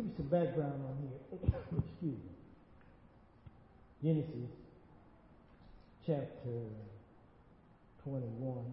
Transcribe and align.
give 0.00 0.08
you 0.08 0.16
some 0.16 0.26
background 0.26 0.80
on 0.88 0.96
here. 1.02 1.38
Excuse 1.78 2.16
me. 2.16 2.32
Genesis 4.02 4.50
chapter 6.06 6.64
21, 8.04 8.64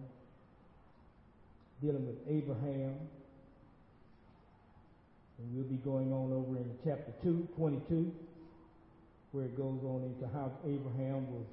dealing 1.82 2.06
with 2.06 2.16
Abraham. 2.28 2.94
And 5.38 5.54
we'll 5.54 5.64
be 5.64 5.76
going 5.76 6.12
on 6.12 6.32
over 6.32 6.56
in 6.56 6.70
chapter 6.82 7.12
2, 7.22 7.48
22, 7.56 8.10
where 9.32 9.44
it 9.44 9.56
goes 9.56 9.80
on 9.84 10.02
into 10.04 10.32
how 10.32 10.50
Abraham 10.64 11.30
was 11.30 11.46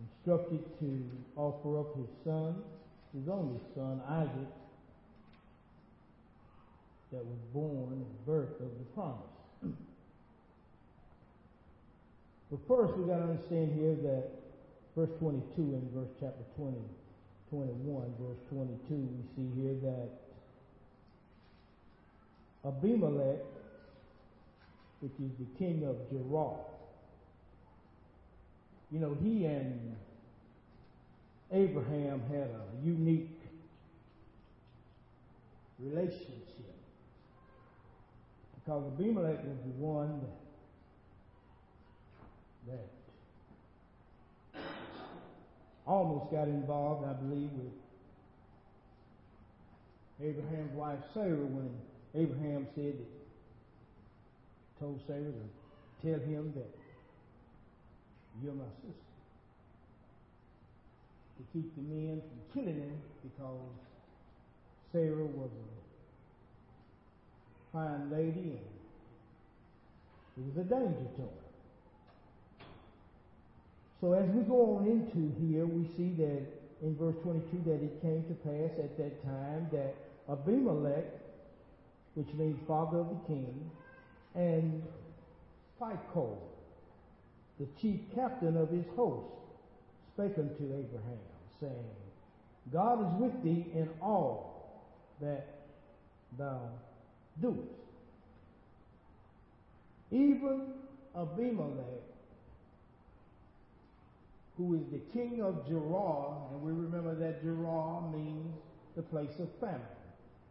instructed 0.00 0.64
to 0.80 1.04
offer 1.36 1.78
up 1.78 1.94
his 1.96 2.08
son, 2.24 2.56
his 3.14 3.28
only 3.28 3.60
son, 3.76 4.00
Isaac, 4.08 4.48
that 7.12 7.24
was 7.24 7.38
born 7.52 8.04
birth 8.26 8.58
of 8.60 8.70
the 8.78 8.84
promise. 8.94 9.18
but 12.50 12.58
first, 12.66 12.96
we've 12.96 13.06
got 13.06 13.18
to 13.18 13.24
understand 13.24 13.78
here 13.78 13.94
that 13.96 14.30
verse 14.96 15.10
22 15.18 15.44
in 15.56 15.88
verse 15.94 16.08
chapter 16.18 16.42
20, 16.56 16.76
21, 17.50 18.14
verse 18.18 18.38
22, 18.50 18.78
we 18.88 19.22
see 19.36 19.60
here 19.60 19.74
that 19.82 20.08
Abimelech, 22.64 23.44
which 25.00 25.12
is 25.20 25.32
the 25.38 25.58
king 25.58 25.84
of 25.84 25.96
Gerar, 26.10 26.56
you 28.90 29.00
know, 29.00 29.16
he 29.22 29.46
and 29.46 29.96
Abraham 31.50 32.22
had 32.30 32.48
a 32.48 32.86
unique 32.86 33.28
relationship. 35.78 36.72
Because 38.64 38.84
Abimelech 38.94 39.44
was 39.44 39.58
the 39.64 39.72
one 39.82 40.20
that, 42.64 42.74
that 44.62 44.62
almost 45.86 46.30
got 46.30 46.46
involved, 46.46 47.04
I 47.04 47.14
believe, 47.14 47.50
with 47.52 47.72
Abraham's 50.22 50.72
wife 50.74 50.98
Sarah 51.12 51.34
when 51.34 51.70
Abraham 52.14 52.68
said 52.76 52.94
that, 52.98 53.10
told 54.78 55.00
Sarah 55.06 55.22
to 55.22 56.06
tell 56.06 56.20
him 56.20 56.52
that 56.54 56.70
you're 58.42 58.54
my 58.54 58.64
sister. 58.76 58.94
To 61.38 61.42
keep 61.52 61.74
the 61.74 61.82
men 61.82 62.22
from 62.22 62.62
killing 62.62 62.80
him 62.80 62.98
because 63.22 63.58
Sarah 64.92 65.26
was 65.26 65.50
a 65.50 65.81
fine 67.72 68.10
lady, 68.10 68.58
and 70.36 70.36
it 70.36 70.44
was 70.46 70.66
a 70.66 70.68
danger 70.68 71.08
to 71.16 71.22
her. 71.22 71.42
So 74.00 74.12
as 74.14 74.28
we 74.30 74.42
go 74.42 74.76
on 74.76 74.86
into 74.86 75.32
here, 75.40 75.64
we 75.64 75.86
see 75.96 76.12
that 76.18 76.42
in 76.82 76.96
verse 76.96 77.14
22 77.22 77.62
that 77.70 77.82
it 77.82 78.02
came 78.02 78.24
to 78.24 78.34
pass 78.42 78.78
at 78.78 78.98
that 78.98 79.22
time 79.22 79.68
that 79.72 79.94
Abimelech, 80.28 81.04
which 82.14 82.26
means 82.34 82.58
father 82.66 82.98
of 82.98 83.08
the 83.08 83.26
king, 83.26 83.70
and 84.34 84.82
Phicol, 85.80 86.36
the 87.60 87.66
chief 87.80 88.00
captain 88.14 88.56
of 88.56 88.70
his 88.70 88.84
host, 88.96 89.26
spake 90.14 90.36
unto 90.36 90.64
Abraham, 90.64 91.18
saying, 91.60 91.86
God 92.72 93.00
is 93.00 93.20
with 93.20 93.42
thee 93.44 93.66
in 93.74 93.88
all 94.00 94.82
that 95.20 95.46
thou 96.38 96.60
doest. 97.40 97.58
Even 100.10 100.72
Abimelech, 101.16 102.02
who 104.56 104.74
is 104.74 104.82
the 104.92 105.00
king 105.12 105.40
of 105.42 105.66
Gerar, 105.66 106.36
and 106.52 106.62
we 106.62 106.72
remember 106.72 107.14
that 107.14 107.42
Gerar 107.42 108.02
means 108.12 108.54
the 108.96 109.02
place 109.02 109.38
of 109.38 109.48
famine. 109.60 109.80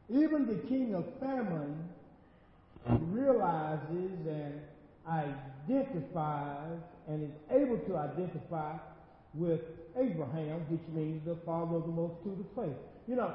Even 0.09 0.47
the 0.47 0.68
king 0.68 0.96
of 0.96 1.06
famine 1.19 1.88
realizes 3.12 4.12
and 4.28 4.59
identifies 5.08 6.80
and 7.08 7.24
is 7.24 7.36
able 7.52 7.78
to 7.78 7.98
identify 7.98 8.74
with 9.34 9.62
Abraham, 9.98 10.59
which 10.69 10.81
means 10.94 11.24
the 11.25 11.36
father 11.46 11.75
of 11.78 11.84
the 11.84 11.92
multitude 11.92 12.40
of 12.40 12.63
faith. 12.63 12.75
You 13.08 13.16
know, 13.16 13.34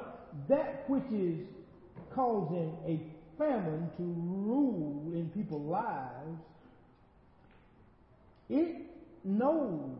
that 0.49 0.89
which 0.89 1.09
is 1.11 1.39
causing 2.13 2.75
a 2.85 2.99
famine 3.37 3.89
to 3.97 4.03
rule 4.03 5.11
in 5.13 5.29
people's 5.29 5.69
lives, 5.69 6.39
it 8.49 8.77
knows 9.23 9.97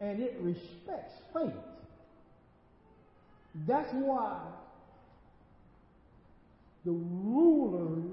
and 0.00 0.20
it 0.20 0.36
respects 0.40 1.14
faith. 1.32 1.52
That's 3.66 3.92
why 3.94 4.38
the 6.84 6.92
rulers 6.92 8.04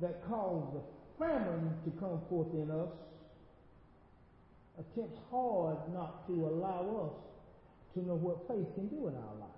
that 0.00 0.24
cause 0.28 0.64
the 0.74 1.24
famine 1.24 1.72
to 1.84 1.90
come 1.98 2.20
forth 2.28 2.52
in 2.52 2.70
us 2.70 2.90
attempts 4.78 5.18
hard 5.30 5.78
not 5.92 6.26
to 6.28 6.32
allow 6.46 7.08
us 7.08 7.94
to 7.94 8.06
know 8.06 8.14
what 8.14 8.46
faith 8.46 8.72
can 8.74 8.86
do 8.86 9.08
in 9.08 9.14
our 9.14 9.34
lives. 9.40 9.57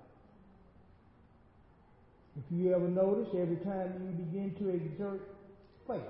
If 2.36 2.44
you 2.50 2.74
ever 2.74 2.88
notice, 2.88 3.28
every 3.34 3.56
time 3.56 3.92
you 4.00 4.24
begin 4.24 4.54
to 4.58 4.68
exert 4.70 5.20
faith, 5.86 6.00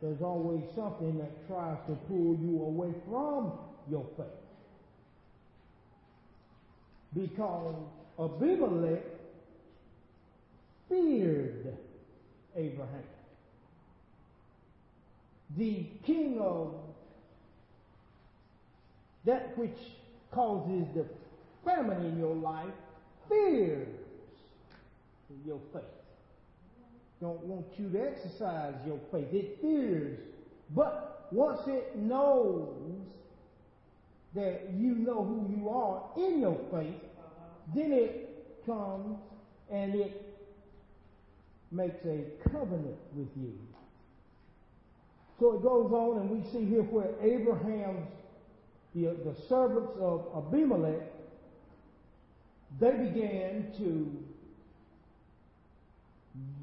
there's 0.00 0.22
always 0.22 0.62
something 0.74 1.18
that 1.18 1.46
tries 1.46 1.78
to 1.86 1.94
pull 2.08 2.36
you 2.42 2.60
away 2.62 2.92
from 3.08 3.52
your 3.90 4.04
faith. 4.16 4.26
Because 7.14 7.74
Abimelech 8.18 9.04
feared 10.88 11.76
Abraham. 12.56 13.04
The 15.56 15.86
king 16.04 16.38
of 16.40 16.74
that 19.24 19.56
which 19.56 19.78
causes 20.32 20.86
the 20.94 21.04
famine 21.64 22.04
in 22.06 22.18
your 22.18 22.34
life 22.34 22.72
your 25.44 25.60
faith. 25.72 25.82
Don't 27.20 27.42
want 27.44 27.66
you 27.78 27.88
to 27.90 28.06
exercise 28.06 28.74
your 28.86 28.98
faith. 29.10 29.32
It 29.32 29.58
fears. 29.60 30.18
But 30.74 31.28
once 31.30 31.60
it 31.66 31.96
knows 31.96 32.74
that 34.34 34.70
you 34.74 34.94
know 34.94 35.24
who 35.24 35.54
you 35.54 35.68
are 35.68 36.02
in 36.16 36.40
your 36.40 36.58
faith, 36.72 37.00
then 37.74 37.92
it 37.92 38.64
comes 38.66 39.18
and 39.70 39.94
it 39.94 40.32
makes 41.70 42.04
a 42.04 42.24
covenant 42.50 42.98
with 43.14 43.28
you. 43.36 43.52
So 45.40 45.54
it 45.54 45.62
goes 45.62 45.90
on, 45.92 46.20
and 46.20 46.30
we 46.30 46.48
see 46.50 46.64
here 46.66 46.82
where 46.82 47.10
Abraham's, 47.20 48.06
the, 48.94 49.16
the 49.24 49.34
servants 49.48 49.92
of 50.00 50.26
Abimelech, 50.36 51.02
they 52.78 52.90
began 52.90 53.72
to 53.78 54.24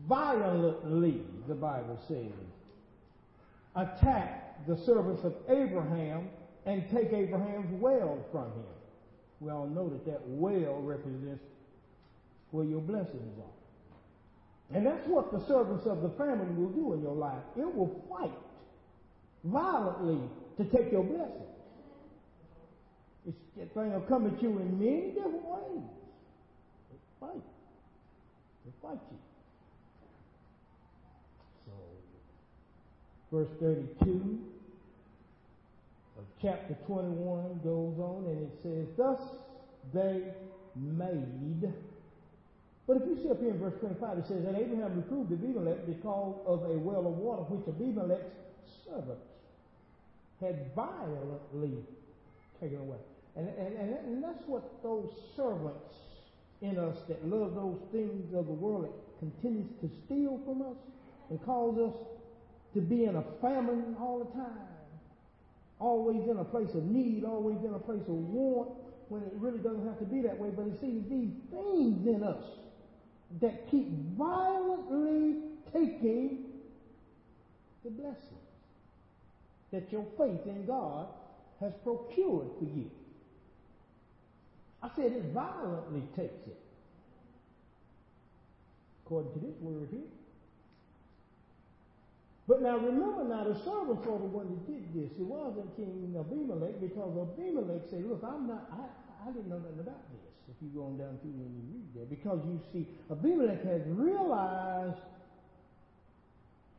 violently, 0.07 1.21
the 1.47 1.55
Bible 1.55 1.99
says, 2.07 2.31
attack 3.75 4.65
the 4.67 4.77
servants 4.85 5.23
of 5.23 5.33
Abraham 5.47 6.29
and 6.65 6.83
take 6.91 7.13
Abraham's 7.13 7.71
well 7.81 8.17
from 8.31 8.45
him. 8.45 8.63
We 9.39 9.51
all 9.51 9.67
know 9.67 9.89
that 9.89 10.05
that 10.05 10.21
well 10.25 10.81
represents 10.81 11.43
where 12.51 12.65
your 12.65 12.81
blessings 12.81 13.37
are. 13.39 14.75
And 14.75 14.85
that's 14.85 15.07
what 15.07 15.31
the 15.31 15.45
servants 15.47 15.85
of 15.85 16.01
the 16.01 16.09
family 16.09 16.53
will 16.55 16.69
do 16.69 16.93
in 16.93 17.01
your 17.01 17.15
life. 17.15 17.41
It 17.57 17.73
will 17.75 18.03
fight 18.09 18.31
violently 19.43 20.19
to 20.57 20.63
take 20.65 20.91
your 20.91 21.03
blessings. 21.03 21.49
It's, 23.27 23.37
that 23.57 23.73
thing 23.73 23.93
will 23.93 24.01
come 24.01 24.27
at 24.27 24.41
you 24.41 24.49
in 24.49 24.79
many 24.79 25.11
different 25.11 25.45
ways. 25.45 25.83
They 26.91 26.97
fight. 27.19 27.43
They 28.65 28.71
fight 28.81 28.99
you. 29.11 29.17
Verse 33.31 33.49
32 33.59 34.39
of 36.17 36.23
chapter 36.41 36.75
21 36.87 37.59
goes 37.63 37.97
on 37.99 38.25
and 38.27 38.43
it 38.43 38.53
says, 38.63 38.87
Thus 38.97 39.19
they 39.93 40.23
made. 40.75 41.73
But 42.87 42.97
if 42.97 43.03
you 43.05 43.19
see 43.21 43.29
up 43.29 43.39
here 43.39 43.51
in 43.51 43.59
verse 43.59 43.75
25, 43.79 44.17
it 44.17 44.27
says, 44.27 44.45
And 44.45 44.57
Abraham 44.57 44.95
reproved 44.95 45.31
Abimelech 45.31 45.85
because 45.85 46.35
of 46.45 46.63
a 46.63 46.77
well 46.79 47.05
of 47.05 47.17
water 47.17 47.43
which 47.43 47.67
Abimelech's 47.67 48.33
servants 48.83 49.29
had 50.41 50.73
violently 50.75 51.77
taken 52.59 52.79
away. 52.79 52.97
And, 53.35 53.47
and, 53.47 53.93
and, 53.93 54.23
that's 54.23 54.41
what 54.47 54.81
those 54.81 55.07
servants 55.35 55.95
in 56.61 56.77
us 56.77 56.97
that 57.07 57.23
love 57.25 57.53
those 57.55 57.79
things 57.91 58.33
of 58.33 58.47
the 58.47 58.53
world 58.53 58.85
that 58.85 59.19
continues 59.19 59.69
to 59.81 59.89
steal 60.05 60.41
from 60.45 60.61
us 60.63 60.77
and 61.29 61.39
cause 61.45 61.77
us 61.77 61.93
to 62.73 62.81
be 62.81 63.05
in 63.05 63.15
a 63.15 63.23
famine 63.41 63.95
all 63.99 64.19
the 64.19 64.31
time. 64.37 64.67
Always 65.79 66.27
in 66.27 66.37
a 66.37 66.43
place 66.43 66.69
of 66.73 66.83
need, 66.85 67.23
always 67.23 67.57
in 67.63 67.73
a 67.73 67.79
place 67.79 68.03
of 68.07 68.15
want, 68.15 68.69
when 69.07 69.23
it 69.23 69.33
really 69.35 69.59
doesn't 69.59 69.85
have 69.87 69.97
to 69.99 70.05
be 70.05 70.21
that 70.21 70.37
way. 70.37 70.49
But 70.55 70.65
you 70.65 70.77
see, 70.81 71.03
these 71.09 71.33
things 71.49 72.05
in 72.05 72.23
us 72.23 72.43
that 73.41 73.69
keep 73.69 73.87
violently 74.17 75.37
taking 75.73 76.45
the 77.83 77.91
blessings 77.91 78.25
that 79.71 79.91
your 79.91 80.05
faith 80.17 80.45
in 80.45 80.65
God 80.65 81.07
has 81.59 81.71
procured 81.83 82.47
for 82.57 82.65
you. 82.65 82.89
I 84.81 84.89
said 84.95 85.11
it 85.11 85.25
violently 85.33 86.03
takes 86.15 86.47
it. 86.47 86.57
According 89.05 89.33
to 89.33 89.39
this 89.39 89.55
word 89.61 89.89
here. 89.91 90.01
But 92.49 92.63
now 92.63 92.77
remember 92.77 93.23
now 93.25 93.43
the 93.43 93.53
servants 93.61 94.07
are 94.09 94.17
the 94.17 94.25
one 94.25 94.49
that 94.49 94.65
did 94.65 94.89
this. 94.89 95.13
It 95.19 95.21
wasn't 95.21 95.69
King 95.75 96.15
Abimelech 96.17 96.81
because 96.81 97.13
Abimelech 97.13 97.83
said, 97.91 98.09
look, 98.09 98.25
I'm 98.25 98.47
not, 98.47 98.65
I, 98.73 99.29
I 99.29 99.31
didn't 99.31 99.49
know 99.49 99.59
nothing 99.59 99.79
about 99.79 100.01
this. 100.09 100.33
If 100.49 100.57
you 100.59 100.69
go 100.73 100.87
on 100.87 100.97
down 100.97 101.19
through 101.21 101.29
and 101.29 101.53
you 101.53 101.61
read 101.69 101.85
there. 101.93 102.09
Because 102.09 102.41
you 102.49 102.59
see, 102.73 102.89
Abimelech 103.11 103.63
has 103.65 103.81
realized 103.85 104.97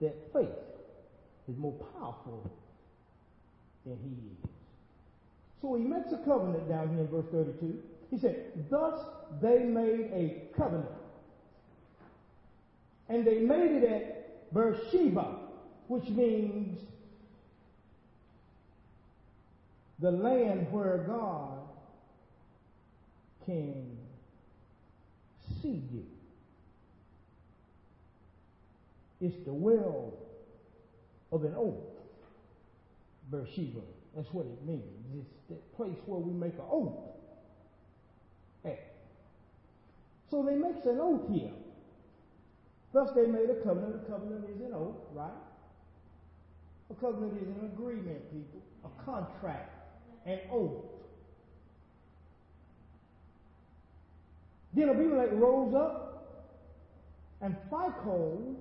that 0.00 0.16
faith 0.32 0.58
is 1.48 1.56
more 1.56 1.78
powerful 1.94 2.50
than 3.86 3.96
he 4.02 4.10
is. 4.10 4.50
So 5.62 5.76
he 5.76 5.84
makes 5.84 6.10
a 6.10 6.18
covenant 6.26 6.68
down 6.68 6.88
here 6.90 7.02
in 7.02 7.06
verse 7.06 7.26
32. 7.30 7.78
He 8.10 8.18
said, 8.18 8.66
Thus 8.70 8.98
they 9.40 9.60
made 9.60 10.10
a 10.12 10.50
covenant. 10.56 10.90
And 13.08 13.24
they 13.24 13.38
made 13.38 13.70
it 13.70 13.84
at 13.84 14.52
Beersheba, 14.52 15.49
which 15.90 16.08
means 16.10 16.78
the 19.98 20.12
land 20.12 20.68
where 20.70 20.98
God 20.98 21.58
can 23.44 23.98
see 25.60 25.82
you. 25.92 26.04
It's 29.20 29.44
the 29.44 29.52
well 29.52 30.12
of 31.32 31.42
an 31.42 31.54
oath. 31.56 31.74
Beersheba. 33.28 33.80
That's 34.14 34.32
what 34.32 34.46
it 34.46 34.64
means. 34.64 34.84
It's 35.18 35.26
that 35.48 35.76
place 35.76 35.98
where 36.06 36.20
we 36.20 36.32
make 36.32 36.54
an 36.54 36.66
oath 36.70 36.94
at. 38.64 38.92
So 40.30 40.44
they 40.44 40.54
make 40.54 40.84
an 40.84 41.00
oath 41.00 41.28
here. 41.28 41.50
Thus 42.92 43.10
they 43.16 43.26
made 43.26 43.50
a 43.50 43.56
covenant. 43.64 44.02
A 44.06 44.08
covenant 44.08 44.44
is 44.54 44.60
an 44.60 44.72
oath, 44.72 44.94
right? 45.16 45.49
A 46.90 46.94
covenant 46.94 47.34
is 47.40 47.48
an 47.48 47.70
agreement, 47.72 48.20
people. 48.32 48.62
A 48.84 49.04
contract. 49.04 49.72
An 50.26 50.38
oath. 50.52 50.84
Then 54.74 54.90
Abimelech 54.90 55.30
rose 55.32 55.74
up 55.74 56.10
and 57.40 57.56
Phicol, 57.70 58.56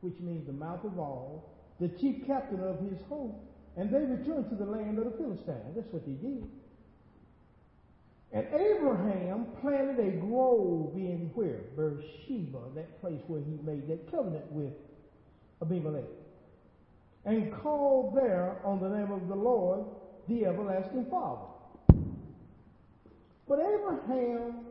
which 0.00 0.18
means 0.20 0.46
the 0.46 0.52
mouth 0.52 0.84
of 0.84 0.98
all, 0.98 1.54
the 1.80 1.88
chief 1.88 2.26
captain 2.26 2.60
of 2.60 2.80
his 2.80 2.98
host, 3.08 3.36
and 3.76 3.90
they 3.90 4.00
returned 4.00 4.50
to 4.50 4.56
the 4.56 4.64
land 4.64 4.98
of 4.98 5.04
the 5.04 5.10
Philistines. 5.12 5.76
That's 5.76 5.92
what 5.92 6.04
they 6.04 6.12
did. 6.12 6.44
And 8.32 8.46
Abraham 8.52 9.46
planted 9.60 9.98
a 10.00 10.10
grove 10.18 10.92
in 10.94 11.30
where? 11.34 11.60
Beersheba, 11.76 12.58
that 12.74 13.00
place 13.00 13.20
where 13.26 13.40
he 13.40 13.58
made 13.62 13.88
that 13.88 14.10
covenant 14.10 14.50
with 14.52 14.72
Abimelech. 15.62 16.04
And 17.28 17.52
called 17.52 18.16
there 18.16 18.56
on 18.64 18.80
the 18.80 18.88
name 18.88 19.12
of 19.12 19.28
the 19.28 19.34
Lord, 19.34 19.84
the 20.28 20.46
everlasting 20.46 21.04
Father. 21.10 21.44
But 23.46 23.58
Abraham 23.60 24.64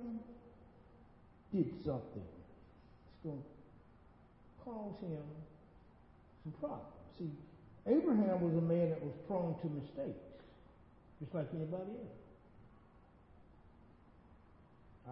did 1.53 1.69
something. 1.85 2.25
It's 2.25 3.21
going 3.23 3.37
to 3.37 4.63
cause 4.65 4.95
him 5.01 5.21
some 6.43 6.53
problems. 6.59 6.97
See, 7.19 7.29
Abraham 7.85 8.41
was 8.41 8.55
a 8.57 8.65
man 8.65 8.89
that 8.89 9.03
was 9.05 9.13
prone 9.27 9.53
to 9.61 9.67
mistakes, 9.69 10.17
just 11.21 11.35
like 11.35 11.45
anybody 11.53 11.93
else. 11.93 12.25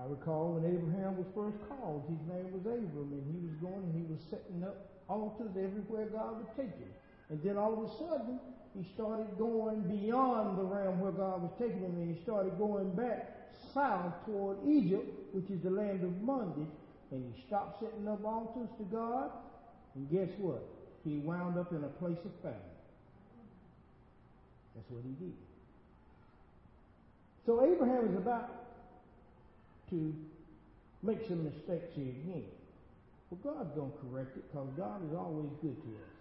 I 0.02 0.10
recall 0.10 0.58
when 0.58 0.66
Abraham 0.66 1.16
was 1.16 1.28
first 1.36 1.62
called, 1.70 2.10
his 2.10 2.26
name 2.26 2.50
was 2.52 2.66
Abram, 2.66 3.14
and 3.14 3.26
he 3.30 3.38
was 3.38 3.54
going 3.62 3.86
and 3.86 3.94
he 3.94 4.02
was 4.12 4.20
setting 4.32 4.64
up 4.66 4.90
altars 5.08 5.54
everywhere 5.54 6.08
God 6.10 6.38
would 6.38 6.50
take 6.58 6.74
him. 6.74 6.90
And 7.30 7.42
then 7.44 7.58
all 7.58 7.74
of 7.74 7.90
a 7.90 7.98
sudden, 7.98 8.40
he 8.78 8.86
started 8.94 9.38
going 9.38 9.82
beyond 9.82 10.58
the 10.58 10.64
realm 10.64 11.00
where 11.00 11.12
God 11.12 11.42
was 11.42 11.52
taking 11.58 11.80
him, 11.80 11.96
and 11.96 12.16
he 12.16 12.22
started 12.24 12.58
going 12.58 12.92
back 12.92 13.54
south 13.74 14.14
toward 14.26 14.58
Egypt, 14.68 15.08
which 15.34 15.50
is 15.50 15.62
the 15.64 15.70
land 15.70 16.04
of 16.04 16.26
bondage. 16.26 16.68
And 17.12 17.24
he 17.34 17.42
stopped 17.48 17.80
setting 17.80 18.08
up 18.08 18.24
altars 18.26 18.70
to 18.78 18.84
God, 18.86 19.32
and 19.96 20.10
guess 20.12 20.30
what? 20.38 20.64
He 21.04 21.18
wound 21.18 21.58
up 21.58 21.72
in 21.72 21.84
a 21.84 21.94
place 22.00 22.18
of 22.26 22.32
famine. 22.42 22.60
That's 24.76 24.90
what 24.90 25.04
he 25.04 25.26
did. 25.26 25.34
So 27.46 27.64
Abraham 27.64 28.10
is 28.10 28.18
about 28.18 28.50
to 29.92 30.14
make 31.04 31.20
some 31.28 31.44
mistakes 31.44 31.94
here 31.96 32.10
again. 32.10 32.44
But 33.30 33.44
God's 33.44 33.72
going 33.76 33.92
to 33.92 33.98
correct 34.10 34.36
it 34.36 34.52
because 34.52 34.68
God 34.76 35.02
is 35.08 35.16
always 35.16 35.50
good 35.62 35.78
to 35.78 35.90
us. 35.90 36.15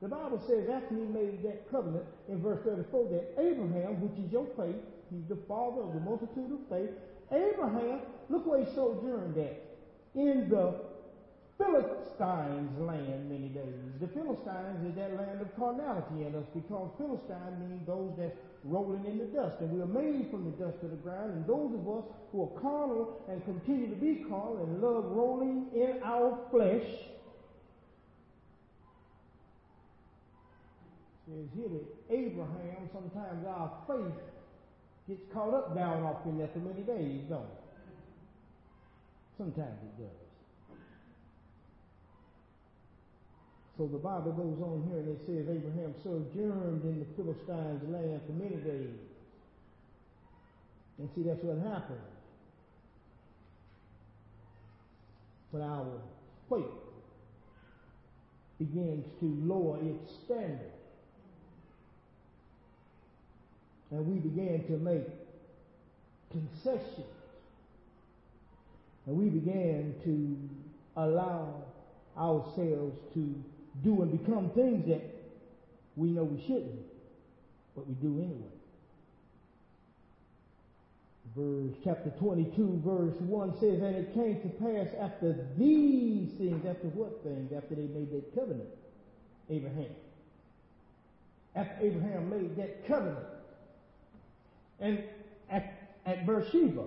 The 0.00 0.08
Bible 0.08 0.40
says 0.46 0.68
after 0.70 0.94
he 0.94 1.02
made 1.02 1.42
that 1.42 1.70
covenant 1.70 2.04
in 2.28 2.40
verse 2.40 2.60
34 2.64 3.08
that 3.10 3.34
Abraham, 3.38 4.00
which 4.00 4.18
is 4.24 4.30
your 4.30 4.46
faith, 4.56 4.78
he's 5.10 5.26
the 5.28 5.42
father 5.48 5.82
of 5.82 5.94
the 5.94 6.00
multitude 6.00 6.52
of 6.52 6.62
faith, 6.70 6.90
Abraham, 7.32 8.00
look 8.28 8.46
where 8.46 8.64
he 8.64 8.74
sojourned 8.74 9.36
at. 9.36 9.60
In 10.14 10.48
the 10.48 10.74
Philistines' 11.58 12.78
land 12.78 13.28
many 13.28 13.48
days. 13.50 13.74
The 14.00 14.06
Philistines 14.08 14.86
is 14.86 14.94
that 14.94 15.18
land 15.18 15.40
of 15.42 15.50
carnality 15.56 16.24
in 16.24 16.34
us 16.36 16.46
because 16.54 16.90
Philistine 16.96 17.58
means 17.58 17.84
those 17.84 18.14
that's 18.16 18.38
rolling 18.62 19.04
in 19.04 19.18
the 19.18 19.26
dust. 19.26 19.58
And 19.60 19.70
we 19.72 19.82
are 19.82 19.86
made 19.86 20.30
from 20.30 20.44
the 20.44 20.54
dust 20.64 20.78
of 20.84 20.90
the 20.90 21.02
ground. 21.02 21.34
And 21.34 21.46
those 21.46 21.74
of 21.74 21.82
us 21.90 22.04
who 22.30 22.46
are 22.46 22.60
carnal 22.62 23.20
and 23.28 23.44
continue 23.44 23.90
to 23.90 23.96
be 23.96 24.24
carnal 24.30 24.62
and 24.62 24.80
love 24.80 25.04
rolling 25.10 25.66
in 25.74 25.98
our 26.04 26.38
flesh 26.52 26.86
says 31.28 31.48
here 31.54 31.68
that 31.68 31.86
Abraham, 32.08 32.88
sometimes 32.92 33.44
our 33.46 33.70
faith 33.86 34.16
gets 35.08 35.20
caught 35.32 35.52
up 35.52 35.74
down 35.74 36.02
off 36.02 36.24
in 36.24 36.38
there 36.38 36.48
for 36.52 36.60
many 36.60 36.80
days, 36.80 37.20
don't 37.28 37.44
it? 37.44 37.62
Sometimes 39.36 39.76
it 39.84 40.02
does. 40.02 40.28
So 43.76 43.86
the 43.86 43.98
Bible 43.98 44.32
goes 44.32 44.58
on 44.60 44.88
here 44.88 44.98
and 44.98 45.08
it 45.08 45.20
says 45.26 45.46
Abraham 45.54 45.94
sojourned 46.02 46.82
in 46.82 46.98
the 46.98 47.06
Philistines' 47.14 47.82
land 47.88 48.20
for 48.26 48.32
many 48.32 48.56
days. 48.56 48.98
And 50.98 51.08
see, 51.14 51.22
that's 51.22 51.42
what 51.44 51.58
happens 51.58 52.00
when 55.52 55.62
our 55.62 55.86
faith 56.48 56.64
begins 58.58 59.06
to 59.20 59.26
lower 59.46 59.78
its 59.80 60.12
standard. 60.24 60.77
And 63.90 64.06
we 64.06 64.18
began 64.18 64.64
to 64.66 64.72
make 64.78 65.06
concessions. 66.30 67.06
And 69.06 69.16
we 69.16 69.30
began 69.30 69.94
to 70.04 70.36
allow 71.00 71.62
ourselves 72.18 72.98
to 73.14 73.34
do 73.82 74.02
and 74.02 74.24
become 74.24 74.50
things 74.50 74.86
that 74.88 75.02
we 75.96 76.10
know 76.10 76.24
we 76.24 76.40
shouldn't, 76.42 76.80
but 77.74 77.86
we 77.86 77.94
do 77.94 78.18
anyway. 78.18 78.58
Verse 81.36 81.74
chapter 81.84 82.10
22, 82.18 82.82
verse 82.84 83.14
1 83.20 83.52
says, 83.60 83.80
And 83.82 83.96
it 83.96 84.14
came 84.14 84.40
to 84.40 84.48
pass 84.58 84.88
after 85.00 85.46
these 85.56 86.32
things, 86.32 86.64
after 86.66 86.88
what 86.88 87.22
things? 87.22 87.52
After 87.52 87.74
they 87.74 87.82
made 87.82 88.10
that 88.12 88.34
covenant, 88.34 88.68
Abraham. 89.48 89.94
After 91.54 91.86
Abraham 91.86 92.30
made 92.30 92.56
that 92.56 92.86
covenant. 92.86 93.26
And 94.80 95.02
at, 95.50 96.00
at 96.06 96.26
Beersheba, 96.26 96.84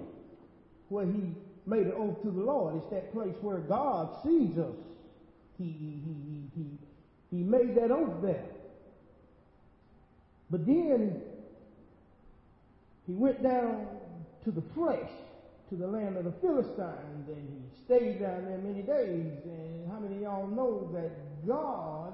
where 0.90 1.06
he 1.06 1.36
made 1.66 1.88
an 1.88 1.94
oath 1.94 2.22
to 2.24 2.32
the 2.32 2.42
Lord, 2.42 2.76
it's 2.76 2.92
that 2.92 3.14
place 3.14 3.36
where 3.42 3.60
God 3.60 4.10
sees 4.24 4.58
us 4.58 4.76
he, 5.62 5.66
he, 5.66 6.04
he, 6.06 6.62
he, 7.32 7.38
he 7.38 7.44
made 7.44 7.76
that 7.76 7.92
oath 7.92 8.22
there. 8.22 8.44
But 10.50 10.66
then 10.66 11.22
he 13.06 13.14
went 13.14 13.44
down 13.44 13.86
to 14.44 14.52
the 14.52 14.64
flesh 14.74 15.10
to 15.70 15.76
the 15.76 15.88
land 15.88 16.18
of 16.18 16.26
the 16.26 16.34
Philistines, 16.42 17.30
and 17.30 17.48
he 17.50 17.86
stayed 17.86 18.20
down 18.20 18.46
there 18.46 18.58
many 18.58 18.82
days. 18.82 19.32
And 19.46 19.90
how 19.90 20.00
many 20.00 20.16
of 20.16 20.22
y'all 20.22 20.48
know 20.48 20.90
that 20.94 21.48
God 21.48 22.14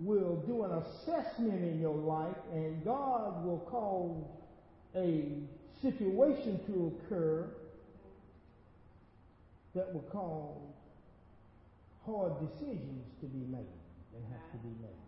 will 0.00 0.36
do 0.46 0.64
an 0.64 0.72
assessment 0.72 1.62
in 1.62 1.80
your 1.80 1.94
life, 1.94 2.36
and 2.52 2.84
God 2.84 3.44
will 3.44 3.60
cause 3.70 4.24
a 4.96 5.24
situation 5.82 6.58
to 6.66 6.96
occur 6.96 7.46
that 9.74 9.92
will 9.92 10.04
cause 10.10 10.56
hard 12.06 12.32
decisions 12.40 13.04
to 13.20 13.26
be 13.26 13.44
made 13.50 13.66
and 14.14 14.24
have 14.32 14.50
to 14.52 14.58
be 14.58 14.74
made. 14.80 15.06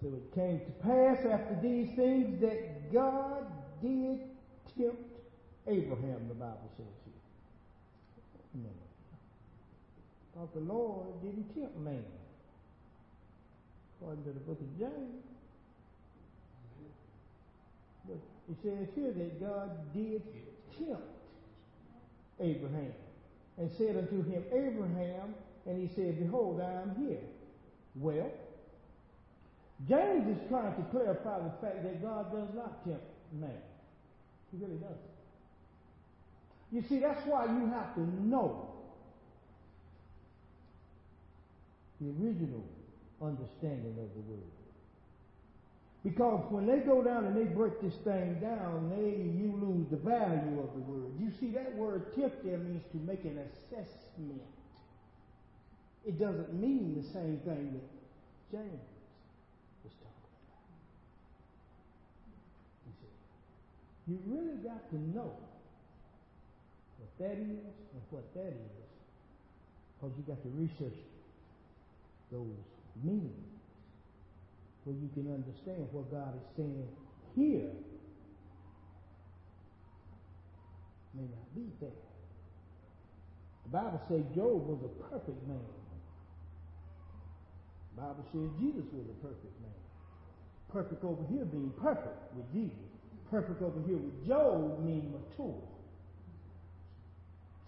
So 0.00 0.08
it 0.14 0.34
came 0.34 0.60
to 0.60 0.72
pass 0.86 1.24
after 1.24 1.58
these 1.62 1.88
things 1.96 2.40
that 2.40 2.92
God 2.92 3.46
did 3.82 4.20
tempt 4.76 5.02
Abraham, 5.66 6.28
the 6.28 6.34
Bible 6.34 6.70
says 6.76 6.86
here. 7.04 8.62
No. 8.62 8.70
Thought 10.34 10.54
the 10.54 10.60
Lord 10.60 11.22
didn't 11.22 11.54
tempt 11.54 11.78
man. 11.78 12.04
According 14.00 14.24
to 14.24 14.30
the 14.30 14.40
book 14.40 14.60
of 14.60 14.78
James. 14.78 15.24
But 18.08 18.18
it 18.50 18.56
says 18.62 18.88
here 18.94 19.12
that 19.12 19.40
God 19.40 19.70
did 19.94 20.22
tempt 20.76 21.02
Abraham 22.40 22.92
and 23.58 23.70
said 23.76 23.96
unto 23.96 24.24
him, 24.24 24.42
Abraham, 24.52 25.34
and 25.66 25.80
he 25.80 25.94
said, 25.94 26.18
Behold, 26.18 26.60
I 26.60 26.82
am 26.82 26.94
here. 27.06 27.20
Well, 27.96 28.30
James 29.88 30.26
is 30.28 30.48
trying 30.48 30.74
to 30.74 30.82
clarify 30.90 31.38
the 31.38 31.52
fact 31.60 31.82
that 31.82 32.02
God 32.02 32.32
does 32.32 32.48
not 32.54 32.84
tempt 32.84 33.04
man. 33.32 33.50
He 34.50 34.58
really 34.64 34.78
doesn't. 34.78 34.96
You 36.72 36.82
see, 36.88 36.98
that's 36.98 37.24
why 37.26 37.44
you 37.44 37.70
have 37.72 37.94
to 37.94 38.00
know 38.00 38.68
the 42.00 42.08
original 42.08 42.64
understanding 43.22 43.96
of 43.98 44.08
the 44.14 44.30
word. 44.30 44.57
Because 46.08 46.40
when 46.48 46.66
they 46.66 46.78
go 46.78 47.02
down 47.02 47.26
and 47.26 47.36
they 47.36 47.44
break 47.44 47.82
this 47.82 47.92
thing 47.96 48.40
down, 48.40 48.88
they 48.96 49.28
you 49.36 49.52
lose 49.60 49.86
the 49.90 49.98
value 49.98 50.58
of 50.58 50.72
the 50.72 50.80
word. 50.88 51.12
You 51.20 51.30
see, 51.38 51.50
that 51.52 51.76
word 51.76 52.16
tempt 52.16 52.42
there 52.46 52.56
means 52.56 52.82
to 52.92 52.96
make 53.04 53.24
an 53.24 53.36
assessment. 53.36 54.40
It 56.06 56.18
doesn't 56.18 56.54
mean 56.54 56.96
the 56.96 57.02
same 57.12 57.36
thing 57.44 57.76
that 57.76 57.84
James 58.56 58.88
was 59.84 59.92
talking 60.00 60.32
about. 60.48 60.64
You 62.88 62.92
see, 63.04 63.12
you 64.08 64.16
really 64.32 64.56
got 64.64 64.88
to 64.88 64.96
know 65.12 65.36
what 66.96 67.12
that 67.20 67.36
is 67.36 67.68
and 67.92 68.02
what 68.08 68.24
that 68.32 68.56
is, 68.56 68.88
because 70.00 70.16
you 70.16 70.24
got 70.24 70.40
to 70.40 70.48
research 70.56 70.96
those 72.32 72.64
meanings 73.04 73.47
where 74.88 74.96
you 74.96 75.12
can 75.12 75.28
understand 75.28 75.84
what 75.92 76.08
God 76.08 76.32
is 76.32 76.48
saying 76.56 76.88
here 77.36 77.68
may 81.12 81.28
not 81.28 81.44
be 81.52 81.68
there. 81.76 81.92
The 83.68 83.72
Bible 83.76 84.00
says 84.08 84.24
Job 84.32 84.64
was 84.64 84.80
a 84.80 84.92
perfect 85.12 85.44
man. 85.44 85.60
The 87.92 88.00
Bible 88.00 88.24
says 88.32 88.48
Jesus 88.56 88.88
was 88.96 89.04
a 89.12 89.18
perfect 89.20 89.60
man. 89.60 89.76
Perfect 90.72 91.04
over 91.04 91.20
here 91.28 91.44
being 91.44 91.72
perfect 91.76 92.16
with 92.32 92.48
Jesus. 92.56 92.88
Perfect 93.30 93.60
over 93.60 93.80
here 93.86 93.98
with 93.98 94.26
Job 94.26 94.82
means 94.82 95.04
mature. 95.04 95.60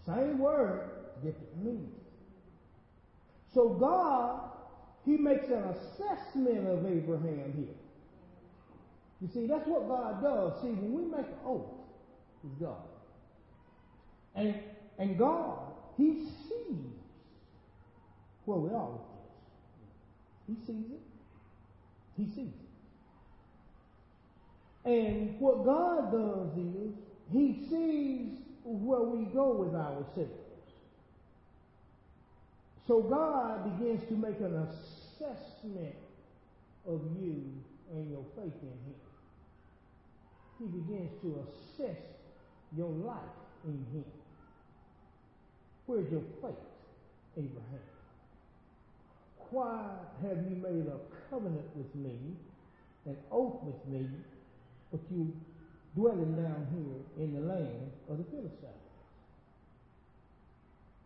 Same 0.06 0.38
word, 0.38 0.88
different 1.22 1.56
meaning. 1.62 1.92
So 3.52 3.68
God 3.68 4.40
he 5.04 5.16
makes 5.16 5.46
an 5.48 5.64
assessment 5.64 6.66
of 6.68 6.86
Abraham 6.86 7.52
here. 7.56 7.74
You 9.20 9.28
see, 9.32 9.46
that's 9.46 9.66
what 9.66 9.88
God 9.88 10.22
does. 10.22 10.60
See, 10.62 10.68
when 10.68 10.92
we 10.94 11.04
make 11.04 11.26
an 11.26 11.38
oath 11.44 11.66
with 12.42 12.58
God, 12.60 12.76
and 14.34 14.54
and 14.98 15.18
God, 15.18 15.58
He 15.96 16.26
sees 16.48 16.92
where 18.44 18.58
we 18.58 18.70
are 18.70 18.90
with 18.90 19.00
this. 20.46 20.66
He 20.66 20.66
sees 20.66 20.86
it. 20.92 21.00
He 22.16 22.26
sees 22.26 22.52
it. 24.84 24.88
And 24.88 25.38
what 25.40 25.64
God 25.64 26.12
does 26.12 26.56
is 26.56 26.94
He 27.32 27.66
sees 27.68 28.38
where 28.64 29.00
we 29.00 29.24
go 29.26 29.52
with 29.52 29.74
ourselves. 29.74 30.49
So 32.86 33.02
God 33.02 33.78
begins 33.78 34.02
to 34.08 34.14
make 34.14 34.40
an 34.40 34.56
assessment 34.56 35.94
of 36.86 37.00
you 37.20 37.42
and 37.92 38.10
your 38.10 38.24
faith 38.36 38.54
in 38.62 38.78
Him. 38.86 39.00
He 40.58 40.66
begins 40.66 41.10
to 41.22 41.46
assess 41.46 42.00
your 42.76 42.90
life 42.90 43.16
in 43.64 43.84
Him. 43.92 44.04
Where's 45.86 46.10
your 46.10 46.22
faith, 46.40 46.54
Abraham? 47.36 47.80
Why 49.50 49.82
have 50.22 50.38
you 50.48 50.56
made 50.56 50.86
a 50.86 50.98
covenant 51.28 51.66
with 51.74 51.92
me, 51.94 52.16
an 53.06 53.16
oath 53.32 53.62
with 53.64 53.86
me, 53.88 54.06
but 54.92 55.00
you 55.10 55.32
dwelling 55.96 56.36
down 56.36 56.66
here 56.72 57.24
in 57.24 57.34
the 57.34 57.40
land 57.40 57.90
of 58.08 58.18
the 58.18 58.24
Philistines? 58.24 58.74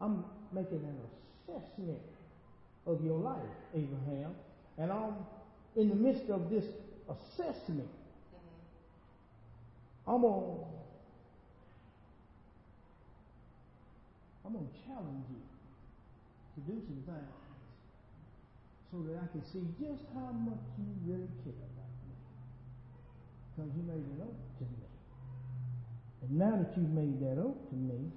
I'm 0.00 0.24
making 0.52 0.84
an 0.84 0.98
assessment 0.98 1.23
of 2.86 3.04
your 3.04 3.18
life, 3.18 3.40
Abraham. 3.74 4.34
And 4.78 4.92
I'm 4.92 5.14
in 5.76 5.88
the 5.88 5.94
midst 5.94 6.30
of 6.30 6.50
this 6.50 6.64
assessment. 7.08 7.88
Mm-hmm. 10.06 10.10
I'm 10.10 10.20
going 10.22 10.64
I'm 14.44 14.52
going 14.52 14.68
to 14.68 14.76
challenge 14.84 15.24
you 15.32 15.40
to 16.54 16.60
do 16.70 16.76
some 16.84 17.00
things 17.08 17.32
so 18.92 19.00
that 19.08 19.16
I 19.16 19.26
can 19.32 19.42
see 19.42 19.64
just 19.80 20.04
how 20.12 20.30
much 20.36 20.60
you 20.76 20.84
really 21.08 21.32
care 21.42 21.64
about 21.64 21.92
me. 22.04 22.14
Because 23.56 23.72
you 23.74 23.82
made 23.88 24.04
an 24.04 24.20
oath 24.20 24.44
to 24.60 24.64
me. 24.68 24.84
And 26.22 26.38
now 26.38 26.60
that 26.60 26.76
you've 26.76 26.92
made 26.92 27.18
that 27.24 27.40
oath 27.40 27.56
to 27.70 27.74
me, 27.74 28.12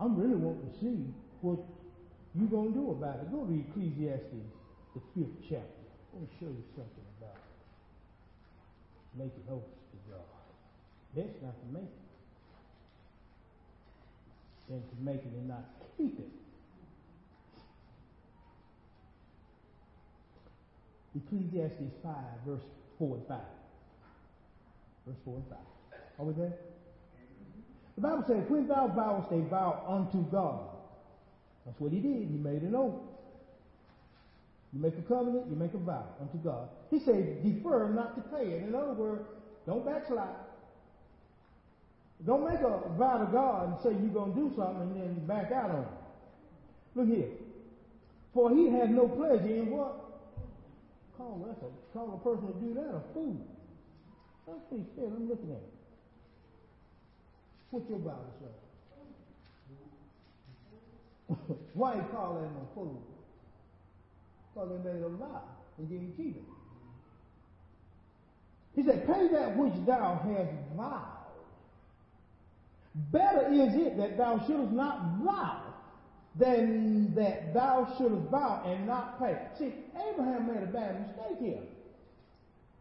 I'm 0.00 0.16
really 0.16 0.36
wanting 0.36 0.70
to 0.70 0.78
see 0.78 1.12
what 1.42 1.58
you're 2.34 2.50
going 2.50 2.72
to 2.72 2.78
do 2.78 2.90
about 2.90 3.16
it. 3.22 3.30
Go 3.30 3.46
to 3.46 3.54
Ecclesiastes, 3.54 4.50
the 4.94 5.00
fifth 5.14 5.38
chapter. 5.48 5.86
Let 6.12 6.22
me 6.22 6.28
show 6.38 6.46
you 6.46 6.64
something 6.74 7.06
about 7.18 7.38
making 9.16 9.42
oaths 9.50 9.70
to 9.92 9.98
God. 10.10 10.26
Best 11.14 11.42
not 11.42 11.54
to 11.54 11.66
make 11.72 11.82
it 11.82 12.04
than 14.68 14.82
to 14.82 14.96
make 15.02 15.20
it 15.20 15.32
and 15.32 15.48
not 15.48 15.64
keep 15.96 16.18
it. 16.18 16.30
Ecclesiastes 21.16 21.94
5, 22.02 22.14
verse 22.46 22.62
4 22.98 23.16
and 23.16 23.26
5. 23.28 23.38
Verse 25.06 25.16
4 25.24 25.34
and 25.34 25.44
5. 25.48 25.58
Are 26.18 26.24
we 26.24 26.32
there? 26.34 26.52
The 27.94 28.00
Bible 28.00 28.24
says, 28.26 28.44
when 28.48 28.66
thou 28.66 28.88
vowest 28.88 29.30
a 29.30 29.40
vow 29.48 29.84
unto 29.86 30.28
God, 30.30 30.73
that's 31.64 31.80
what 31.80 31.92
he 31.92 31.98
did. 31.98 32.28
He 32.28 32.36
made 32.36 32.62
an 32.62 32.74
oath. 32.74 33.00
You 34.72 34.80
make 34.80 34.98
a 34.98 35.02
covenant, 35.02 35.46
you 35.48 35.56
make 35.56 35.72
a 35.74 35.78
vow 35.78 36.04
unto 36.20 36.36
God. 36.38 36.68
He 36.90 36.98
said, 36.98 37.44
defer 37.44 37.88
not 37.90 38.16
to 38.16 38.36
pay 38.36 38.50
it. 38.50 38.64
In 38.64 38.74
other 38.74 38.92
words, 38.92 39.22
don't 39.66 39.86
backslide. 39.86 40.34
Don't 42.26 42.48
make 42.48 42.60
a 42.60 42.88
vow 42.98 43.18
to 43.18 43.30
God 43.30 43.68
and 43.68 43.76
say 43.82 43.90
you're 44.02 44.12
going 44.12 44.34
to 44.34 44.40
do 44.40 44.52
something 44.56 44.82
and 44.82 44.96
then 44.96 45.26
back 45.26 45.52
out 45.52 45.70
on 45.70 45.82
it. 45.82 45.88
Look 46.96 47.08
here. 47.08 47.28
For 48.32 48.50
he 48.50 48.70
has 48.70 48.88
no 48.90 49.06
pleasure 49.08 49.46
in 49.46 49.70
what? 49.70 50.00
Call, 51.16 51.44
that's 51.46 51.62
a, 51.62 51.70
call 51.96 52.20
a 52.20 52.24
person 52.24 52.48
to 52.48 52.54
do 52.58 52.74
that 52.74 52.98
a 52.98 53.02
fool. 53.14 53.36
That's 54.46 54.58
what 54.68 54.80
he 54.80 54.86
said. 54.96 55.12
I'm 55.14 55.28
looking 55.28 55.50
at 55.50 55.62
it. 55.62 55.74
What's 57.70 57.88
your 57.88 57.98
Bible 57.98 58.34
say? 58.40 58.63
Why 61.74 61.94
call 62.12 62.34
that 62.34 62.46
a 62.46 62.74
fool? 62.74 63.02
Because 64.52 64.70
they 64.70 64.92
made 64.92 65.02
a 65.02 65.08
vow 65.08 65.42
and 65.78 65.88
didn't 65.88 66.16
keep 66.16 66.36
it. 66.36 66.42
He 68.74 68.82
said, 68.82 69.06
Pay 69.06 69.28
that 69.28 69.56
which 69.56 69.74
thou 69.86 70.20
hast 70.24 70.52
vowed. 70.76 71.14
Better 73.10 73.52
is 73.52 73.74
it 73.74 73.96
that 73.96 74.16
thou 74.16 74.44
shouldest 74.46 74.72
not 74.72 75.18
vow 75.24 75.60
than 76.36 77.14
that 77.14 77.54
thou 77.54 77.92
shouldest 77.96 78.28
vow 78.30 78.62
and 78.66 78.86
not 78.86 79.18
pay. 79.18 79.36
See, 79.58 79.72
Abraham 80.10 80.46
made 80.46 80.62
a 80.62 80.66
bad 80.66 81.06
mistake 81.06 81.38
here. 81.40 81.62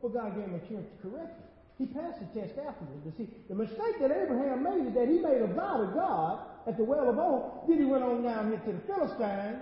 But 0.01 0.13
God 0.13 0.35
gave 0.35 0.45
him 0.45 0.55
a 0.55 0.59
chance 0.59 0.85
to 0.87 1.09
correct 1.09 1.39
it. 1.39 1.49
He 1.77 1.85
passed 1.85 2.19
the 2.19 2.39
test 2.39 2.57
afterwards. 2.57 3.01
But 3.05 3.17
see, 3.17 3.29
the 3.49 3.55
mistake 3.55 3.99
that 3.99 4.11
Abraham 4.11 4.63
made 4.63 4.87
is 4.87 4.93
that 4.93 5.07
he 5.07 5.19
made 5.19 5.41
a 5.41 5.47
vow 5.47 5.77
to 5.77 5.87
God 5.93 6.39
at 6.67 6.77
the 6.77 6.83
well 6.83 7.09
of 7.09 7.17
old. 7.17 7.65
Then 7.67 7.77
he 7.79 7.85
went 7.85 8.03
on 8.03 8.23
down 8.23 8.49
here 8.49 8.59
to 8.59 8.71
the 8.71 8.93
Philistines 8.93 9.61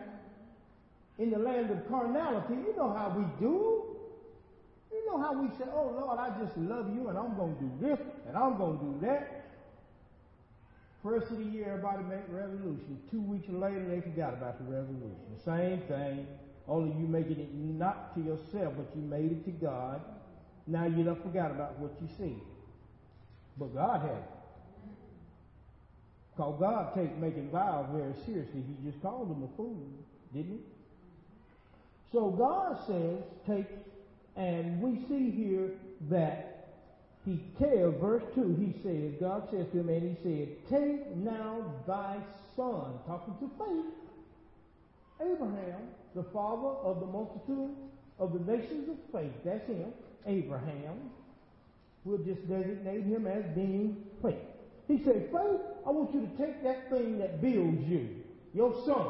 in 1.18 1.32
the 1.32 1.38
land 1.38 1.72
of 1.72 1.88
carnality. 1.88 2.54
You 2.54 2.74
know 2.78 2.94
how 2.94 3.14
we 3.16 3.26
do. 3.40 3.84
You 4.92 5.06
know 5.08 5.18
how 5.22 5.34
we 5.34 5.48
say, 5.58 5.66
oh 5.74 5.96
Lord, 6.00 6.20
I 6.20 6.30
just 6.44 6.58
love 6.58 6.94
you 6.94 7.10
and 7.10 7.18
I'm 7.18 7.36
going 7.36 7.56
to 7.56 7.62
do 7.62 7.72
this 7.80 8.00
and 8.28 8.36
I'm 8.36 8.58
going 8.58 8.78
to 8.78 8.86
do 8.86 9.06
that. 9.08 9.42
First 11.04 11.32
of 11.32 11.38
the 11.38 11.46
year, 11.46 11.70
everybody 11.70 12.04
make 12.04 12.26
resolution. 12.30 13.00
Two 13.10 13.22
weeks 13.22 13.50
later, 13.50 13.84
they 13.90 14.02
forgot 14.02 14.34
about 14.34 14.60
the 14.60 14.72
resolution. 14.72 15.18
Same 15.44 15.82
thing, 15.88 16.28
only 16.68 16.92
you 17.00 17.08
making 17.08 17.40
it 17.40 17.54
not 17.54 18.14
to 18.16 18.22
yourself, 18.22 18.74
but 18.78 18.88
you 18.96 19.02
made 19.02 19.32
it 19.32 19.46
to 19.46 19.52
God. 19.52 20.02
Now 20.68 20.86
you 20.86 21.04
don't 21.04 21.22
forgot 21.24 21.50
about 21.50 21.80
what 21.80 21.92
you 22.00 22.08
see. 22.18 22.36
But 23.58 23.74
God 23.74 24.02
had 24.02 24.12
it. 24.12 24.41
Because 26.42 26.60
God 26.60 26.96
take 26.96 27.16
making 27.18 27.52
vows 27.52 27.86
very 27.94 28.14
seriously. 28.26 28.64
He 28.68 28.90
just 28.90 29.00
called 29.04 29.30
them 29.30 29.44
a 29.44 29.56
fool, 29.56 29.78
didn't 30.34 30.54
he? 30.54 30.60
So 32.12 32.32
God 32.32 32.80
says, 32.88 33.20
take, 33.46 33.68
and 34.36 34.82
we 34.82 35.06
see 35.08 35.30
here 35.30 35.70
that 36.10 36.74
he 37.26 37.40
tells, 37.60 37.94
verse 38.02 38.24
2, 38.34 38.56
he 38.60 38.74
says, 38.82 39.14
God 39.20 39.50
says 39.52 39.68
to 39.72 39.82
him, 39.82 39.90
and 39.90 40.18
he 40.18 40.24
said, 40.24 40.48
Take 40.68 41.16
now 41.16 41.76
thy 41.86 42.18
son, 42.56 42.98
talking 43.06 43.36
to 43.40 43.52
faith, 43.60 43.94
Abraham, 45.22 45.82
the 46.16 46.24
father 46.34 46.76
of 46.82 47.02
the 47.02 47.06
multitude 47.06 47.76
of 48.18 48.34
the 48.34 48.52
nations 48.52 48.90
of 48.90 48.96
faith. 49.12 49.32
That's 49.46 49.68
him, 49.68 49.94
Abraham. 50.26 51.12
We'll 52.04 52.18
just 52.18 52.48
designate 52.50 53.04
him 53.04 53.28
as 53.28 53.44
being 53.54 53.96
faith. 54.24 54.51
He 54.92 55.02
said, 55.06 55.30
Faith, 55.32 55.62
I 55.88 55.90
want 55.90 56.14
you 56.14 56.20
to 56.20 56.28
take 56.38 56.62
that 56.64 56.90
thing 56.90 57.18
that 57.20 57.42
builds 57.42 57.82
you, 57.88 58.10
your 58.54 58.74
son. 58.86 59.08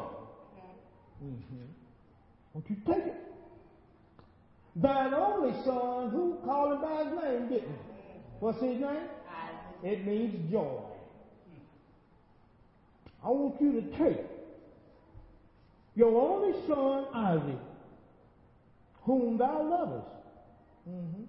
Mm-hmm. 1.24 1.64
I 1.64 2.54
want 2.54 2.70
you 2.70 2.76
take 2.86 3.06
it. 3.06 3.16
Thine 4.76 5.12
only 5.12 5.52
son, 5.64 6.10
who 6.10 6.38
called 6.44 6.74
him 6.74 6.82
by 6.82 6.98
his 6.98 7.06
name, 7.06 7.48
didn't 7.48 7.68
he? 7.68 7.74
What's 8.38 8.60
his 8.62 8.80
name? 8.80 9.08
It 9.82 10.06
means 10.06 10.52
joy. 10.52 10.82
I 13.24 13.28
want 13.28 13.60
you 13.60 13.72
to 13.80 13.98
take 13.98 14.24
your 15.96 16.20
only 16.20 16.52
son, 16.68 17.06
Isaac, 17.12 17.58
whom 19.02 19.36
thou 19.36 19.62
lovest, 19.62 20.06
mm-hmm, 20.88 21.22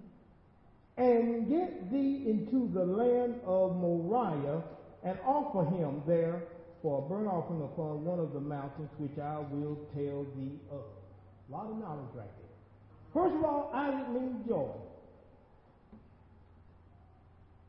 and 0.96 1.48
get 1.48 1.90
thee 1.90 2.24
into 2.26 2.70
the 2.72 2.84
land 2.84 3.40
of 3.44 3.76
Moriah 3.76 4.62
and 5.04 5.18
offer 5.26 5.64
him 5.76 6.02
there 6.06 6.42
for 6.82 7.04
a 7.04 7.08
burnt 7.08 7.26
offering 7.26 7.62
upon 7.62 8.04
one 8.04 8.20
of 8.20 8.32
the 8.32 8.40
mountains 8.40 8.90
which 8.98 9.18
I 9.18 9.38
will 9.50 9.78
tell 9.94 10.24
thee 10.36 10.58
of. 10.70 10.84
A 11.48 11.52
lot 11.52 11.70
of 11.70 11.78
knowledge 11.78 12.12
right 12.14 12.28
there. 12.38 12.54
First 13.12 13.34
of 13.36 13.44
all, 13.44 13.70
Isaac 13.74 14.08
means 14.10 14.46
joy. 14.46 14.70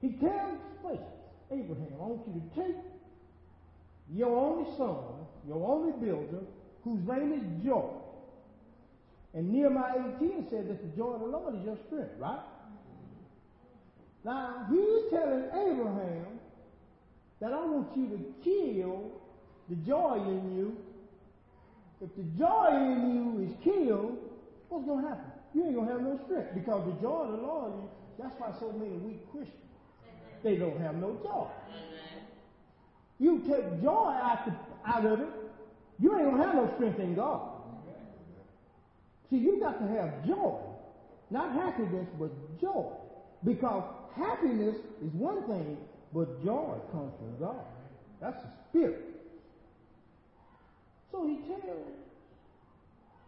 He 0.02 0.10
tells 0.20 0.60
faith, 0.84 1.00
Abraham, 1.52 1.94
I 1.94 2.04
want 2.04 2.22
you 2.28 2.42
to 2.42 2.62
take 2.62 2.76
your 4.14 4.38
only 4.38 4.70
son, 4.78 5.26
your 5.48 5.66
only 5.68 5.94
builder, 6.00 6.44
whose 6.84 7.02
name 7.08 7.34
is 7.34 7.66
joy. 7.66 7.90
And 9.34 9.50
Nehemiah 9.52 10.16
18 10.22 10.48
says 10.50 10.68
that 10.68 10.82
the 10.82 10.96
joy 10.96 11.16
of 11.16 11.22
the 11.22 11.28
Lord 11.28 11.56
is 11.56 11.66
your 11.66 11.78
strength, 11.88 12.14
right? 12.20 12.40
Now, 14.26 14.66
he's 14.70 15.12
telling 15.12 15.46
Abraham 15.54 16.26
that 17.40 17.54
I 17.54 17.64
want 17.64 17.96
you 17.96 18.08
to 18.08 18.20
kill 18.44 19.12
the 19.70 19.76
joy 19.76 20.16
in 20.16 20.58
you. 20.58 20.78
If 22.02 22.10
the 22.18 22.24
joy 22.38 22.70
in 22.72 23.16
you 23.16 23.46
is 23.46 23.56
killed, 23.64 24.18
what's 24.68 24.86
going 24.86 25.04
to 25.04 25.10
happen? 25.10 25.32
You 25.54 25.66
ain't 25.66 25.76
going 25.76 25.88
to 25.88 25.94
have 25.94 26.02
no 26.02 26.20
strength 26.26 26.56
because 26.56 26.86
the 26.86 27.02
joy 27.02 27.24
of 27.24 27.32
the 27.32 27.38
Lord, 27.38 27.74
that's 28.20 28.34
why 28.40 28.52
so 28.60 28.72
many 28.74 28.98
weak 28.98 29.32
Christians 29.32 29.62
they 30.46 30.56
don't 30.56 30.80
have 30.80 30.96
no 30.96 31.18
joy. 31.24 31.48
You 33.20 33.40
take 33.40 33.82
joy 33.82 34.14
out, 34.22 34.46
the, 34.46 34.54
out 34.88 35.06
of 35.06 35.20
it, 35.22 35.28
you 36.00 36.16
ain't 36.16 36.30
gonna 36.30 36.44
have 36.46 36.56
no 36.56 36.72
strength 36.76 37.00
in 37.00 37.16
God. 37.16 37.50
See, 39.30 39.38
you 39.38 39.60
got 39.60 39.80
to 39.80 39.88
have 39.88 40.26
joy. 40.28 40.60
Not 41.32 41.54
happiness, 41.54 42.08
but 42.20 42.30
joy. 42.62 42.86
Because 43.44 43.84
happiness 44.16 44.76
is 45.04 45.12
one 45.14 45.44
thing, 45.44 45.78
but 46.14 46.44
joy 46.44 46.76
comes 46.92 47.14
from 47.20 47.38
God. 47.40 47.66
That's 48.22 48.42
the 48.42 48.50
spirit. 48.70 49.16
So 51.12 51.28
he 51.28 51.36
tells, 51.48 51.96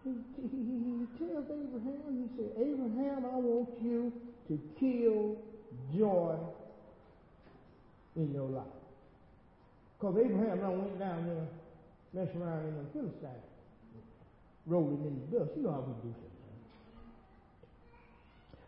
he, 0.04 0.12
he, 0.42 1.08
tells 1.20 1.46
Abraham, 1.46 2.12
he 2.12 2.28
said, 2.38 2.52
Abraham, 2.58 3.26
I 3.26 3.38
want 3.38 3.70
you 3.82 4.12
to 4.48 4.60
kill 4.80 5.38
joy 5.98 6.36
in 8.16 8.34
your 8.34 8.50
life. 8.50 8.66
Because 10.00 10.18
Abraham 10.18 10.62
now 10.62 10.72
went 10.72 11.00
down 11.00 11.26
there, 11.26 11.48
messed 12.14 12.36
around 12.38 12.68
in 12.68 12.78
the 12.78 12.84
Philistine, 12.94 13.44
rolling 14.66 15.04
in 15.06 15.22
the 15.32 15.40
dust. 15.40 15.52
You 15.56 15.64
know 15.64 15.72
how 15.72 15.80
we 15.82 15.94
do 16.04 16.14
sometimes. 16.14 16.37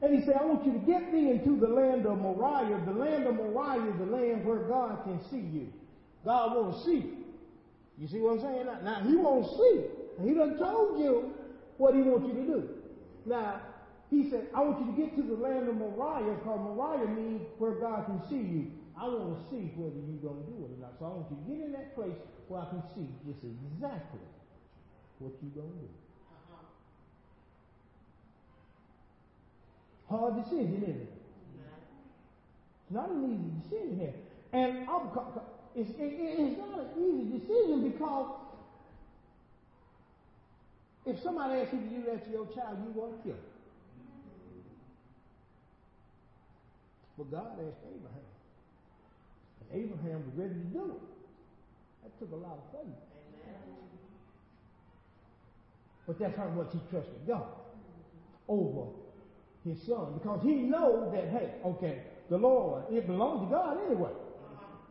And 0.01 0.15
he 0.15 0.25
said, 0.25 0.35
I 0.35 0.45
want 0.45 0.65
you 0.65 0.73
to 0.73 0.79
get 0.79 1.11
me 1.13 1.29
into 1.29 1.57
the 1.57 1.67
land 1.67 2.05
of 2.05 2.19
Moriah. 2.19 2.81
The 2.85 2.93
land 2.93 3.27
of 3.27 3.35
Moriah 3.35 3.91
is 3.91 3.97
the 3.99 4.05
land 4.05 4.45
where 4.45 4.59
God 4.59 5.03
can 5.03 5.19
see 5.29 5.41
you. 5.41 5.67
God 6.23 6.55
won't 6.55 6.83
see 6.85 6.97
you. 6.97 7.15
You 7.97 8.07
see 8.07 8.19
what 8.19 8.33
I'm 8.35 8.41
saying? 8.41 8.65
Now, 8.65 8.79
now 8.81 9.01
he 9.01 9.15
won't 9.15 9.45
see. 9.45 9.83
He 10.23 10.33
done 10.33 10.57
told 10.57 10.99
you 10.99 11.33
what 11.77 11.93
he 11.95 12.01
wants 12.01 12.27
you 12.27 12.33
to 12.33 12.45
do. 12.45 12.69
Now, 13.25 13.61
he 14.09 14.29
said, 14.29 14.47
I 14.55 14.63
want 14.63 14.79
you 14.79 14.85
to 14.87 14.97
get 14.97 15.15
to 15.17 15.21
the 15.21 15.35
land 15.35 15.67
of 15.67 15.75
Moriah, 15.75 16.33
because 16.35 16.59
Moriah 16.59 17.07
means 17.07 17.41
where 17.57 17.73
God 17.73 18.05
can 18.05 18.21
see 18.29 18.41
you. 18.41 18.67
I 18.97 19.07
want 19.07 19.37
to 19.37 19.49
see 19.49 19.71
whether 19.75 19.99
you're 19.99 20.23
going 20.23 20.43
to 20.43 20.51
do 20.51 20.65
it 20.65 20.71
or 20.75 20.81
not. 20.81 20.93
So 20.99 21.05
I 21.05 21.09
want 21.09 21.27
you 21.29 21.37
to 21.37 21.45
get 21.51 21.65
in 21.67 21.71
that 21.73 21.95
place 21.95 22.15
where 22.47 22.61
I 22.61 22.65
can 22.71 22.83
see 22.95 23.07
just 23.27 23.39
exactly 23.43 24.19
what 25.19 25.31
you're 25.43 25.63
going 25.63 25.71
to 25.71 25.79
do. 25.83 25.91
Hard 30.09 30.43
decision, 30.43 30.81
isn't 30.81 30.89
it? 30.89 31.13
It's 32.89 32.95
not 32.95 33.11
an 33.11 33.23
easy 33.23 33.51
decision 33.61 33.99
here. 33.99 34.13
And 34.51 34.87
it's, 35.75 35.91
it's 35.95 36.57
not 36.57 36.79
an 36.79 36.89
easy 36.97 37.37
decision 37.37 37.91
because 37.91 38.31
if 41.05 41.21
somebody 41.21 41.61
asks 41.61 41.73
you 41.73 41.79
to 41.79 41.85
do 41.85 42.03
that 42.07 42.25
to 42.25 42.31
your 42.31 42.47
child, 42.47 42.79
you 42.83 42.99
want 42.99 43.17
to 43.17 43.23
kill 43.23 43.37
him. 43.37 43.49
But 47.17 47.31
God 47.31 47.51
asked 47.59 47.83
Abraham. 47.85 48.29
And 49.61 49.83
Abraham 49.83 50.23
was 50.25 50.35
ready 50.35 50.53
to 50.53 50.67
do 50.73 50.85
it. 50.95 51.01
That 52.01 52.19
took 52.19 52.31
a 52.31 52.35
lot 52.35 52.57
of 52.57 52.79
faith. 52.79 52.95
But 56.07 56.17
that's 56.17 56.35
how 56.35 56.47
much 56.47 56.73
he 56.73 56.79
trusted 56.89 57.27
God 57.27 57.45
over 58.47 58.87
his 59.65 59.81
son. 59.83 60.13
Because 60.13 60.41
he 60.43 60.55
knows 60.55 61.11
that, 61.13 61.29
hey, 61.29 61.53
okay, 61.65 62.03
the 62.29 62.37
Lord, 62.37 62.83
it 62.91 63.07
belongs 63.07 63.47
to 63.47 63.55
God 63.55 63.77
anyway. 63.85 64.11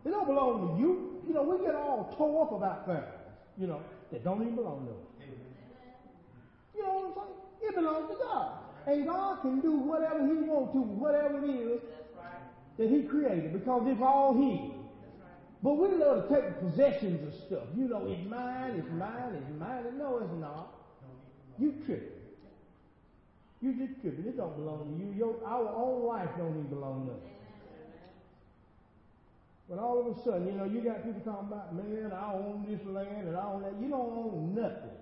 It 0.04 0.10
don't 0.10 0.26
belong 0.26 0.76
to 0.76 0.82
you. 0.82 1.20
You 1.26 1.34
know, 1.34 1.42
we 1.42 1.64
get 1.64 1.74
all 1.74 2.14
tore 2.16 2.42
up 2.42 2.52
about 2.52 2.86
things, 2.86 3.04
you 3.58 3.66
know, 3.66 3.80
that 4.10 4.24
don't 4.24 4.40
even 4.42 4.56
belong 4.56 4.86
to 4.86 4.92
us. 4.92 5.28
You 6.74 6.82
know 6.82 6.92
what 6.92 7.06
I'm 7.06 7.14
saying? 7.14 7.70
It 7.70 7.74
belongs 7.74 8.10
to 8.10 8.16
God. 8.22 8.52
And 8.86 9.04
God 9.04 9.42
can 9.42 9.60
do 9.60 9.72
whatever 9.72 10.26
he 10.26 10.34
wants 10.48 10.72
to, 10.72 10.78
whatever 10.80 11.44
it 11.44 11.50
is 11.50 11.80
that 12.78 12.88
he 12.88 13.02
created 13.02 13.52
because 13.52 13.82
it's 13.86 14.00
all 14.00 14.34
his. 14.34 14.72
But 15.62 15.74
we 15.74 15.88
love 15.96 16.28
to 16.28 16.34
take 16.34 16.60
possessions 16.60 17.26
of 17.26 17.34
stuff. 17.34 17.64
You 17.76 17.88
know, 17.88 18.06
it's 18.06 18.26
mine, 18.30 18.76
it's 18.78 18.88
mine, 18.92 19.34
it's 19.34 19.58
mine. 19.58 19.98
No, 19.98 20.18
it's 20.18 20.32
not. 20.40 20.72
You 21.58 21.74
tripping. 21.84 22.17
You 23.60 23.72
just 23.74 24.00
tripping. 24.00 24.26
It 24.26 24.36
don't 24.36 24.56
belong 24.56 24.86
to 24.86 25.04
you. 25.04 25.12
Your, 25.18 25.34
our 25.44 25.68
own 25.74 26.06
life 26.06 26.28
don't 26.38 26.50
even 26.50 26.66
belong 26.66 27.06
to 27.06 27.12
us. 27.12 27.18
But 29.68 29.78
all 29.78 30.00
of 30.00 30.16
a 30.16 30.22
sudden, 30.22 30.46
you 30.46 30.52
know, 30.52 30.64
you 30.64 30.80
got 30.80 31.04
people 31.04 31.20
talking 31.20 31.48
about, 31.48 31.74
man, 31.74 32.12
I 32.12 32.32
own 32.32 32.64
this 32.68 32.80
land 32.86 33.28
and 33.28 33.36
I 33.36 33.44
own 33.44 33.62
that. 33.62 33.74
You 33.80 33.90
don't 33.90 34.12
own 34.16 34.54
nothing. 34.54 34.96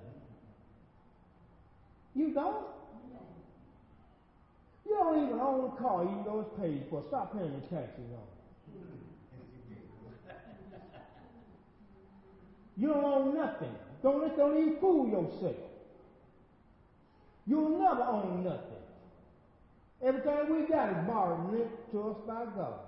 You 2.17 2.33
don't. 2.33 2.67
You 4.87 4.95
don't 4.95 5.27
even 5.27 5.39
own 5.39 5.73
a 5.73 5.81
car, 5.81 6.05
even 6.05 6.25
though 6.25 6.41
it's 6.41 6.61
paid 6.61 6.85
for. 6.89 7.05
Stop 7.09 7.33
paying 7.33 7.53
the 7.53 7.67
taxes 7.67 8.11
on 8.13 8.23
it. 8.23 8.37
You 12.79 12.89
don't 12.89 13.05
own 13.05 13.35
nothing. 13.35 13.75
Don't, 14.03 14.37
don't 14.37 14.59
even 14.59 14.77
fool 14.79 15.09
yourself. 15.09 15.57
You'll 17.47 17.79
never 17.79 18.03
own 18.03 18.45
nothing. 18.45 18.83
Everything 20.03 20.51
we 20.51 20.69
got 20.69 20.91
is 20.91 21.07
borrowed 21.07 21.49
and 21.49 21.59
lent 21.59 21.93
to 21.93 22.11
us 22.11 22.17
by 22.27 22.45
God. 22.57 22.81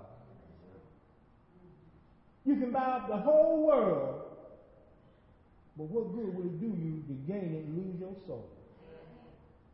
You 2.45 2.55
can 2.55 2.71
buy 2.71 2.79
up 2.79 3.07
the 3.07 3.17
whole 3.17 3.65
world, 3.65 4.21
but 5.77 5.83
what 5.85 6.13
good 6.13 6.35
will 6.35 6.45
it 6.45 6.59
do 6.59 6.67
you 6.67 7.03
to 7.07 7.13
gain 7.31 7.53
it 7.55 7.65
and 7.65 7.77
lose 7.77 7.99
your 7.99 8.15
soul? 8.27 8.49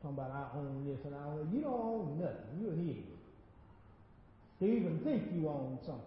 Talking 0.02 0.18
about 0.18 0.32
I 0.32 0.58
own 0.58 0.86
this 0.88 1.00
and 1.06 1.16
I 1.16 1.26
own 1.26 1.50
You 1.54 1.62
don't 1.62 1.74
own 1.74 2.20
nothing. 2.20 2.62
You're 2.62 2.74
idiot. 2.74 3.06
To 4.60 4.66
even 4.66 5.00
think 5.00 5.24
you 5.34 5.48
own 5.48 5.80
something. 5.86 6.04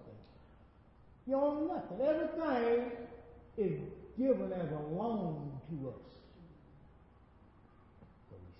You 1.26 1.34
own 1.34 1.68
nothing. 1.68 2.00
Everything 2.00 2.92
is 3.58 3.80
given 4.18 4.52
as 4.52 4.70
a 4.70 4.94
loan 4.94 5.50
to 5.68 5.88
us. 5.88 6.07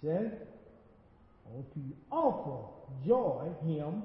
I 0.06 1.50
want 1.50 1.72
to 1.74 1.80
offer 2.10 2.68
joy 3.06 3.48
him 3.64 4.02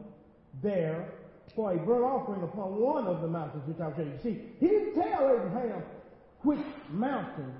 there 0.61 1.13
for 1.55 1.73
a 1.73 1.77
burnt 1.77 2.03
offering 2.03 2.43
upon 2.43 2.79
one 2.79 3.05
of 3.05 3.21
the 3.21 3.27
mountains 3.27 3.63
which 3.67 3.79
I'll 3.79 3.95
show 3.95 4.01
you. 4.01 4.17
See, 4.23 4.41
he 4.59 4.67
didn't 4.67 4.95
tell 4.95 5.29
Abraham 5.29 5.83
which 6.41 6.65
mountain, 6.89 7.53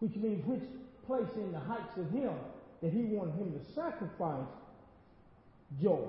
which 0.00 0.16
means 0.16 0.44
which 0.46 0.62
place 1.06 1.28
in 1.36 1.52
the 1.52 1.60
heights 1.60 1.96
of 1.96 2.10
him 2.10 2.32
that 2.82 2.92
he 2.92 3.02
wanted 3.04 3.34
him 3.34 3.52
to 3.52 3.72
sacrifice 3.74 4.46
joy. 5.80 6.08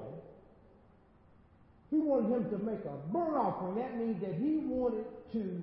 He 1.91 1.97
wanted 1.97 2.31
him 2.31 2.49
to 2.49 2.57
make 2.65 2.83
a 2.85 2.97
burnt 3.11 3.35
offering. 3.35 3.75
That 3.75 3.97
means 3.97 4.19
that 4.21 4.33
he 4.33 4.57
wanted 4.65 5.05
to 5.33 5.61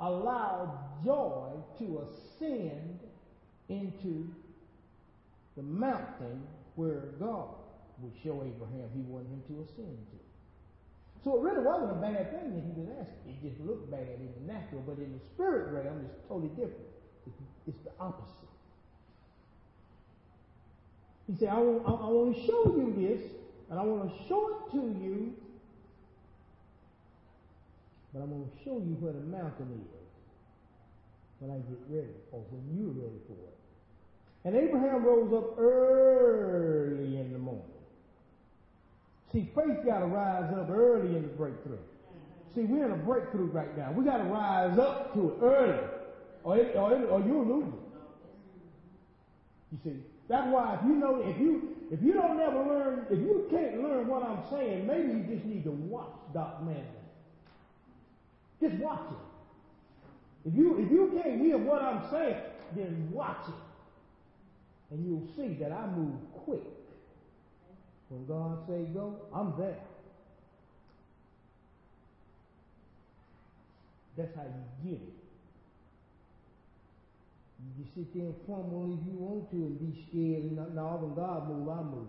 allow 0.00 0.78
joy 1.04 1.50
to 1.78 2.02
ascend 2.02 2.98
into 3.68 4.28
the 5.56 5.62
mountain 5.62 6.42
where 6.74 7.14
God 7.20 7.54
would 8.00 8.12
show 8.22 8.42
Abraham 8.42 8.90
he 8.94 9.02
wanted 9.02 9.28
him 9.28 9.42
to 9.48 9.62
ascend 9.62 9.98
to. 10.10 10.18
So 11.22 11.38
it 11.38 11.42
really 11.42 11.64
wasn't 11.64 11.92
a 11.92 12.00
bad 12.00 12.30
thing 12.32 12.52
that 12.52 12.62
he 12.62 12.72
was 12.76 12.88
asking. 13.00 13.32
It 13.32 13.48
just 13.48 13.60
looked 13.60 13.90
bad 13.90 14.20
in 14.20 14.28
the 14.36 14.52
natural, 14.52 14.82
but 14.84 14.98
in 14.98 15.12
the 15.12 15.24
spirit 15.32 15.72
realm, 15.72 16.04
it's 16.04 16.20
totally 16.28 16.50
different. 16.50 16.90
It's 17.66 17.80
the 17.84 17.92
opposite. 17.98 18.52
He 21.26 21.34
said, 21.38 21.48
I 21.48 21.58
want, 21.58 21.86
I 21.86 22.08
want 22.12 22.36
to 22.36 22.42
show 22.44 22.76
you 22.76 22.92
this, 22.92 23.22
and 23.70 23.78
I 23.78 23.82
want 23.82 24.12
to 24.12 24.28
show 24.28 24.52
it 24.52 24.72
to 24.72 24.76
you, 25.00 25.32
but 28.12 28.20
I'm 28.20 28.28
going 28.28 28.44
to 28.44 28.64
show 28.64 28.76
you 28.76 28.92
where 29.00 29.14
the 29.14 29.24
mountain 29.24 29.80
is 29.80 29.88
when 31.40 31.50
I 31.50 31.58
get 31.64 31.80
ready, 31.88 32.12
or 32.30 32.44
when 32.50 32.76
you're 32.76 32.92
ready 32.92 33.20
for 33.26 33.32
it. 33.48 33.63
And 34.44 34.54
Abraham 34.54 35.04
rose 35.04 35.32
up 35.32 35.58
early 35.58 37.16
in 37.18 37.32
the 37.32 37.38
morning. 37.38 37.62
See, 39.32 39.50
faith 39.54 39.84
got 39.86 40.00
to 40.00 40.06
rise 40.06 40.52
up 40.52 40.68
early 40.70 41.16
in 41.16 41.22
the 41.22 41.28
breakthrough. 41.28 41.78
See, 42.54 42.62
we're 42.62 42.84
in 42.84 42.92
a 42.92 42.96
breakthrough 42.96 43.46
right 43.46 43.76
now. 43.76 43.90
We 43.92 44.04
got 44.04 44.18
to 44.18 44.24
rise 44.24 44.78
up 44.78 45.14
to 45.14 45.30
it 45.30 45.36
early, 45.42 45.78
or, 46.44 46.56
it, 46.56 46.76
or, 46.76 46.92
it, 46.92 47.08
or 47.08 47.20
you'll 47.20 47.46
lose 47.46 47.64
it. 47.66 47.80
You 49.72 49.78
see, 49.82 49.96
that's 50.28 50.46
why 50.52 50.78
if 50.78 50.86
you 50.86 50.94
know, 50.94 51.20
if 51.20 51.40
you 51.40 51.70
if 51.90 52.00
you 52.00 52.12
don't 52.12 52.38
ever 52.38 52.64
learn, 52.64 53.06
if 53.10 53.18
you 53.18 53.46
can't 53.50 53.82
learn 53.82 54.06
what 54.06 54.22
I'm 54.22 54.38
saying, 54.50 54.86
maybe 54.86 55.08
you 55.08 55.24
just 55.34 55.44
need 55.46 55.64
to 55.64 55.72
watch 55.72 56.12
Doc 56.32 56.62
Manley. 56.62 56.84
Just 58.60 58.74
watch 58.76 59.02
it. 59.10 60.48
If 60.48 60.54
you 60.54 60.78
if 60.78 60.90
you 60.92 61.20
can't 61.20 61.40
hear 61.40 61.58
what 61.58 61.82
I'm 61.82 62.08
saying, 62.10 62.36
then 62.76 63.08
watch 63.10 63.48
it 63.48 63.54
and 64.90 65.04
you'll 65.06 65.26
see 65.36 65.54
that 65.54 65.72
I 65.72 65.86
move 65.86 66.14
quick. 66.44 66.62
When 68.08 68.26
God 68.26 68.58
say 68.68 68.84
go, 68.92 69.16
I'm 69.34 69.54
there. 69.58 69.78
That's 74.16 74.34
how 74.36 74.42
you 74.42 74.90
get 74.90 75.00
it. 75.00 75.14
You 77.78 77.84
sit 77.94 78.14
there 78.14 78.26
and 78.26 78.34
fumble 78.46 78.98
if 79.00 79.06
you 79.06 79.18
want 79.18 79.50
to 79.50 79.56
and 79.56 79.80
be 79.80 80.06
scared. 80.08 80.44
And 80.44 80.56
no, 80.76 80.98
when 81.00 81.14
God 81.14 81.48
move, 81.48 81.68
I 81.68 81.82
move. 81.82 82.06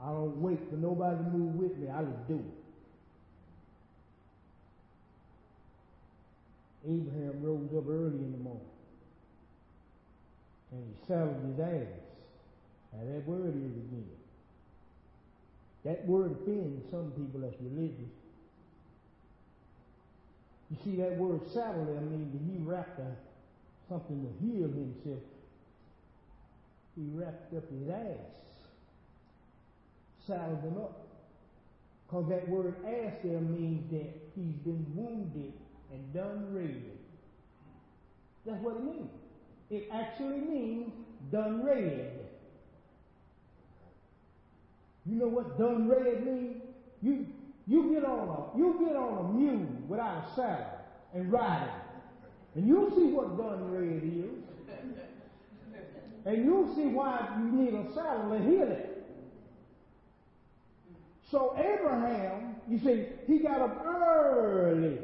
I 0.00 0.08
don't 0.08 0.36
wait 0.40 0.58
for 0.68 0.76
nobody 0.76 1.16
to 1.16 1.22
move 1.30 1.54
with 1.56 1.76
me. 1.78 1.88
I 1.88 2.04
just 2.04 2.28
do 2.28 2.34
it. 2.34 2.64
Abraham 6.86 7.42
rose 7.42 7.70
up 7.74 7.88
early 7.88 8.18
in 8.18 8.32
the 8.32 8.38
morning 8.38 8.73
and 10.74 10.84
he 10.90 11.06
settled 11.06 11.38
his 11.46 11.60
ass. 11.60 11.86
Now 12.92 13.12
that 13.12 13.26
word 13.26 13.54
is 13.56 13.76
again. 13.76 14.10
That 15.84 16.06
word 16.06 16.32
offends 16.32 16.90
some 16.90 17.12
people 17.12 17.40
that's 17.40 17.60
religious. 17.60 18.10
You 20.70 20.76
see, 20.82 20.96
that 20.96 21.16
word 21.18 21.40
saddle 21.52 21.84
there 21.84 22.00
means 22.00 22.32
that 22.32 22.42
he 22.50 22.58
wrapped 22.64 22.98
a, 22.98 23.12
something 23.88 24.26
to 24.26 24.44
heal 24.44 24.68
himself. 24.68 25.22
He 26.96 27.06
wrapped 27.12 27.54
up 27.54 27.64
his 27.70 27.88
ass, 27.88 28.34
saddled 30.26 30.62
him 30.62 30.78
up. 30.78 31.06
Because 32.06 32.28
that 32.28 32.48
word 32.48 32.74
ass 32.86 33.12
there 33.22 33.40
means 33.40 33.90
that 33.90 34.10
he's 34.34 34.56
been 34.64 34.86
wounded 34.94 35.52
and 35.92 36.14
done 36.14 36.52
raided. 36.52 36.98
That's 38.46 38.62
what 38.62 38.76
it 38.76 38.84
means. 38.84 39.10
It 39.74 39.88
actually 39.92 40.38
means 40.38 40.92
done 41.32 41.64
red. 41.64 42.12
You 45.04 45.16
know 45.16 45.26
what 45.26 45.58
done 45.58 45.88
red 45.88 46.24
means? 46.24 46.62
You 47.02 47.26
you 47.66 47.92
get 47.92 48.04
on 48.04 48.28
a 48.28 48.56
you 48.56 48.86
get 48.86 48.94
on 48.94 49.18
a 49.18 49.32
mule 49.36 49.66
without 49.88 50.28
a 50.28 50.34
saddle 50.36 50.78
and 51.12 51.32
ride 51.32 51.64
it. 51.64 52.58
And 52.58 52.68
you'll 52.68 52.90
see 52.90 53.06
what 53.06 53.36
done 53.36 53.72
red 53.72 54.04
is. 54.04 54.44
And 56.24 56.44
you'll 56.44 56.72
see 56.76 56.86
why 56.86 57.36
you 57.40 57.50
need 57.50 57.74
a 57.74 57.92
saddle 57.92 58.30
to 58.30 58.38
heal 58.44 58.70
it. 58.70 59.04
So 61.32 61.56
Abraham, 61.58 62.54
you 62.68 62.78
see, 62.78 63.06
he 63.26 63.40
got 63.40 63.60
up 63.60 63.84
early. 63.84 65.00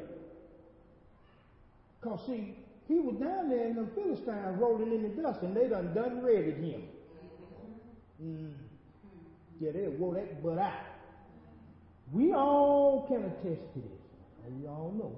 Because 2.00 2.20
see, 2.24 2.54
he 2.90 2.98
was 2.98 3.14
down 3.16 3.48
there 3.48 3.68
in 3.68 3.76
the 3.76 3.86
Philistines 3.94 4.58
rolling 4.58 4.92
in 4.92 5.02
the 5.02 5.22
dust, 5.22 5.42
and 5.42 5.56
they 5.56 5.68
done 5.68 5.94
done 5.94 6.22
ready 6.22 6.50
him. 6.50 6.82
Mm. 8.20 8.52
Yeah, 9.60 9.70
they 9.72 9.86
wore 9.86 10.14
that 10.14 10.42
butt 10.42 10.58
out. 10.58 10.72
We 12.12 12.32
all 12.32 13.06
can 13.06 13.18
attest 13.18 13.62
to 13.74 13.78
this. 13.78 14.00
And 14.44 14.60
we 14.60 14.66
all 14.66 14.92
know. 14.98 15.14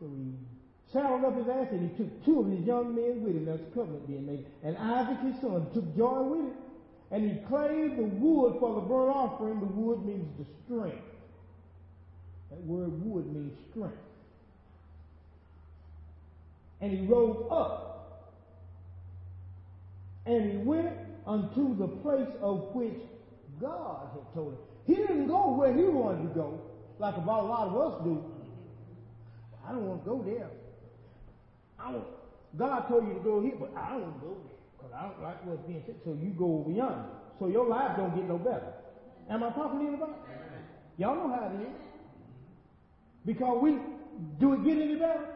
So 0.00 0.06
he 0.08 0.32
saddled 0.92 1.24
up 1.24 1.36
his 1.36 1.48
ass 1.48 1.68
and 1.70 1.90
he 1.90 1.96
took 1.96 2.24
two 2.24 2.40
of 2.40 2.46
his 2.48 2.66
young 2.66 2.96
men 2.96 3.22
with 3.22 3.36
him. 3.36 3.44
That's 3.44 3.62
covenant 3.72 4.08
being 4.08 4.26
made. 4.26 4.46
And 4.64 4.76
Isaac 4.76 5.20
his 5.20 5.40
son 5.40 5.68
took 5.72 5.96
joy 5.96 6.22
with 6.22 6.40
him. 6.40 6.52
And 7.12 7.30
he 7.30 7.38
clave 7.46 7.96
the 7.96 8.02
wood 8.02 8.56
for 8.58 8.74
the 8.74 8.80
burnt 8.80 9.14
offering. 9.14 9.60
The 9.60 9.66
wood 9.66 10.04
means 10.04 10.26
the 10.36 10.46
strength. 10.64 11.04
That 12.50 12.60
word 12.64 12.90
wood 13.04 13.32
means 13.32 13.52
strength 13.70 13.98
and 16.80 16.92
he 16.92 17.06
rose 17.06 17.46
up 17.50 17.94
and 20.26 20.50
he 20.50 20.56
went 20.58 20.90
unto 21.26 21.76
the 21.76 21.86
place 21.86 22.28
of 22.40 22.74
which 22.74 22.98
God 23.60 24.08
had 24.12 24.34
told 24.34 24.54
him. 24.54 24.58
He 24.86 24.94
didn't 24.94 25.26
go 25.26 25.54
where 25.54 25.72
he 25.72 25.84
wanted 25.84 26.28
to 26.28 26.34
go, 26.34 26.60
like 26.98 27.16
about 27.16 27.44
a 27.44 27.46
lot 27.46 27.68
of 27.68 27.76
us 27.76 28.04
do. 28.04 28.24
I 29.66 29.72
don't 29.72 29.86
want 29.86 30.04
to 30.04 30.10
go 30.10 30.22
there. 30.22 30.48
I 31.78 31.94
God 32.56 32.88
told 32.88 33.06
you 33.08 33.14
to 33.14 33.20
go 33.20 33.42
here, 33.42 33.54
but 33.58 33.72
I 33.76 33.90
don't 33.90 34.02
want 34.02 34.20
to 34.20 34.26
go 34.26 34.34
there 34.34 34.54
because 34.76 34.92
I 34.94 35.02
don't 35.08 35.22
like 35.22 35.44
what's 35.46 35.66
being 35.66 35.82
said. 35.86 35.96
So 36.04 36.16
you 36.22 36.30
go 36.30 36.60
over 36.60 36.70
yonder. 36.70 37.04
So 37.38 37.48
your 37.48 37.66
life 37.66 37.96
don't 37.96 38.14
get 38.14 38.28
no 38.28 38.38
better. 38.38 38.72
Am 39.28 39.42
I 39.42 39.50
talking 39.50 39.80
to 39.80 39.86
anybody? 39.86 40.12
Y'all 40.98 41.16
know 41.16 41.34
how 41.34 41.50
it 41.50 41.60
is. 41.60 41.74
Because 43.26 43.60
we 43.60 43.78
do 44.38 44.52
it 44.52 44.64
get 44.64 44.78
any 44.78 44.94
better? 44.96 45.26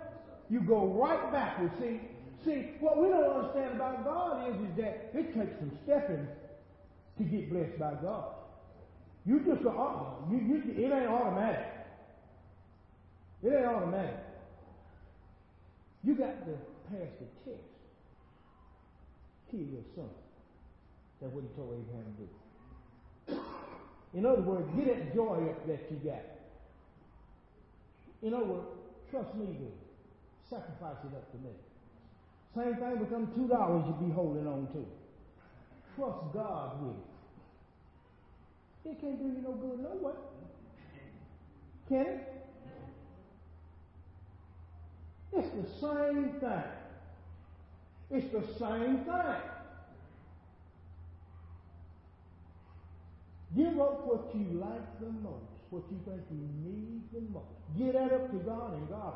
You 0.51 0.61
go 0.61 0.87
right 0.87 1.31
backwards. 1.33 1.75
See, 1.81 2.01
see, 2.45 2.71
what 2.81 2.99
we 3.01 3.09
don't 3.09 3.25
understand 3.25 3.77
about 3.77 4.05
God 4.05 4.49
is, 4.49 4.57
is 4.71 4.77
that 4.77 5.11
it 5.15 5.35
takes 5.35 5.59
some 5.59 5.73
stepping 5.85 6.27
to 7.19 7.25
get 7.25 7.51
blessed 7.51 7.79
by 7.79 7.95
God. 8.03 8.35
You 9.27 9.41
just 9.41 9.63
go, 9.63 9.71
uh 9.71 10.31
you, 10.31 10.39
you, 10.39 10.85
it 10.85 10.93
ain't 10.93 11.09
automatic. 11.09 11.67
It 13.43 13.49
ain't 13.49 13.67
automatic. 13.67 14.17
You 16.05 16.15
got 16.15 16.47
to 16.47 16.53
pass 16.91 17.09
the 17.21 17.51
test. 17.51 17.63
Kill 19.51 19.61
your 19.61 19.83
son. 19.95 20.09
That's 21.21 21.33
what 21.35 21.43
he 21.43 21.49
told 21.57 21.75
Abraham 21.75 22.15
to 22.17 22.23
do. 22.23 23.41
In 24.15 24.25
other 24.25 24.43
words, 24.43 24.67
get 24.77 24.87
that 24.87 25.15
joy 25.15 25.51
up 25.51 25.67
that 25.67 25.91
you 25.91 25.97
got. 25.99 26.25
In 28.23 28.35
other 28.35 28.47
words, 28.47 28.67
trust 29.11 29.35
me, 29.35 29.47
dude. 29.47 29.88
Sacrifice 30.51 30.97
it 31.05 31.15
up 31.15 31.31
to 31.33 31.39
me. 31.39 31.51
Same 32.57 32.77
thing 32.77 32.99
with 33.01 33.11
them 33.11 33.31
two 33.37 33.49
dollars 33.49 33.85
you 33.87 34.07
be 34.07 34.13
holding 34.13 34.47
on 34.47 34.67
to. 34.73 34.87
trust 35.97 36.33
God 36.33 36.83
with 36.83 36.97
it. 36.97 38.91
It 38.91 39.01
can't 39.01 39.19
do 39.19 39.25
you 39.27 39.43
no 39.43 39.53
good 39.53 39.81
no 39.81 39.91
way. 40.01 40.15
Can 41.89 42.07
it? 42.07 42.35
It's 45.33 45.49
the 45.51 45.67
same 45.81 46.33
thing. 46.41 46.65
It's 48.11 48.33
the 48.33 48.43
same 48.59 49.05
thing. 49.05 49.43
Give 53.57 53.81
up 53.81 54.07
what 54.07 54.35
you 54.35 54.59
like 54.59 55.01
the 55.01 55.11
most, 55.11 55.45
what 55.71 55.83
you 55.91 55.99
think 56.07 56.23
you 56.31 56.49
need 56.65 57.03
the 57.13 57.21
most. 57.33 57.47
Get 57.79 57.93
that 57.95 58.13
up 58.13 58.31
to 58.31 58.39
God 58.39 58.75
and 58.75 58.89
God. 58.89 59.15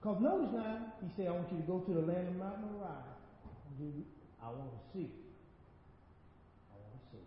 Because 0.00 0.20
notice 0.20 0.52
now, 0.52 0.96
he 1.04 1.08
said, 1.16 1.28
I 1.28 1.32
want 1.32 1.52
you 1.52 1.60
to 1.60 1.68
go 1.68 1.80
to 1.80 1.92
the 1.92 2.00
land 2.00 2.28
of 2.28 2.36
Mount 2.36 2.60
Moriah. 2.64 3.04
I 4.40 4.48
want 4.48 4.72
to 4.72 4.80
see. 4.92 5.12
I 6.72 6.76
want 6.80 6.92
to 6.96 7.04
see. 7.12 7.24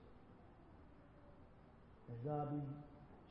And 2.10 2.18
God 2.26 2.50
be 2.50 2.62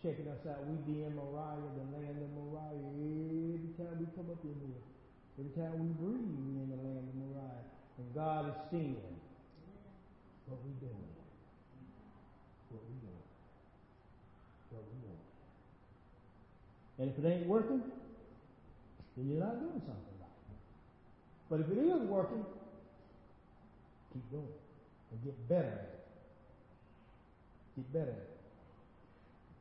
checking 0.02 0.30
us 0.30 0.46
out. 0.46 0.62
We 0.66 0.78
be 0.86 1.02
in 1.02 1.14
Moriah, 1.14 1.58
the 1.74 1.86
land 1.90 2.22
of 2.22 2.30
Moriah. 2.38 3.58
Every 3.58 3.74
time 3.78 3.98
we 3.98 4.06
come 4.14 4.30
up 4.30 4.42
in 4.46 4.54
here, 4.62 4.82
every 5.38 5.54
time 5.58 5.74
we 5.78 5.90
breathe, 5.98 6.22
we 6.22 6.62
in 6.62 6.70
the 6.70 6.78
land 6.82 7.06
of 7.06 7.14
Moriah. 7.18 7.66
And 7.98 8.14
God 8.14 8.46
is 8.46 8.58
seeing 8.70 8.96
what 10.46 10.58
we 10.62 10.70
doing. 10.78 11.10
What 12.70 12.82
we 12.86 12.94
doing. 13.02 13.26
What 14.70 14.86
we 14.86 14.96
doing. 15.02 15.22
And 17.02 17.10
if 17.10 17.18
it 17.24 17.28
ain't 17.28 17.48
working, 17.48 17.82
then 19.16 19.28
you're 19.28 19.40
not 19.40 19.58
doing 19.58 19.72
something 19.72 20.14
right. 20.20 20.30
But 21.50 21.58
if 21.58 21.66
it 21.72 21.78
is 21.80 22.00
working, 22.02 22.46
keep 24.12 24.30
going 24.30 24.46
and 25.10 25.24
get 25.24 25.48
better 25.48 25.66
at 25.66 25.72
it. 25.72 26.06
Get 27.74 27.92
better 27.92 28.12
at 28.12 28.18
it. 28.18 28.38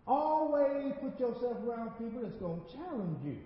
Always 0.05 0.93
put 1.01 1.19
yourself 1.19 1.57
around 1.65 1.89
people 1.97 2.21
that's 2.21 2.35
going 2.35 2.61
to 2.61 2.73
challenge 2.77 3.17
you. 3.25 3.37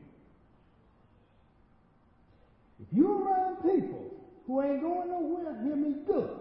If 2.81 2.87
you're 2.91 3.23
around 3.23 3.61
people 3.63 4.11
who 4.45 4.61
ain't 4.61 4.81
going 4.81 5.07
nowhere, 5.07 5.57
hear 5.63 5.77
me 5.77 5.95
good. 6.05 6.31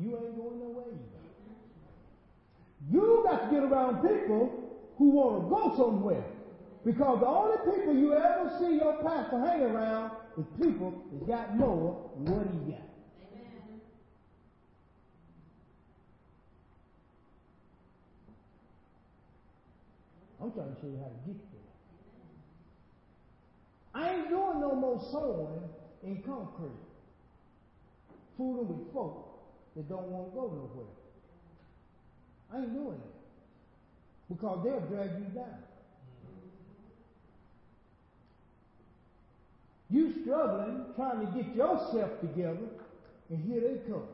You 0.00 0.16
ain't 0.16 0.36
going 0.36 0.58
nowhere 0.58 0.86
either. 0.88 1.20
You 2.90 3.22
got 3.24 3.44
to 3.44 3.54
get 3.54 3.62
around 3.62 4.02
people 4.02 4.66
who 4.98 5.10
want 5.10 5.44
to 5.44 5.48
go 5.48 5.76
somewhere. 5.76 6.24
Because 6.84 7.20
the 7.20 7.26
only 7.26 7.76
people 7.76 7.94
you 7.94 8.14
ever 8.14 8.50
see 8.58 8.76
your 8.76 8.94
pastor 9.02 9.38
hang 9.38 9.62
around 9.62 10.12
is 10.38 10.46
people 10.62 10.94
that 11.12 11.26
got 11.26 11.56
more 11.56 12.00
than 12.16 12.34
what 12.34 12.46
he 12.46 12.72
got. 12.72 12.80
I'm 20.42 20.50
trying 20.52 20.74
to 20.74 20.80
show 20.80 20.86
you 20.86 20.96
how 20.96 21.04
to 21.04 21.20
get 21.26 21.36
there. 21.52 21.60
I 23.92 24.14
ain't 24.14 24.28
doing 24.30 24.60
no 24.60 24.74
more 24.74 24.98
sowing 25.12 25.60
in 26.02 26.22
concrete. 26.22 26.70
Fooling 28.38 28.68
with 28.68 28.92
folk 28.94 29.38
that 29.76 29.86
don't 29.86 30.08
want 30.08 30.30
to 30.30 30.34
go 30.34 30.46
nowhere. 30.46 30.86
I 32.50 32.62
ain't 32.62 32.72
doing 32.72 32.96
it. 32.96 33.14
Because 34.30 34.64
they'll 34.64 34.80
drag 34.80 35.10
you 35.18 35.26
down. 35.34 35.69
You 39.90 40.22
struggling, 40.22 40.84
trying 40.94 41.26
to 41.26 41.32
get 41.32 41.54
yourself 41.54 42.20
together, 42.20 42.68
and 43.28 43.44
here 43.50 43.60
they 43.60 43.90
come. 43.90 44.06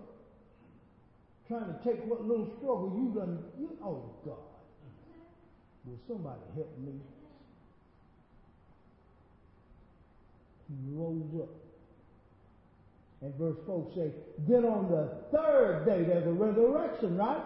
Trying 1.49 1.67
to 1.67 1.79
take 1.85 2.05
what 2.07 2.25
little 2.25 2.51
struggle 2.59 2.93
you 2.97 3.21
done, 3.21 3.39
you, 3.59 3.77
oh 3.85 4.11
God. 4.25 4.37
Will 5.85 5.99
somebody 6.09 6.41
help 6.55 6.77
me? 6.79 6.93
He 10.69 10.75
rose 10.95 11.43
up. 11.43 11.49
And 13.23 13.35
verse 13.37 13.57
4 13.67 13.93
says, 13.95 14.13
then 14.49 14.65
on 14.65 14.91
the 14.91 15.09
third 15.37 15.85
day 15.87 16.03
there's 16.05 16.27
a 16.27 16.33
resurrection, 16.33 17.17
right? 17.17 17.43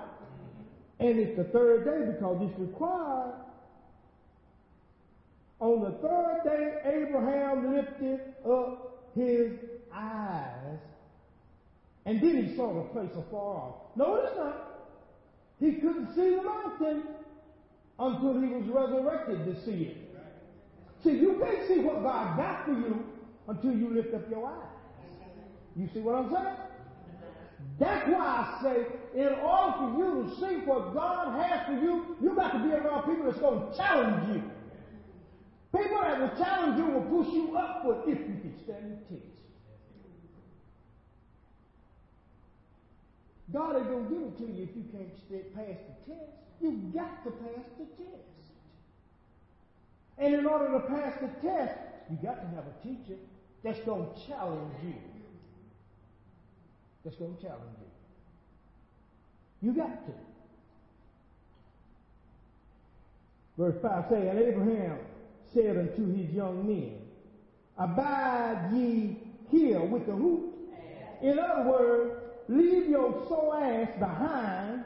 And 0.99 1.19
it's 1.19 1.37
the 1.37 1.45
third 1.45 1.85
day 1.85 2.13
because 2.13 2.39
it's 2.49 2.59
required 2.59 3.35
on 5.61 5.83
the 5.83 5.91
third 5.99 6.41
day, 6.45 6.81
Abraham 6.85 7.75
lifted 7.75 8.21
up 8.49 9.11
his 9.15 9.53
eyes, 9.95 10.79
and 12.07 12.21
then 12.23 12.47
he 12.47 12.57
saw 12.57 12.73
the 12.75 12.89
place 12.89 13.11
afar 13.15 13.57
off. 13.57 13.75
Notice 13.95 14.37
not. 14.37 14.67
He 15.61 15.73
couldn't 15.75 16.15
see 16.15 16.37
the 16.37 16.43
mountain 16.43 17.03
until 17.99 18.41
he 18.41 18.49
was 18.49 18.67
resurrected 18.69 19.45
to 19.45 19.65
see 19.65 19.83
it. 19.83 19.97
See, 21.05 21.19
you 21.19 21.39
can't 21.43 21.69
see 21.69 21.81
what 21.81 22.03
God 22.03 22.39
got 22.39 22.65
for 22.65 22.73
you 22.73 23.05
until 23.47 23.73
you 23.73 23.91
lift 23.95 24.15
up 24.15 24.31
your 24.31 24.47
eyes. 24.47 24.69
You 25.77 25.89
see 25.93 26.01
what 26.01 26.15
I'm 26.15 26.33
saying? 26.33 26.57
That's 27.79 28.09
why 28.09 28.19
I 28.19 28.63
say, 28.63 28.87
in 29.15 29.29
order 29.29 29.77
for 29.79 29.95
you 29.99 30.25
to 30.25 30.37
see 30.41 30.67
what 30.67 30.95
God 30.95 31.41
has 31.41 31.67
for 31.67 31.83
you, 31.83 32.17
you 32.23 32.35
got 32.35 32.53
to 32.53 32.59
be 32.61 32.73
around 32.73 33.03
people 33.05 33.27
that's 33.27 33.39
going 33.39 33.71
to 33.71 33.77
challenge 33.77 34.37
you. 34.37 34.43
People 35.73 35.99
that 36.01 36.21
will 36.21 36.45
challenge 36.45 36.79
you 36.79 36.87
will 36.87 37.23
push 37.23 37.33
you 37.33 37.57
upward 37.57 37.99
if 38.09 38.19
you 38.19 38.37
can 38.43 38.55
stand 38.65 38.99
the 39.09 39.17
test. 39.17 39.31
God 43.53 43.77
ain't 43.77 43.89
going 43.89 44.09
to 44.09 44.15
give 44.15 44.23
it 44.23 44.39
to 44.39 44.45
you 44.45 44.63
if 44.65 44.77
you 44.77 44.85
can't 44.93 45.55
pass 45.55 45.79
the 45.89 46.13
test. 46.13 46.31
You've 46.61 46.95
got 46.95 47.25
to 47.25 47.31
pass 47.31 47.65
the 47.79 47.85
test. 48.03 48.31
And 50.19 50.35
in 50.35 50.47
order 50.47 50.71
to 50.73 50.81
pass 50.81 51.15
the 51.21 51.29
test, 51.49 51.75
you 52.11 52.17
got 52.23 52.41
to 52.43 52.47
have 52.49 52.65
a 52.67 52.83
teacher 52.83 53.19
that's 53.63 53.81
going 53.81 54.07
to 54.07 54.27
challenge 54.27 54.75
you. 54.85 54.95
That's 57.05 57.17
going 57.17 57.37
to 57.37 57.43
challenge 57.43 57.79
you. 59.63 59.69
You 59.69 59.75
got 59.77 60.07
to. 60.07 60.13
Verse 63.57 63.77
5 63.83 64.05
say, 64.11 64.29
And 64.29 64.39
Abraham 64.39 64.99
said 65.55 65.77
unto 65.77 66.15
his 66.15 66.31
young 66.35 66.67
men, 66.67 66.93
Abide 67.79 68.71
ye 68.75 69.17
here 69.51 69.85
with 69.85 70.07
the 70.07 70.13
who? 70.13 70.53
In 71.23 71.39
other 71.39 71.71
words, 71.71 72.13
leave 72.49 72.89
your 72.89 73.13
soul 73.29 73.55
ass 73.55 73.89
behind, 73.99 74.85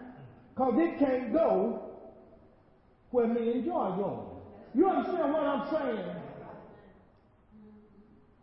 because 0.55 0.75
it 0.79 0.99
can't 0.99 1.33
go 1.33 1.81
where 3.11 3.29
me 3.29 3.53
and 3.53 3.65
Joy 3.65 3.95
going. 3.97 4.27
You 4.75 4.89
understand 4.89 5.33
what 5.33 5.43
I'm 5.43 5.75
saying? 5.75 6.17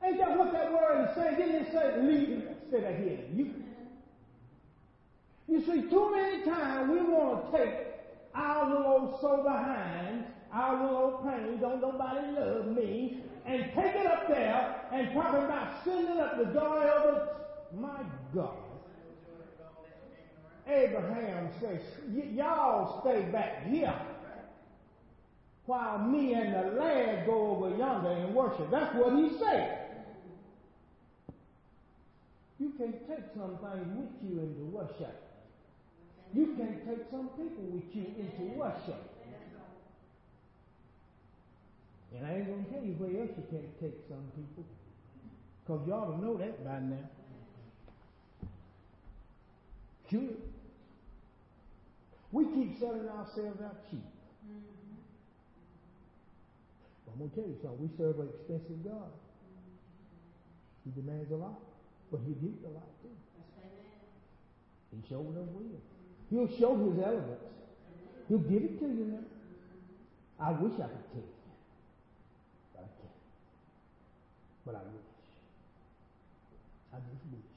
Ain't 0.03 0.17
that 0.17 0.37
what 0.37 0.51
that 0.53 0.73
word 0.73 1.09
is 1.09 1.15
saying? 1.15 1.35
Didn't 1.37 1.55
it 1.55 1.71
say 1.71 2.01
leave? 2.03 2.43
That 2.71 3.01
here. 3.01 3.19
You, 3.35 3.51
you 5.49 5.59
see, 5.59 5.89
too 5.89 6.09
many 6.09 6.45
times 6.45 6.89
we 6.89 7.01
want 7.01 7.51
to 7.51 7.57
take 7.57 7.73
our 8.33 8.69
little 8.69 8.87
old 8.87 9.19
soul 9.19 9.43
behind 9.43 10.23
our 10.53 10.83
little 10.83 11.21
pain, 11.23 11.59
don't 11.59 11.81
nobody 11.81 12.27
love 12.37 12.67
me, 12.67 13.21
and 13.45 13.63
take 13.73 13.95
it 13.95 14.05
up 14.05 14.27
there 14.27 14.85
and 14.91 15.13
talk 15.13 15.33
about 15.33 15.83
sending 15.83 16.19
up 16.19 16.37
the 16.37 16.45
joy 16.45 16.87
of 16.87 17.15
it. 17.15 17.23
My 17.79 18.01
God. 18.35 18.55
Abraham 20.67 21.49
says, 21.59 21.81
y'all 22.33 23.01
stay 23.01 23.23
back 23.31 23.65
here 23.67 23.93
while 25.65 25.99
me 25.99 26.33
and 26.33 26.53
the 26.53 26.71
lad 26.79 27.25
go 27.25 27.51
over 27.51 27.77
yonder 27.77 28.11
and 28.11 28.35
worship. 28.35 28.69
That's 28.71 28.93
what 28.95 29.13
he 29.15 29.37
said. 29.39 29.77
You 32.59 32.71
can 32.77 32.93
take 33.07 33.25
some 33.35 33.57
things 33.57 33.87
with 33.97 34.29
you 34.29 34.39
into 34.39 34.65
worship. 34.71 35.21
You 36.33 36.45
can 36.57 36.79
take 36.87 37.05
some 37.09 37.29
people 37.29 37.63
with 37.71 37.83
you 37.93 38.05
into 38.19 38.57
worship. 38.57 39.10
And 42.15 42.25
I 42.25 42.35
ain't 42.35 42.47
going 42.47 42.65
to 42.65 42.71
tell 42.71 42.83
you 42.83 42.93
where 42.99 43.21
else 43.21 43.31
you 43.37 43.43
can't 43.49 43.79
take 43.79 43.95
some 44.09 44.31
people. 44.35 44.65
Because 45.63 45.87
you 45.87 45.93
ought 45.93 46.11
to 46.11 46.19
know 46.19 46.37
that 46.37 46.63
by 46.65 46.79
now. 46.79 47.09
Sure. 50.09 50.35
We 52.31 52.45
keep 52.45 52.79
selling 52.79 53.07
ourselves 53.07 53.61
out 53.63 53.89
cheap. 53.89 54.03
Mm-hmm. 54.43 54.99
I'm 57.11 57.19
going 57.19 57.29
to 57.29 57.35
tell 57.35 57.47
you 57.47 57.57
something. 57.63 57.79
We 57.79 57.89
serve 57.97 58.19
an 58.19 58.27
expensive 58.35 58.83
God. 58.83 59.11
He 60.83 60.91
demands 60.99 61.31
a 61.31 61.35
lot, 61.35 61.59
but 62.11 62.19
he 62.25 62.33
gives 62.33 62.63
a 62.65 62.69
lot 62.69 62.89
too. 63.01 63.15
He 64.91 65.07
showed 65.07 65.37
us 65.37 65.47
will. 65.53 65.79
He'll 66.29 66.59
show 66.59 66.75
his 66.75 66.99
elements. 67.03 67.43
He'll 68.27 68.39
give 68.39 68.63
it 68.63 68.79
to 68.79 68.85
you 68.85 69.05
now. 69.11 70.45
I 70.45 70.51
wish 70.51 70.73
I 70.73 70.87
could 70.87 71.13
take 71.13 71.31
but 72.73 72.83
I 72.83 72.87
can't. 72.99 73.19
But 74.65 74.75
I 74.75 74.79
wish. 74.79 75.11
I 76.93 76.97
just 76.97 77.25
wish. 77.31 77.51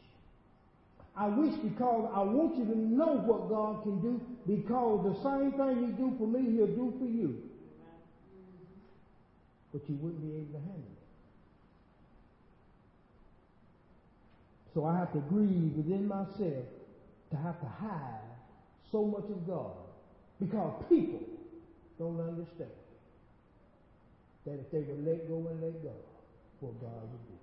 I 1.16 1.28
wish 1.28 1.54
because 1.62 2.10
I 2.14 2.22
want 2.22 2.56
you 2.56 2.64
to 2.64 2.78
know 2.78 3.22
what 3.24 3.48
God 3.48 3.82
can 3.82 4.00
do 4.00 4.20
because 4.46 5.04
the 5.04 5.22
same 5.22 5.52
thing 5.52 5.86
He 5.86 5.92
do 5.92 6.14
for 6.18 6.26
me, 6.26 6.56
He'll 6.56 6.66
do 6.66 6.94
for 6.98 7.06
you. 7.06 7.42
But 9.72 9.82
you 9.88 9.96
wouldn't 9.96 10.22
be 10.22 10.36
able 10.36 10.52
to 10.52 10.58
handle 10.58 10.90
it. 10.90 11.04
So 14.72 14.84
I 14.84 14.98
have 14.98 15.12
to 15.12 15.18
grieve 15.18 15.72
within 15.76 16.08
myself 16.08 16.66
to 17.30 17.36
have 17.36 17.60
to 17.60 17.66
hide 17.66 18.20
so 18.90 19.04
much 19.04 19.24
of 19.30 19.46
God 19.46 19.72
because 20.40 20.82
people 20.88 21.20
don't 21.98 22.20
understand 22.20 22.70
that 24.46 24.54
if 24.54 24.70
they 24.70 24.80
would 24.80 25.04
let 25.06 25.28
go 25.28 25.46
and 25.48 25.60
let 25.62 25.82
God, 25.82 25.92
what 26.64 26.80
God 26.80 27.02
would 27.02 27.26
do. 27.28 27.38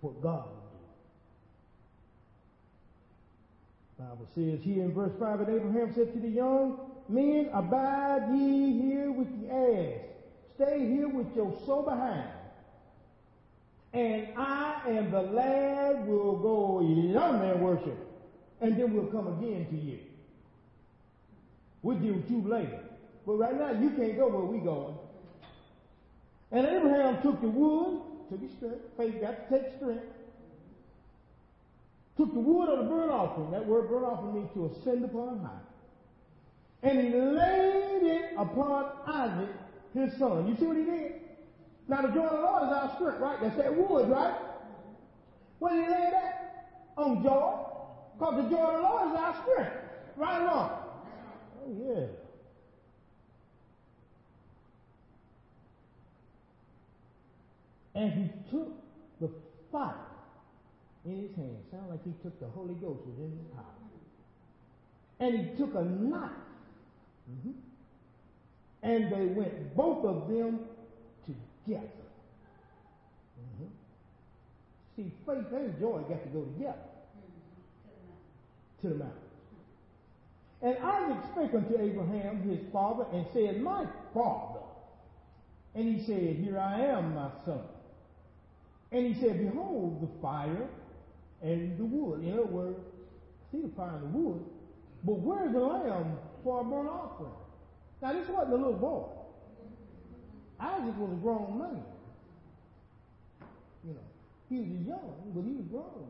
What 0.00 0.22
God 0.22 0.44
would 0.44 0.54
do. 3.98 4.04
Bible 4.04 4.28
says 4.34 4.64
here 4.64 4.84
in 4.84 4.92
verse 4.92 5.12
5 5.18 5.38
that 5.40 5.48
Abraham 5.48 5.92
said 5.94 6.12
to 6.12 6.20
the 6.20 6.28
young 6.28 6.78
men, 7.08 7.50
Abide 7.52 8.34
ye 8.34 8.80
here 8.80 9.10
with 9.10 9.28
the 9.40 9.52
ass. 9.52 10.00
Stay 10.56 10.86
here 10.86 11.08
with 11.08 11.34
your 11.34 11.58
soul 11.66 11.82
behind. 11.82 12.28
And 13.92 14.28
I 14.36 14.82
and 14.86 15.12
the 15.12 15.22
lad 15.22 16.06
will 16.06 16.36
go 16.36 16.80
yonder 16.80 17.52
and 17.52 17.60
worship. 17.60 17.98
And 18.60 18.78
then 18.78 18.94
we'll 18.94 19.06
come 19.06 19.26
again 19.38 19.66
to 19.70 19.76
you. 19.76 19.98
We'll 21.82 21.96
deal 21.96 22.14
with 22.14 22.30
you 22.30 22.42
later. 22.46 22.80
But 23.26 23.32
right 23.34 23.58
now, 23.58 23.72
you 23.72 23.90
can't 23.90 24.16
go 24.16 24.28
where 24.28 24.44
we 24.44 24.58
going. 24.58 24.94
And 26.52 26.66
Abraham 26.66 27.22
took 27.22 27.40
the 27.40 27.48
wood, 27.48 28.00
took 28.30 28.40
his 28.40 28.50
strength. 28.56 28.80
Faith 28.96 29.20
got 29.20 29.48
to 29.48 29.58
take 29.58 29.76
strength. 29.76 30.04
Took 32.16 32.34
the 32.34 32.40
wood 32.40 32.68
of 32.68 32.84
the 32.84 32.90
burnt 32.90 33.10
offering. 33.10 33.50
That 33.52 33.66
word 33.66 33.88
burnt 33.88 34.04
offering 34.04 34.34
means 34.34 34.50
to 34.54 34.66
ascend 34.66 35.04
upon 35.04 35.40
high. 35.40 35.60
And 36.82 36.98
he 36.98 37.10
laid 37.10 38.02
it 38.02 38.32
upon 38.36 38.86
Isaac, 39.06 39.54
his 39.94 40.18
son. 40.18 40.48
You 40.48 40.56
see 40.56 40.66
what 40.66 40.76
he 40.76 40.84
did? 40.84 41.12
Now 41.88 42.02
the 42.02 42.08
joy 42.08 42.26
of 42.26 42.32
the 42.32 42.42
Lord 42.42 42.62
is 42.64 42.68
our 42.70 42.94
strength, 42.96 43.20
right? 43.20 43.38
That's 43.40 43.56
that 43.56 43.76
wood, 43.76 44.08
right? 44.08 44.34
Where 45.58 45.74
did 45.74 45.84
he 45.84 45.90
lay 45.90 46.10
that? 46.10 46.94
On 46.96 47.22
joy. 47.22 47.66
Because 48.18 48.44
the 48.44 48.50
joy 48.50 48.64
of 48.64 48.74
the 48.74 48.82
Lord 48.82 49.08
is 49.10 49.16
our 49.16 49.42
strength. 49.42 49.76
Right 50.16 50.42
or 50.42 50.46
wrong? 50.46 50.70
Oh 51.62 51.72
yeah. 51.86 52.06
And 57.94 58.12
he 58.12 58.30
took 58.50 58.72
the 59.20 59.30
fire 59.72 59.94
in 61.04 61.22
his 61.22 61.36
hand. 61.36 61.56
Sound 61.70 61.90
like 61.90 62.04
he 62.04 62.12
took 62.22 62.38
the 62.40 62.46
Holy 62.48 62.74
Ghost 62.74 63.00
within 63.06 63.30
his 63.32 63.46
power. 63.54 63.64
And 65.20 65.38
he 65.38 65.56
took 65.56 65.74
a 65.74 65.84
knife. 65.84 66.30
Mm-hmm. 67.30 67.50
And 68.82 69.12
they 69.12 69.26
went, 69.26 69.76
both 69.76 70.04
of 70.04 70.28
them, 70.28 70.60
together. 71.26 71.86
Mm-hmm. 73.40 73.66
See, 74.96 75.12
faith 75.26 75.52
and 75.52 75.78
joy 75.78 76.00
got 76.08 76.22
to 76.22 76.28
go 76.32 76.44
together. 76.44 76.78
To 78.82 78.88
the 78.88 78.94
mountain. 78.94 79.16
And 80.62 80.76
Isaac 80.78 81.18
spake 81.32 81.54
unto 81.54 81.78
Abraham, 81.78 82.42
his 82.42 82.60
father, 82.72 83.04
and 83.12 83.26
said, 83.32 83.62
My 83.62 83.86
father. 84.14 84.60
And 85.74 85.96
he 85.96 86.04
said, 86.04 86.36
Here 86.36 86.58
I 86.58 86.80
am, 86.80 87.14
my 87.14 87.28
son. 87.44 87.60
And 88.92 89.06
he 89.06 89.20
said, 89.20 89.38
Behold 89.38 90.02
the 90.02 90.20
fire 90.20 90.68
and 91.42 91.78
the 91.78 91.84
wood. 91.84 92.24
In 92.24 92.32
other 92.32 92.44
words, 92.44 92.78
see 93.52 93.62
the 93.62 93.70
fire 93.76 93.96
and 93.96 94.12
the 94.12 94.18
wood. 94.18 94.40
But 95.04 95.18
where's 95.20 95.52
the 95.52 95.60
lamb 95.60 96.18
for 96.44 96.60
a 96.60 96.64
burnt 96.64 96.88
offering? 96.88 97.32
Now, 98.02 98.12
this 98.12 98.28
wasn't 98.28 98.54
a 98.54 98.56
little 98.56 98.72
boy. 98.72 99.06
Isaac 100.60 100.96
was 100.98 101.12
a 101.12 101.20
grown 101.22 101.58
man. 101.58 101.82
You 103.84 103.94
know, 103.94 104.08
he 104.48 104.60
was 104.60 104.86
young, 104.86 105.32
but 105.34 105.44
he 105.44 105.52
was 105.56 105.66
grown. 105.70 106.08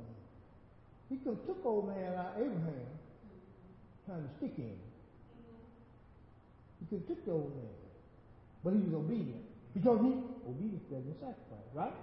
He 1.08 1.16
could 1.16 1.38
have 1.38 1.46
took 1.46 1.64
old 1.64 1.88
man 1.88 2.14
like 2.14 2.34
Abraham, 2.36 2.90
trying 4.06 4.22
to 4.22 4.30
stick 4.38 4.56
him. 4.56 4.74
He 6.80 6.86
could 6.86 7.06
have 7.06 7.08
took 7.08 7.24
the 7.26 7.32
old 7.32 7.54
man, 7.54 7.74
but 8.64 8.72
he 8.74 8.78
was 8.78 8.94
obedient 8.94 9.42
because 9.74 10.00
he 10.00 10.14
obedience 10.48 10.82
doesn't 10.90 11.14
sacrifice, 11.20 11.70
right? 11.74 11.94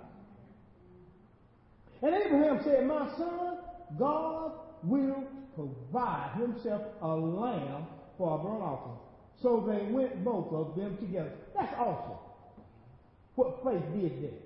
And 2.01 2.15
Abraham 2.15 2.61
said, 2.63 2.85
My 2.85 3.09
son, 3.17 3.57
God 3.97 4.51
will 4.83 5.23
provide 5.55 6.31
himself 6.39 6.83
a 7.01 7.07
lamb 7.07 7.87
for 8.17 8.39
a 8.39 8.43
burnt 8.43 8.61
offering. 8.61 8.97
So 9.41 9.65
they 9.67 9.91
went 9.91 10.23
both 10.23 10.51
of 10.51 10.75
them 10.75 10.97
together. 10.97 11.31
That's 11.55 11.73
awesome. 11.77 12.17
What 13.35 13.63
faith 13.63 13.83
did 13.93 14.23
there. 14.23 14.39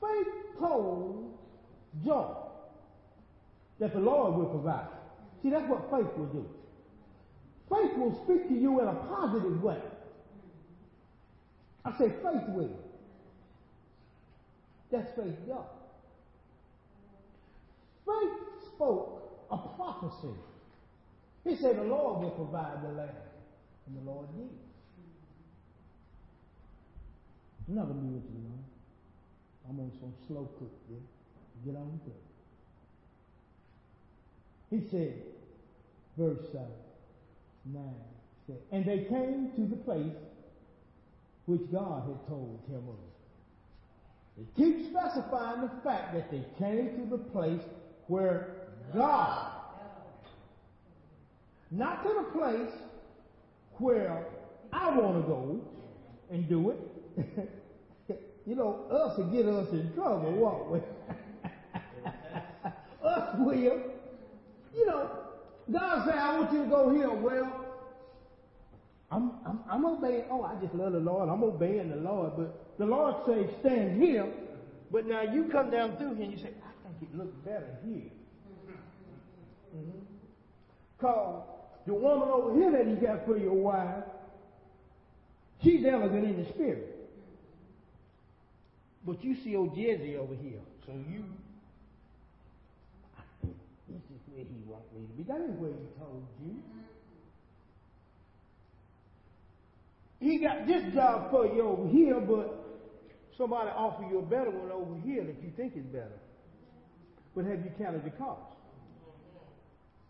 Faith 0.00 0.58
told 0.58 1.38
Job 2.04 2.36
that 3.78 3.92
the 3.92 4.00
Lord 4.00 4.34
will 4.36 4.46
provide. 4.46 4.88
See, 5.42 5.50
that's 5.50 5.68
what 5.68 5.90
faith 5.90 6.16
will 6.16 6.26
do. 6.26 6.46
Faith 7.70 7.96
will 7.98 8.14
speak 8.24 8.48
to 8.48 8.54
you 8.54 8.80
in 8.80 8.88
a 8.88 8.94
positive 8.94 9.62
way. 9.62 9.80
I 11.84 11.92
say 11.98 12.08
faith 12.08 12.48
will. 12.48 12.70
That's 14.90 15.10
faith 15.14 15.34
God. 15.48 15.66
Faith 18.06 18.72
spoke 18.74 19.46
a 19.50 19.58
prophecy. 19.76 20.34
He 21.44 21.56
said 21.56 21.76
the 21.78 21.84
Lord 21.84 22.22
will 22.22 22.30
provide 22.30 22.82
the 22.82 22.88
land. 22.88 23.10
And 23.86 23.96
the 23.96 24.10
Lord 24.10 24.26
did. 24.36 24.48
I'm 27.68 27.74
not 27.74 27.86
going 27.86 27.98
to 27.98 28.06
be 28.06 28.14
with 28.14 28.24
you 28.24 28.42
long. 28.44 28.64
I'm 29.68 29.80
on 29.80 29.92
some 30.00 30.12
slow 30.26 30.48
cook 30.58 30.72
there. 30.88 30.98
Get 31.64 31.76
on 31.76 31.92
with 31.92 32.14
it. 32.14 32.22
He 34.70 34.88
said, 34.90 35.22
verse 36.18 36.54
uh, 36.54 36.62
9, 37.72 37.82
said, 38.46 38.58
And 38.72 38.84
they 38.84 39.04
came 39.08 39.50
to 39.56 39.62
the 39.62 39.76
place 39.82 40.16
which 41.46 41.62
God 41.72 42.02
had 42.06 42.28
told 42.28 42.60
him 42.68 42.82
of. 42.88 42.96
They 44.36 44.62
keep 44.62 44.90
specifying 44.90 45.62
the 45.62 45.70
fact 45.82 46.14
that 46.14 46.30
they 46.30 46.44
came 46.58 46.90
to 46.98 47.06
the 47.10 47.22
place 47.30 47.62
where 48.08 48.48
God, 48.94 49.52
not 51.70 52.02
to 52.02 52.08
the 52.08 52.38
place 52.38 52.72
where 53.78 54.26
I 54.72 54.96
want 54.96 55.22
to 55.22 55.28
go 55.28 55.60
and 56.30 56.48
do 56.48 56.70
it. 56.70 57.50
you 58.46 58.54
know, 58.54 58.84
us 58.90 59.18
will 59.18 59.26
get 59.26 59.46
us 59.46 59.68
in 59.72 59.92
trouble, 59.94 60.32
won't 60.32 60.70
we? 60.70 60.78
us 63.08 63.36
will. 63.38 63.80
You 64.74 64.86
know, 64.86 65.10
God 65.72 66.06
say, 66.06 66.12
I 66.12 66.38
want 66.38 66.52
you 66.52 66.64
to 66.64 66.70
go 66.70 66.90
here. 66.90 67.10
Well, 67.10 67.66
I'm, 69.10 69.32
I'm, 69.46 69.60
I'm 69.68 69.84
obeying. 69.84 70.24
Oh, 70.30 70.42
I 70.42 70.54
just 70.60 70.74
love 70.74 70.92
the 70.92 71.00
Lord. 71.00 71.28
I'm 71.28 71.42
obeying 71.42 71.90
the 71.90 71.96
Lord. 71.96 72.32
But 72.36 72.76
the 72.78 72.86
Lord 72.86 73.14
says, 73.26 73.46
stand 73.60 74.02
here. 74.02 74.30
But 74.90 75.06
now 75.06 75.22
you 75.22 75.44
come 75.44 75.70
down 75.70 75.96
through 75.96 76.14
here 76.14 76.24
and 76.24 76.32
you 76.32 76.38
say, 76.38 76.50
I 77.00 77.04
it 77.04 77.16
looks 77.16 77.34
better 77.44 77.76
here. 77.84 78.10
Because 80.96 81.42
mm-hmm. 81.42 81.90
the 81.90 81.94
woman 81.94 82.28
over 82.28 82.54
here 82.54 82.70
that 82.72 82.86
you 82.86 82.96
got 82.96 83.26
for 83.26 83.36
your 83.36 83.54
wife, 83.54 84.04
she's 85.62 85.84
elegant 85.84 86.24
in 86.24 86.42
the 86.42 86.48
spirit. 86.50 86.92
But 89.04 89.22
you 89.22 89.36
see 89.44 89.54
old 89.54 89.76
Jesse 89.76 90.16
over 90.16 90.34
here. 90.34 90.60
So 90.84 90.92
you, 90.92 91.24
this 93.88 94.02
is 94.02 94.20
where 94.32 94.44
he 94.44 94.62
wants 94.66 94.86
me 94.92 95.06
to 95.06 95.12
be. 95.12 95.22
That 95.22 95.40
is 95.40 95.56
where 95.60 95.70
he 95.70 96.00
told 96.00 96.24
you. 96.44 96.56
He 100.18 100.38
got 100.38 100.66
this 100.66 100.82
job 100.94 101.30
for 101.30 101.46
you 101.46 101.62
over 101.62 101.88
here, 101.88 102.18
but 102.18 102.64
somebody 103.36 103.70
offer 103.70 104.04
you 104.10 104.18
a 104.18 104.22
better 104.22 104.50
one 104.50 104.72
over 104.72 104.98
here 105.04 105.22
that 105.22 105.36
you 105.42 105.52
think 105.56 105.76
is 105.76 105.84
better. 105.84 106.18
But 107.36 107.44
have 107.44 107.62
you 107.62 107.70
counted 107.78 108.04
the 108.04 108.10
cost? 108.10 108.56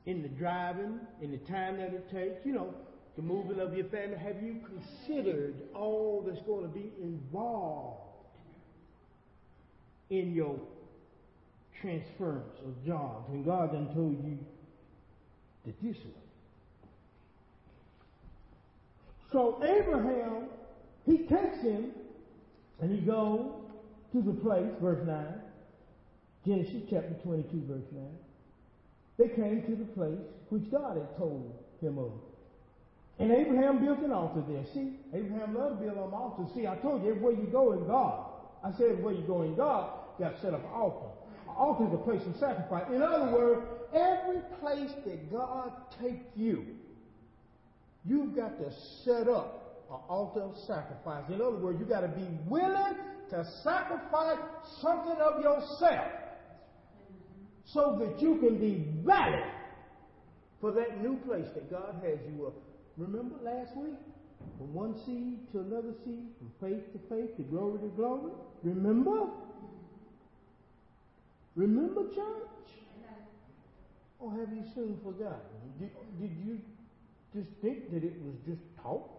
In 0.06 0.22
the 0.22 0.28
driving, 0.28 1.00
in 1.20 1.32
the 1.32 1.38
time 1.38 1.78
that 1.78 1.92
it 1.92 2.08
takes, 2.10 2.46
you 2.46 2.52
know, 2.52 2.72
the 3.16 3.22
moving 3.22 3.58
of 3.58 3.76
your 3.76 3.86
family, 3.86 4.16
have 4.16 4.40
you 4.40 4.60
considered 4.64 5.54
all 5.74 6.24
that's 6.24 6.40
going 6.46 6.62
to 6.62 6.68
be 6.68 6.92
involved 7.02 8.00
in 10.10 10.32
your 10.32 10.56
transference 11.80 12.54
of 12.64 12.86
jobs? 12.86 13.28
And 13.30 13.44
God 13.44 13.72
done 13.72 13.92
told 13.92 14.24
you 14.24 14.38
that 15.64 15.74
this 15.82 15.96
way. 15.96 16.12
So 19.32 19.60
Abraham, 19.64 20.44
he 21.04 21.18
takes 21.18 21.60
him 21.62 21.90
and 22.80 22.92
he 22.92 23.04
goes 23.04 23.50
to 24.12 24.22
the 24.22 24.32
place, 24.32 24.70
verse 24.80 25.04
9, 25.04 25.24
Genesis 26.46 26.82
chapter 26.88 27.14
22, 27.24 27.64
verse 27.66 27.90
9. 27.90 28.04
They 29.18 29.28
came 29.34 29.62
to 29.66 29.74
the 29.74 29.90
place 29.92 30.22
which 30.48 30.70
God 30.70 30.96
had 30.96 31.16
told 31.18 31.52
him 31.80 31.98
of. 31.98 32.12
And 33.18 33.32
Abraham 33.32 33.84
built 33.84 33.98
an 33.98 34.12
altar 34.12 34.44
there. 34.48 34.64
See, 34.72 35.00
Abraham 35.12 35.56
loved 35.56 35.80
to 35.80 35.86
build 35.86 35.96
an 35.96 36.14
altar. 36.14 36.44
See, 36.54 36.66
I 36.66 36.76
told 36.76 37.02
you, 37.02 37.10
everywhere 37.10 37.32
you 37.32 37.48
go 37.50 37.72
in 37.72 37.86
God, 37.88 38.26
I 38.62 38.70
said 38.72 38.90
everywhere 38.92 39.14
you 39.14 39.26
go 39.26 39.42
in 39.42 39.56
God, 39.56 39.90
you 40.18 40.24
got 40.24 40.36
to 40.36 40.40
set 40.40 40.54
up 40.54 40.60
an 40.60 40.70
altar. 40.70 41.08
An 41.48 41.54
altar 41.56 41.86
is 41.88 41.94
a 41.94 42.04
place 42.04 42.22
of 42.26 42.36
sacrifice. 42.38 42.84
In 42.94 43.02
other 43.02 43.32
words, 43.32 43.66
every 43.92 44.40
place 44.60 44.92
that 45.04 45.32
God 45.32 45.72
takes 46.00 46.26
you, 46.36 46.64
you've 48.04 48.36
got 48.36 48.56
to 48.58 48.70
set 49.04 49.28
up 49.28 49.82
an 49.90 49.98
altar 50.08 50.42
of 50.42 50.54
sacrifice. 50.66 51.24
In 51.28 51.40
other 51.40 51.56
words, 51.56 51.78
you've 51.80 51.88
got 51.88 52.02
to 52.02 52.08
be 52.08 52.28
willing 52.46 52.94
to 53.30 53.44
sacrifice 53.64 54.38
something 54.80 55.16
of 55.16 55.42
yourself 55.42 56.12
so 57.66 57.96
that 58.00 58.22
you 58.22 58.36
can 58.38 58.58
be 58.58 58.86
valid 59.04 59.44
for 60.60 60.72
that 60.72 61.02
new 61.02 61.16
place 61.26 61.46
that 61.54 61.70
God 61.70 62.00
has 62.02 62.18
you 62.32 62.46
up. 62.46 62.54
Remember 62.96 63.36
last 63.42 63.76
week? 63.76 63.98
From 64.58 64.72
one 64.72 64.94
seed 65.04 65.50
to 65.52 65.60
another 65.60 65.92
seed, 66.04 66.28
from 66.38 66.52
faith 66.60 66.92
to 66.92 66.98
faith, 67.08 67.36
to 67.36 67.42
glory 67.42 67.78
to 67.80 67.88
glory. 67.88 68.32
Remember? 68.62 69.26
Remember, 71.56 72.02
church? 72.14 72.46
Or 74.18 74.30
have 74.32 74.48
you 74.52 74.64
soon 74.74 74.98
forgotten? 75.04 75.40
Did, 75.78 75.90
did 76.20 76.36
you 76.44 76.60
just 77.34 77.48
think 77.60 77.90
that 77.92 78.02
it 78.02 78.14
was 78.22 78.34
just 78.46 78.60
talk? 78.82 79.10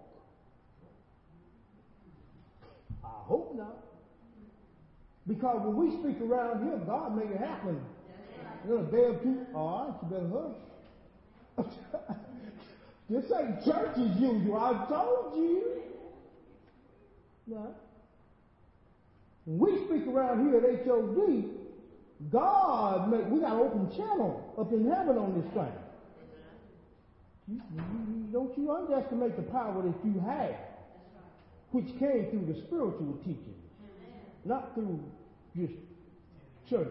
I 3.03 3.09
hope 3.09 3.55
not. 3.55 3.77
Because 5.27 5.61
when 5.65 5.75
we 5.75 5.91
speak 5.91 6.21
around 6.21 6.63
here, 6.63 6.77
God 6.85 7.15
make 7.15 7.29
it 7.29 7.37
happen. 7.37 7.79
You 8.65 8.73
know, 8.73 8.79
a 8.79 8.91
day 8.91 8.97
or 8.97 9.59
all 9.59 9.85
right, 9.87 9.95
you 10.01 10.07
better 10.09 10.29
hush. 11.57 11.73
this 13.09 13.31
ain't 13.31 13.63
church 13.63 13.97
as 13.97 14.21
usual. 14.21 14.57
I 14.57 14.85
told 14.87 15.37
you. 15.37 15.81
No. 17.47 17.73
When 19.45 19.59
we 19.59 19.85
speak 19.85 20.07
around 20.07 20.45
here 20.45 20.57
at 20.57 20.85
HOD, 20.85 21.45
God 22.31 23.09
make 23.09 23.29
we 23.29 23.39
got 23.39 23.53
an 23.53 23.59
open 23.59 23.95
channel 23.95 24.53
up 24.59 24.71
in 24.73 24.89
heaven 24.89 25.17
on 25.17 25.41
this 25.41 25.53
thing. 25.53 25.71
You, 27.47 27.61
you, 27.73 28.27
don't 28.33 28.57
you 28.57 28.71
underestimate 28.71 29.37
the 29.37 29.43
power 29.43 29.81
that 29.81 29.95
you 30.03 30.19
have, 30.19 30.55
which 31.71 31.87
came 31.97 32.27
through 32.29 32.53
the 32.53 32.59
spiritual 32.67 33.17
teaching, 33.23 33.55
not 34.43 34.73
through 34.73 34.99
just 35.55 35.73
church. 36.69 36.89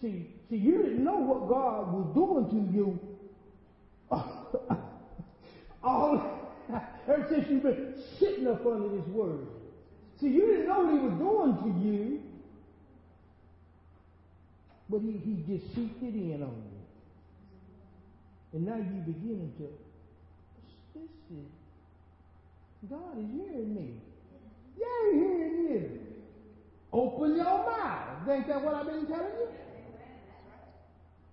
See, 0.00 0.26
see, 0.48 0.56
you 0.56 0.82
didn't 0.82 1.04
know 1.04 1.18
what 1.18 1.48
God 1.48 1.92
was 1.92 2.06
doing 2.14 2.48
to 2.48 2.56
you 2.74 2.98
all 5.82 6.22
ever 7.08 7.26
since 7.28 7.48
you've 7.50 7.62
been 7.62 7.94
sitting 8.18 8.46
up 8.46 8.64
under 8.66 8.88
this 8.88 9.06
word. 9.08 9.46
See, 10.20 10.28
you 10.28 10.46
didn't 10.46 10.66
know 10.66 10.84
what 10.84 10.92
he 10.92 10.98
was 10.98 11.12
doing 11.18 11.56
to 11.74 11.80
you, 11.86 12.20
but 14.88 15.00
he, 15.00 15.12
he 15.12 15.44
just 15.46 15.74
seeped 15.74 16.02
it 16.02 16.14
in 16.14 16.42
on 16.42 16.48
you. 16.48 16.80
And 18.52 18.66
now 18.66 18.76
you're 18.76 19.04
beginning 19.04 19.52
to, 19.58 19.68
this 20.94 21.08
is, 21.30 21.46
God 22.90 23.18
is 23.18 23.26
hearing 23.32 23.74
me. 23.74 23.90
Yeah, 24.78 25.12
he's 25.12 25.20
hearing 25.20 25.68
you. 25.70 25.90
Open 26.92 27.36
your 27.36 27.44
mouth. 27.44 28.28
Ain't 28.28 28.48
that 28.48 28.64
what 28.64 28.74
I've 28.74 28.86
been 28.86 29.06
telling 29.06 29.26
you? 29.26 29.69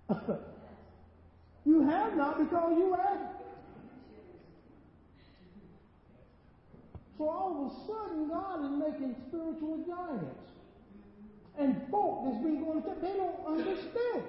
you 1.65 1.81
have 1.81 2.15
not 2.15 2.39
because 2.39 2.77
you 2.77 2.95
ask. 2.95 3.37
So 7.17 7.27
all 7.27 7.65
of 7.65 7.71
a 7.71 7.75
sudden, 7.87 8.29
God 8.29 8.63
is 8.63 8.71
making 8.79 9.15
spiritual 9.27 9.83
giants. 9.87 10.43
And 11.57 11.81
folk 11.89 12.25
that's 12.25 12.43
been 12.43 12.63
going 12.63 12.83
to 12.83 12.89
they 13.01 13.13
don't 13.13 13.45
understand. 13.47 14.23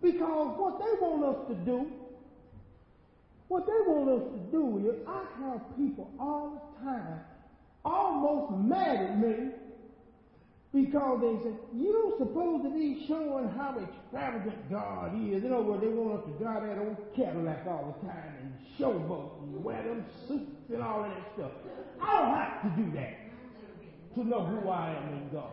Because 0.00 0.58
what 0.58 0.78
they 0.78 1.06
want 1.06 1.24
us 1.24 1.48
to 1.48 1.54
do, 1.64 1.90
what 3.48 3.66
they 3.66 3.90
want 3.90 4.08
us 4.10 4.22
to 4.34 4.38
do 4.52 4.90
is, 4.90 4.96
I 5.08 5.24
have 5.42 5.60
people 5.76 6.12
all 6.20 6.74
the 6.78 6.84
time 6.84 7.20
almost 7.84 8.64
mad 8.64 8.96
at 8.96 9.18
me 9.18 9.50
because 10.74 11.20
they 11.20 11.48
say, 11.48 11.54
you're 11.72 12.18
supposed 12.18 12.64
to 12.64 12.70
be 12.70 13.04
showing 13.06 13.48
how 13.56 13.78
extravagant 13.78 14.68
God 14.68 15.14
is. 15.14 15.44
In 15.44 15.52
other 15.52 15.62
words, 15.62 15.82
they 15.82 15.88
want 15.88 16.18
us 16.18 16.26
to 16.26 16.32
drive 16.42 16.64
that 16.66 16.78
old 16.78 16.96
Cadillac 17.14 17.64
all 17.68 17.96
the 18.02 18.08
time 18.08 18.34
and 18.42 18.52
showboat 18.76 19.44
and 19.44 19.62
wear 19.62 19.80
them 19.84 20.04
suits 20.26 20.70
and 20.72 20.82
all 20.82 21.04
of 21.04 21.10
that 21.10 21.32
stuff. 21.36 21.52
I 22.02 22.20
don't 22.20 22.36
have 22.36 22.62
to 22.62 22.82
do 22.82 22.90
that 22.98 23.18
to 24.16 24.24
know 24.26 24.44
who 24.44 24.68
I 24.68 24.96
am 24.96 25.12
in 25.12 25.28
God. 25.32 25.52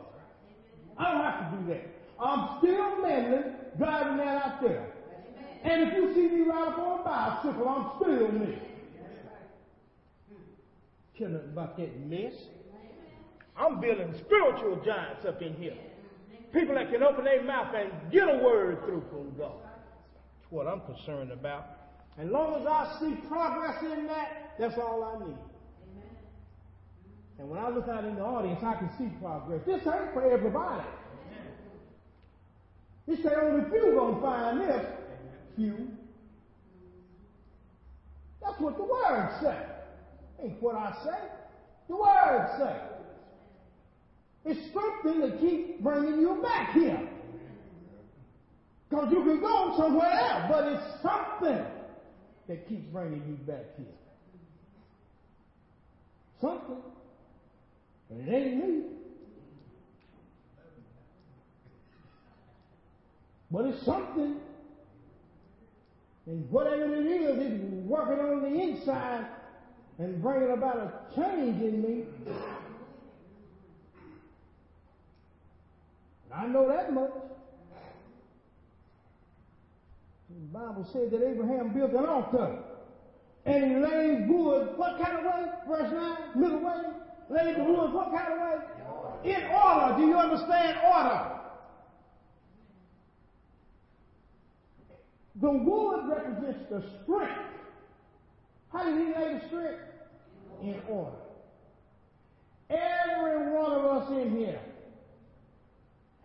I 0.98 1.12
don't 1.12 1.22
have 1.24 1.52
to 1.52 1.58
do 1.58 1.68
that. 1.70 1.88
I'm 2.20 2.58
still 2.58 3.02
meddling, 3.04 3.54
driving 3.78 4.18
that 4.18 4.44
out 4.44 4.62
there. 4.62 4.88
And 5.64 5.84
if 5.84 5.94
you 5.94 6.14
see 6.16 6.36
me 6.36 6.42
ride 6.42 6.70
up 6.70 6.80
on 6.80 7.00
a 7.00 7.04
bicycle, 7.04 7.70
I'm 7.70 8.02
still 8.02 8.32
me. 8.32 8.58
Nothing 11.20 11.36
about 11.54 11.78
that 11.78 12.10
mess. 12.10 12.34
I'm 13.58 13.80
building 13.80 14.14
spiritual 14.26 14.82
giants 14.84 15.26
up 15.26 15.42
in 15.42 15.56
here. 15.56 15.78
People 16.54 16.76
that 16.76 16.92
can 16.92 17.04
open 17.04 17.24
their 17.24 17.44
mouth 17.44 17.74
and 17.76 17.92
get 18.12 18.28
a 18.28 18.38
word 18.44 18.80
through 18.86 19.04
from 19.10 19.34
God. 19.38 19.54
That's 19.64 20.52
what 20.52 20.68
I'm 20.68 20.82
concerned 20.82 21.32
about. 21.32 21.66
As 22.18 22.28
long 22.28 22.60
as 22.60 22.66
I 22.68 22.98
see 23.00 23.16
progress 23.28 23.82
in 23.84 24.08
that, 24.08 24.56
that's 24.60 24.78
all 24.78 25.04
I 25.04 25.26
need. 25.26 25.38
And 27.40 27.50
when 27.50 27.60
I 27.60 27.70
look 27.70 27.88
out 27.88 28.04
in 28.04 28.16
the 28.16 28.22
audience, 28.22 28.60
I 28.62 28.76
can 28.76 28.90
see 28.98 29.08
progress. 29.20 29.62
This 29.66 29.82
ain't 29.88 30.14
for 30.14 30.30
everybody. 30.30 30.86
He 33.08 33.16
said 33.16 33.34
only 33.34 33.70
few 33.70 33.94
gonna 33.94 34.22
find 34.22 34.62
this. 34.62 34.86
Few. 35.56 35.88
That's 38.42 38.60
what 38.60 38.78
the 38.78 38.84
word 38.84 39.30
say. 39.42 39.58
Ain't 40.44 40.62
what 40.62 40.76
I 40.76 40.94
say. 41.04 41.28
The 41.88 41.96
word 41.96 42.50
say. 42.60 42.91
It's 44.46 44.74
something 44.74 45.22
that 45.22 45.40
keeps 45.40 45.82
bringing 45.82 46.20
you 46.20 46.40
back 46.42 46.74
here. 46.74 47.08
Because 48.90 49.12
you 49.12 49.24
can 49.24 49.40
go 49.40 49.76
somewhere 49.78 50.12
else, 50.12 50.44
but 50.50 50.66
it's 50.74 51.02
something 51.02 51.66
that 52.48 52.68
keeps 52.68 52.86
bringing 52.92 53.24
you 53.28 53.36
back 53.46 53.66
here. 53.78 53.86
Something. 56.42 56.82
And 58.10 58.28
it 58.28 58.34
ain't 58.34 58.68
me. 58.68 58.84
But 63.52 63.66
it's 63.66 63.86
something. 63.86 64.38
And 66.26 66.50
whatever 66.50 66.96
it 66.96 67.06
is, 67.06 67.38
it's 67.38 67.64
working 67.86 68.20
on 68.20 68.42
the 68.42 68.62
inside 68.62 69.26
and 69.98 70.22
bringing 70.22 70.52
about 70.52 70.78
a 70.78 71.16
change 71.16 71.62
in 71.62 71.82
me. 71.82 72.04
I 76.34 76.48
know 76.48 76.68
that 76.68 76.94
much. 76.94 77.12
The 80.30 80.58
Bible 80.58 80.88
said 80.92 81.12
that 81.12 81.28
Abraham 81.28 81.74
built 81.74 81.92
an 81.92 82.06
altar. 82.06 82.58
And 83.46 83.72
he 83.72 83.78
laid 83.78 84.30
wood, 84.30 84.78
what 84.78 85.02
kind 85.02 85.18
of 85.18 85.26
way? 85.26 85.46
Verse 85.68 85.92
9, 85.92 86.18
middle 86.36 86.60
way. 86.60 86.82
Laid 87.30 87.56
the 87.58 87.64
wood, 87.64 87.94
what 87.94 88.12
kind 88.12 88.34
of 88.34 88.40
way? 88.40 89.34
In 89.34 89.44
order. 89.52 89.98
Do 89.98 90.08
you 90.08 90.18
understand 90.18 90.78
order? 90.86 91.28
The 95.42 95.52
wood 95.52 96.08
represents 96.08 96.70
the 96.70 96.84
strength. 97.04 97.42
How 98.72 98.84
did 98.86 98.96
he 98.96 99.14
lay 99.14 99.34
the 99.34 99.48
strength? 99.48 99.80
In 100.62 100.80
order. 100.88 101.18
Every 102.70 103.52
one 103.52 103.72
of 103.72 103.86
us 103.86 104.10
in 104.12 104.38
here 104.38 104.60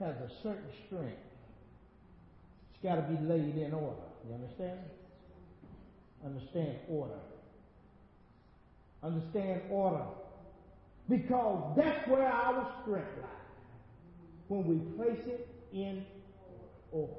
has 0.00 0.14
a 0.16 0.30
certain 0.42 0.70
strength. 0.86 1.16
It's 2.72 2.82
got 2.82 2.96
to 2.96 3.02
be 3.02 3.18
laid 3.26 3.56
in 3.56 3.72
order. 3.72 4.02
You 4.28 4.34
understand? 4.34 4.78
Understand 6.24 6.76
order. 6.88 7.18
Understand 9.02 9.62
order. 9.70 10.04
Because 11.08 11.76
that's 11.76 12.08
where 12.08 12.26
our 12.26 12.74
strength 12.82 13.08
lies. 13.22 13.30
When 14.48 14.66
we 14.66 14.76
place 14.96 15.24
it 15.26 15.48
in 15.72 16.04
order. 16.90 17.14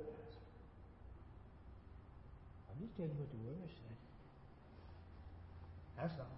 I'm 2.70 2.86
just 2.86 2.96
telling 2.98 3.12
you 3.12 3.18
what 3.18 3.32
the 3.32 3.38
word 3.48 3.70
says. 3.70 3.98
That's 5.98 6.14
all. 6.20 6.38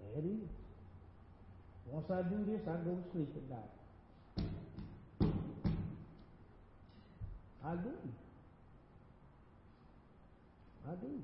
There 0.00 0.22
it 0.22 0.26
is. 0.26 0.48
Once 1.86 2.10
I 2.10 2.22
do 2.22 2.44
this, 2.44 2.60
I 2.68 2.76
go 2.84 2.96
to 2.96 3.04
sleep 3.12 3.30
at 3.36 3.50
night. 3.50 3.77
I 7.64 7.74
do. 7.74 7.92
I 10.88 10.94
do. 10.94 11.22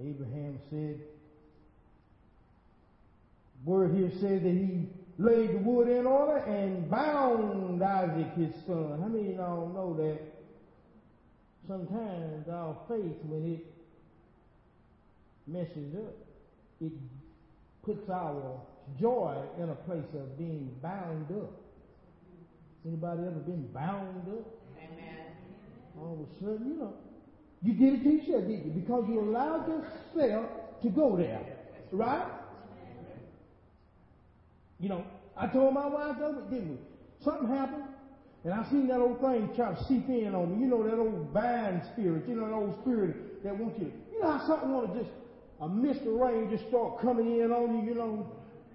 Abraham 0.00 0.58
said, 0.70 1.00
word 3.64 3.94
here 3.94 4.10
says 4.10 4.42
that 4.42 4.50
he 4.50 4.88
laid 5.18 5.50
the 5.50 5.58
wood 5.58 5.88
in 5.88 6.06
order 6.06 6.38
and 6.38 6.90
bound 6.90 7.82
Isaac 7.82 8.34
his 8.34 8.54
son. 8.66 8.98
How 9.00 9.08
many 9.08 9.32
of 9.32 9.36
y'all 9.36 9.68
know 9.68 9.94
that 10.02 10.18
sometimes 11.68 12.48
our 12.48 12.76
faith, 12.88 13.16
when 13.24 13.52
it 13.54 13.66
messes 15.46 15.94
up, 15.94 16.14
it 16.80 16.92
puts 17.82 18.08
our 18.08 18.60
joy 18.98 19.36
in 19.58 19.68
a 19.68 19.74
place 19.74 20.08
of 20.14 20.38
being 20.38 20.70
bound 20.82 21.26
up. 21.30 21.52
Anybody 22.86 23.22
ever 23.22 23.40
been 23.40 23.66
bound 23.72 24.26
up? 24.28 24.46
Amen. 24.78 25.26
All 25.98 26.14
of 26.14 26.20
a 26.20 26.40
sudden, 26.40 26.66
you 26.66 26.78
know, 26.78 26.94
you 27.62 27.74
did 27.74 28.00
it 28.00 28.04
to 28.04 28.10
yourself, 28.10 28.48
did 28.48 28.64
you? 28.64 28.72
Because 28.74 29.04
you 29.08 29.20
allowed 29.20 29.68
yourself 29.68 30.46
to 30.82 30.88
go 30.88 31.16
there. 31.16 31.42
Right? 31.92 32.26
You 34.78 34.88
know, 34.88 35.04
I 35.36 35.46
told 35.46 35.74
my 35.74 35.86
wife 35.86 36.16
over, 36.22 36.40
didn't 36.50 36.70
we? 36.70 36.78
Something 37.22 37.48
happened, 37.48 37.84
and 38.44 38.54
I 38.54 38.64
seen 38.70 38.88
that 38.88 38.98
old 38.98 39.20
thing 39.20 39.50
try 39.54 39.74
to 39.74 39.84
seep 39.84 40.08
in 40.08 40.34
on 40.34 40.54
me. 40.54 40.64
You 40.64 40.70
know, 40.70 40.82
that 40.82 40.98
old 40.98 41.34
bind 41.34 41.82
spirit, 41.92 42.26
you 42.26 42.34
know, 42.36 42.46
that 42.46 42.54
old 42.54 42.80
spirit 42.80 43.44
that 43.44 43.56
wants 43.58 43.78
you 43.78 43.86
to, 43.86 43.92
you 44.12 44.22
know 44.22 44.38
how 44.38 44.46
something 44.46 44.72
want 44.72 44.94
to 44.94 45.00
just, 45.00 45.10
a 45.60 45.68
mist 45.68 46.00
of 46.02 46.14
rain 46.14 46.48
just 46.50 46.66
start 46.68 47.02
coming 47.02 47.40
in 47.40 47.52
on 47.52 47.80
you, 47.80 47.88
you 47.90 47.94
know, 47.94 48.26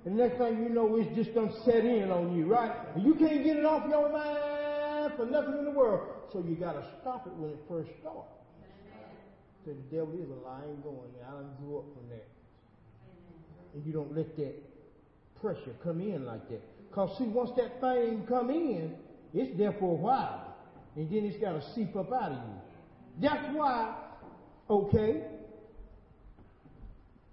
the 0.05 0.11
next 0.11 0.37
thing 0.37 0.61
you 0.61 0.69
know, 0.69 0.95
it's 0.97 1.13
just 1.15 1.33
done 1.33 1.51
set 1.65 1.83
in 1.83 2.11
on 2.11 2.37
you, 2.37 2.45
right? 2.45 2.71
And 2.93 3.03
you 3.03 3.15
can't 3.15 3.43
get 3.43 3.57
it 3.57 3.65
off 3.65 3.89
your 3.89 4.11
mind 4.11 5.13
for 5.17 5.25
nothing 5.25 5.57
in 5.57 5.65
the 5.65 5.71
world. 5.71 6.07
So 6.31 6.45
you 6.47 6.55
gotta 6.55 6.85
stop 7.01 7.25
it 7.25 7.33
when 7.33 7.49
it 7.49 7.59
first 7.67 7.89
starts. 8.01 8.29
So 9.65 9.71
the 9.71 9.95
devil 9.95 10.13
is 10.13 10.29
a 10.29 10.47
lying 10.47 10.79
going 10.83 11.09
there. 11.17 11.27
I 11.27 11.31
done 11.31 11.49
grew 11.59 11.79
up 11.79 11.85
from 11.95 12.07
that. 12.09 12.27
And 13.73 13.83
you 13.83 13.93
don't 13.93 14.15
let 14.15 14.37
that 14.37 14.53
pressure 15.41 15.73
come 15.83 15.99
in 15.99 16.23
like 16.25 16.47
that. 16.49 16.61
Cause 16.91 17.17
see, 17.17 17.23
once 17.23 17.49
that 17.57 17.81
thing 17.81 18.27
come 18.27 18.51
in, 18.51 18.93
it's 19.33 19.57
there 19.57 19.73
for 19.73 19.91
a 19.91 19.99
while. 19.99 20.55
And 20.95 21.09
then 21.09 21.25
it's 21.25 21.37
gotta 21.37 21.63
seep 21.73 21.95
up 21.95 22.13
out 22.13 22.31
of 22.31 22.37
you. 22.37 23.27
That's 23.27 23.55
why, 23.55 23.95
okay, 24.69 25.23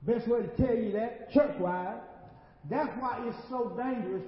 best 0.02 0.26
way 0.26 0.40
to 0.40 0.48
tell 0.56 0.74
you 0.74 0.92
that, 0.92 1.30
church-wise, 1.32 2.00
that's 2.70 2.90
why 3.00 3.24
it's 3.26 3.48
so 3.48 3.76
dangerous 3.76 4.22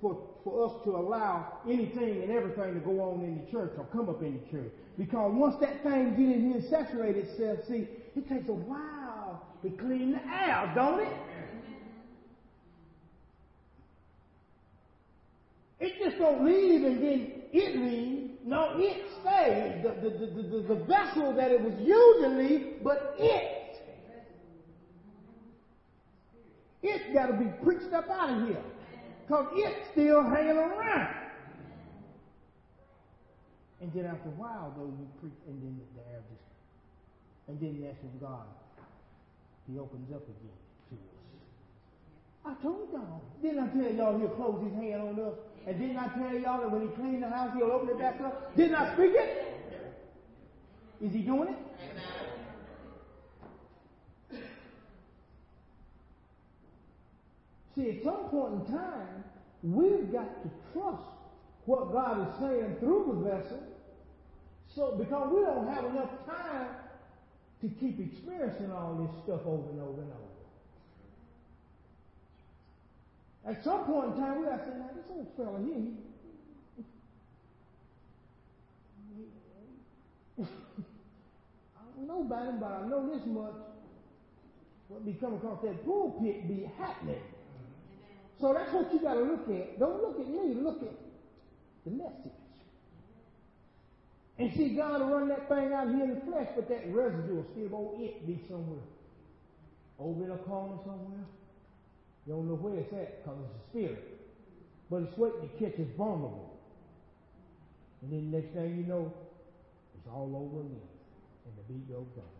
for, 0.00 0.22
for 0.44 0.66
us 0.66 0.84
to 0.84 0.90
allow 0.96 1.58
anything 1.68 2.22
and 2.22 2.30
everything 2.30 2.74
to 2.74 2.80
go 2.80 3.00
on 3.00 3.22
in 3.22 3.44
the 3.44 3.50
church 3.50 3.72
or 3.76 3.84
come 3.92 4.08
up 4.08 4.22
in 4.22 4.40
the 4.40 4.50
church. 4.50 4.72
Because 4.96 5.32
once 5.34 5.56
that 5.60 5.82
thing 5.82 6.10
get 6.10 6.36
in 6.36 6.46
here 6.46 6.56
and 6.56 6.64
saturate 6.70 7.16
itself, 7.16 7.58
see, 7.68 7.88
it 8.16 8.28
takes 8.28 8.48
a 8.48 8.52
while 8.52 9.46
to 9.62 9.70
clean 9.70 10.12
the 10.12 10.20
air, 10.26 10.72
don't 10.74 11.00
it? 11.00 11.12
It 15.80 15.92
just 16.04 16.18
don't 16.18 16.44
leave 16.44 16.84
and 16.84 17.02
then 17.02 17.32
it 17.52 17.76
leaves. 17.76 18.32
No, 18.44 18.72
it 18.76 19.06
stays. 19.20 19.84
The, 19.84 20.08
the, 20.08 20.26
the, 20.26 20.42
the, 20.42 20.74
the 20.74 20.84
vessel 20.84 21.34
that 21.36 21.50
it 21.50 21.60
was 21.60 21.74
used 21.78 22.20
to 22.22 22.28
leave, 22.28 22.82
but 22.82 23.14
it 23.18 23.57
It's 26.82 27.12
got 27.12 27.26
to 27.26 27.32
be 27.34 27.46
preached 27.64 27.92
up 27.92 28.08
out 28.08 28.30
of 28.30 28.48
here. 28.48 28.62
Because 29.26 29.46
it's 29.52 29.90
still 29.92 30.22
hanging 30.22 30.56
around. 30.56 31.14
And 33.80 33.92
then 33.92 34.06
after 34.06 34.28
a 34.28 34.32
while, 34.32 34.72
though, 34.76 34.86
you 34.86 35.06
preach, 35.20 35.38
and 35.46 35.62
then 35.62 35.78
the 35.94 36.02
air 36.10 36.20
just, 36.30 36.42
and 37.46 37.60
then 37.60 37.80
that's 37.80 37.96
when 38.02 38.18
God, 38.18 38.46
He 39.70 39.78
opens 39.78 40.10
up 40.12 40.22
again 40.22 40.58
to 40.90 40.94
us. 40.96 42.58
I 42.58 42.62
told 42.62 42.88
y'all. 42.92 43.22
Didn't 43.42 43.60
I 43.60 43.68
tell 43.68 43.92
y'all 43.92 44.18
He'll 44.18 44.30
close 44.30 44.64
His 44.64 44.74
hand 44.74 45.02
on 45.02 45.20
us? 45.20 45.34
And 45.66 45.78
didn't 45.78 45.96
I 45.96 46.08
tell 46.08 46.38
y'all 46.38 46.60
that 46.60 46.70
when 46.70 46.82
He 46.82 46.88
cleans 46.96 47.20
the 47.20 47.28
house, 47.28 47.50
He'll 47.54 47.70
open 47.70 47.90
it 47.90 47.98
back 47.98 48.20
up? 48.20 48.56
Didn't 48.56 48.74
I 48.74 48.94
speak 48.94 49.12
it? 49.14 49.44
Is 51.00 51.12
He 51.12 51.20
doing 51.20 51.48
it? 51.48 51.58
Amen. 51.90 52.27
See, 57.78 57.90
at 57.90 58.02
some 58.02 58.24
point 58.28 58.54
in 58.54 58.74
time, 58.74 59.22
we've 59.62 60.10
got 60.10 60.42
to 60.42 60.50
trust 60.72 61.04
what 61.64 61.92
God 61.92 62.26
is 62.28 62.34
saying 62.40 62.76
through 62.80 63.04
the 63.06 63.30
vessel. 63.30 63.62
So, 64.74 64.96
because 64.98 65.32
we 65.32 65.42
don't 65.42 65.68
have 65.68 65.84
enough 65.84 66.10
time 66.26 66.70
to 67.60 67.68
keep 67.68 68.00
experiencing 68.00 68.72
all 68.72 68.94
this 68.94 69.22
stuff 69.22 69.46
over 69.46 69.70
and 69.70 69.80
over 69.80 70.02
and 70.02 70.10
over. 73.46 73.56
At 73.56 73.62
some 73.62 73.84
point 73.84 74.14
in 74.14 74.20
time, 74.22 74.40
we 74.40 74.46
got 74.46 74.58
to 74.58 74.72
say, 74.72 74.76
now, 74.76 74.90
this 74.96 75.04
old 75.10 75.28
fella 75.36 75.60
here, 75.64 75.74
he, 75.76 75.94
I 80.40 81.80
don't 81.96 82.08
know 82.08 82.22
about 82.26 82.46
him, 82.48 82.58
but 82.58 82.72
I 82.72 82.88
know 82.88 83.08
this 83.08 83.24
much. 83.26 83.54
What 84.88 85.06
be 85.06 85.12
coming 85.12 85.38
across 85.38 85.62
that 85.62 85.84
pulpit 85.84 86.48
be 86.48 86.68
happening. 86.76 87.20
So 88.40 88.54
that's 88.54 88.72
what 88.72 88.92
you 88.92 89.00
got 89.00 89.14
to 89.14 89.20
look 89.20 89.48
at. 89.48 89.78
Don't 89.78 90.00
look 90.00 90.20
at 90.20 90.28
me, 90.28 90.54
look 90.54 90.82
at 90.82 90.94
the 91.84 91.90
message. 91.90 92.38
And 94.38 94.52
see, 94.54 94.68
God 94.76 95.00
will 95.00 95.08
run 95.08 95.28
that 95.28 95.48
thing 95.48 95.72
out 95.72 95.88
here 95.88 96.04
in 96.04 96.14
the 96.14 96.20
flesh, 96.20 96.46
but 96.54 96.68
that 96.68 96.86
residue 96.94 97.34
will 97.34 97.46
still 97.52 97.74
on 97.74 98.00
it 98.00 98.24
be 98.26 98.40
somewhere. 98.48 98.86
Over 99.98 100.24
in 100.24 100.30
a 100.30 100.38
corner 100.38 100.78
somewhere. 100.84 101.26
You 102.26 102.34
don't 102.34 102.46
know 102.46 102.54
where 102.54 102.78
it's 102.78 102.92
at 102.92 103.24
because 103.24 103.38
it's 103.42 103.50
a 103.50 103.62
spirit. 103.70 104.04
But 104.90 105.02
it's 105.02 105.18
waiting 105.18 105.42
to 105.42 105.50
catch 105.58 105.74
is 105.80 105.90
vulnerable. 105.96 106.54
And 108.02 108.12
then 108.12 108.30
the 108.30 108.38
next 108.38 108.54
thing 108.54 108.78
you 108.78 108.86
know, 108.86 109.12
it's 109.98 110.06
all 110.06 110.30
over 110.30 110.62
again. 110.62 110.86
And 111.42 111.52
the 111.58 111.64
beat 111.66 111.90
goes 111.90 112.06
on. 112.14 112.30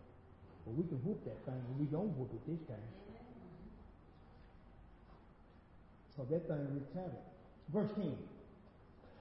But 0.64 0.74
we 0.78 0.84
can 0.86 1.02
whoop 1.02 1.24
that 1.24 1.42
thing, 1.44 1.58
and 1.58 1.80
we 1.80 1.86
don't 1.86 2.14
whoop 2.14 2.30
it 2.30 2.46
this 2.46 2.62
time. 2.68 2.78
So 6.18 6.26
that 6.30 6.48
thing 6.48 6.66
wreaks 6.72 6.92
havoc. 6.94 7.22
Verse 7.72 7.90
10. 7.94 8.12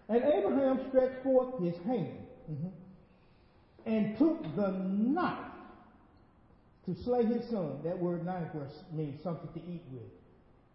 And 0.10 0.24
Abraham 0.24 0.80
stretched 0.90 1.24
forth 1.24 1.62
his 1.62 1.76
hand 1.86 2.18
mm-hmm, 2.52 2.70
and 3.86 4.18
took 4.18 4.42
the 4.56 4.72
knife 4.72 5.52
to 6.88 6.96
slay 7.04 7.24
his 7.26 7.48
son. 7.52 7.82
That 7.84 8.00
word 8.00 8.26
knife 8.26 8.48
was, 8.56 8.72
means 8.92 9.22
something 9.22 9.50
to 9.54 9.72
eat 9.72 9.84
with. 9.92 10.02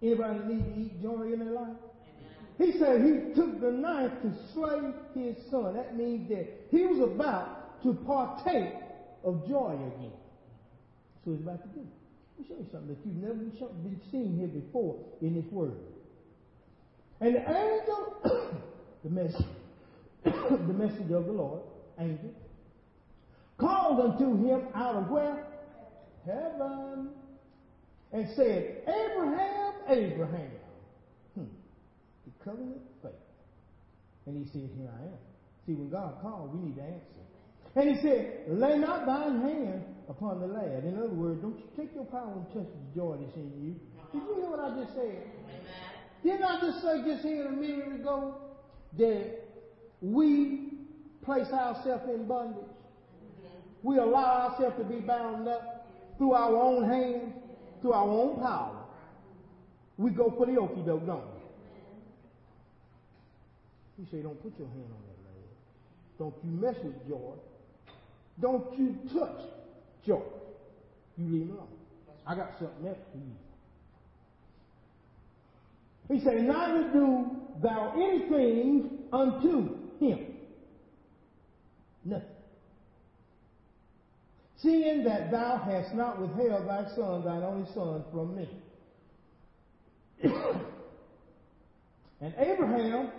Anybody 0.02 0.54
need 0.54 0.74
to 0.74 0.80
eat 0.80 1.02
joy 1.02 1.32
in 1.32 1.40
their 1.40 1.52
life? 1.52 1.76
He 2.58 2.72
said 2.78 3.00
he 3.00 3.34
took 3.34 3.60
the 3.60 3.72
knife 3.72 4.12
to 4.22 4.32
slay 4.52 4.92
his 5.14 5.36
son. 5.50 5.74
That 5.74 5.96
means 5.96 6.28
that 6.28 6.46
he 6.70 6.84
was 6.84 7.00
about 7.00 7.82
to 7.82 7.94
partake 8.06 8.74
of 9.24 9.48
joy 9.48 9.74
again. 9.96 10.12
So 11.24 11.32
he's 11.32 11.40
about 11.40 11.62
to 11.62 11.68
do. 11.68 11.86
Let 12.38 12.38
me 12.38 12.46
show 12.48 12.60
you 12.60 12.66
something 12.70 12.88
that 12.88 12.98
you've 13.04 13.16
never 13.16 13.34
been 13.34 14.00
seen 14.12 14.36
here 14.38 14.48
before 14.48 14.98
in 15.20 15.34
this 15.34 15.50
word. 15.50 15.72
And 17.22 17.36
the 17.36 17.38
angel, 17.38 18.16
the 19.04 19.10
message, 19.10 19.46
the 20.24 20.74
message 20.74 21.10
of 21.12 21.26
the 21.26 21.32
Lord, 21.32 21.60
angel, 22.00 22.34
called 23.58 24.00
unto 24.00 24.44
him 24.44 24.66
out 24.74 24.96
of 24.96 25.08
where? 25.08 25.46
Heaven. 26.26 27.10
And 28.12 28.28
said, 28.34 28.82
Abraham, 28.88 29.72
Abraham. 29.88 30.50
Hmm. 31.36 31.44
The 32.26 32.44
covenant 32.44 32.82
faith. 33.02 33.12
And 34.26 34.44
he 34.44 34.50
said, 34.52 34.68
Here 34.76 34.90
I 34.90 35.04
am. 35.04 35.18
See, 35.64 35.74
when 35.74 35.90
God 35.90 36.18
called, 36.22 36.52
we 36.52 36.70
need 36.70 36.74
to 36.74 36.82
answer. 36.82 37.22
And 37.76 37.96
he 37.96 38.02
said, 38.02 38.46
Lay 38.48 38.78
not 38.78 39.06
thine 39.06 39.40
hand 39.42 39.84
upon 40.08 40.40
the 40.40 40.48
lad. 40.48 40.82
In 40.82 40.98
other 40.98 41.14
words, 41.14 41.40
don't 41.40 41.56
you 41.56 41.70
take 41.76 41.94
your 41.94 42.04
power 42.04 42.32
and 42.34 42.46
touch 42.48 42.66
the 42.66 43.00
joy 43.00 43.16
that's 43.20 43.36
in 43.36 43.52
you. 43.62 43.76
Did 44.12 44.26
you 44.26 44.34
hear 44.34 44.50
what 44.50 44.58
I 44.58 44.82
just 44.82 44.94
said? 44.94 45.22
Amen. 45.46 45.91
Didn't 46.22 46.44
I 46.44 46.60
just 46.60 46.82
say 46.82 47.02
just 47.04 47.24
here 47.24 47.46
a 47.48 47.52
minute 47.52 48.00
ago 48.00 48.36
that 48.98 49.40
we 50.00 50.70
place 51.24 51.48
ourselves 51.48 52.04
in 52.08 52.26
bondage? 52.26 52.64
We 53.82 53.96
allow 53.98 54.50
ourselves 54.50 54.76
to 54.78 54.84
be 54.84 55.00
bound 55.00 55.48
up 55.48 55.86
through 56.18 56.34
our 56.34 56.54
own 56.56 56.88
hands, 56.88 57.34
through 57.80 57.92
our 57.92 58.08
own 58.08 58.40
power. 58.40 58.84
We 59.98 60.10
go 60.10 60.32
for 60.36 60.46
the 60.46 60.52
okie 60.52 60.86
doke, 60.86 61.04
don't 61.06 61.24
we? 63.98 64.04
He 64.04 64.10
say, 64.10 64.22
don't 64.22 64.40
put 64.42 64.56
your 64.58 64.68
hand 64.68 64.84
on 64.84 65.02
that 65.08 65.18
leg. 65.28 65.44
Don't 66.18 66.34
you 66.44 66.50
mess 66.50 66.76
with 66.82 67.08
joy. 67.08 67.34
Don't 68.40 68.78
you 68.78 68.96
touch 69.12 69.40
joy. 70.06 70.22
You 71.18 71.26
leave 71.26 71.48
it 71.48 71.52
alone. 71.52 71.66
I 72.26 72.34
got 72.36 72.52
something 72.58 72.86
else 72.86 72.98
for 73.10 73.18
you. 73.18 73.34
He 76.08 76.20
said, 76.20 76.42
Neither 76.44 76.92
do 76.92 77.26
thou 77.62 77.92
anything 77.96 78.98
unto 79.12 79.78
him. 79.98 80.26
Nothing. 82.04 82.28
Seeing 84.58 85.04
that 85.04 85.30
thou 85.30 85.58
hast 85.58 85.94
not 85.94 86.20
withheld 86.20 86.68
thy 86.68 86.86
son, 86.94 87.24
thine 87.24 87.42
only 87.42 87.66
son, 87.74 88.04
from 88.12 88.36
me. 88.36 88.48
and 92.20 92.34
Abraham, 92.38 93.10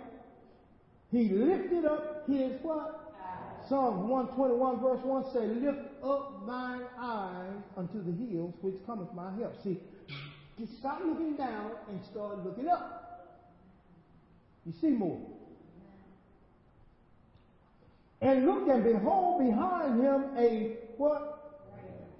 he 1.10 1.28
lifted 1.28 1.84
up 1.84 2.26
his 2.26 2.52
what? 2.62 3.04
Psalm 3.68 4.08
121 4.08 4.80
verse 4.80 5.00
1 5.04 5.24
say, 5.32 5.46
Lift 5.46 5.78
up 6.02 6.46
thine 6.46 6.82
eyes 6.98 7.62
unto 7.76 8.02
the 8.02 8.12
hills 8.12 8.54
which 8.60 8.74
cometh 8.86 9.12
my 9.14 9.32
help. 9.36 9.54
See, 9.62 9.78
just 10.58 10.78
stop 10.78 11.00
looking 11.04 11.36
down 11.36 11.72
and 11.88 12.04
start 12.04 12.44
looking 12.44 12.68
up. 12.68 13.04
You 14.64 14.72
see 14.80 14.90
more. 14.90 15.20
And 18.20 18.46
look 18.46 18.68
and 18.68 18.82
behold 18.84 19.44
behind 19.44 20.00
him 20.00 20.24
a 20.38 20.76
what? 20.96 21.30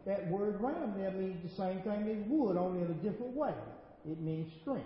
That 0.07 0.29
word 0.29 0.61
ram 0.61 0.93
there 0.99 1.11
means 1.13 1.43
the 1.43 1.57
same 1.57 1.81
thing 1.81 2.09
as 2.11 2.29
wood, 2.29 2.59
only 2.59 2.83
in 2.83 2.91
a 2.91 2.95
different 2.95 3.35
way. 3.35 3.55
It 4.07 4.21
means 4.21 4.53
strength. 4.61 4.85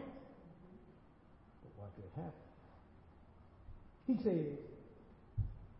But 1.63 1.73
what 1.77 1.91
could 1.97 2.05
happen? 2.15 2.33
He 4.07 4.17
says, 4.23 4.59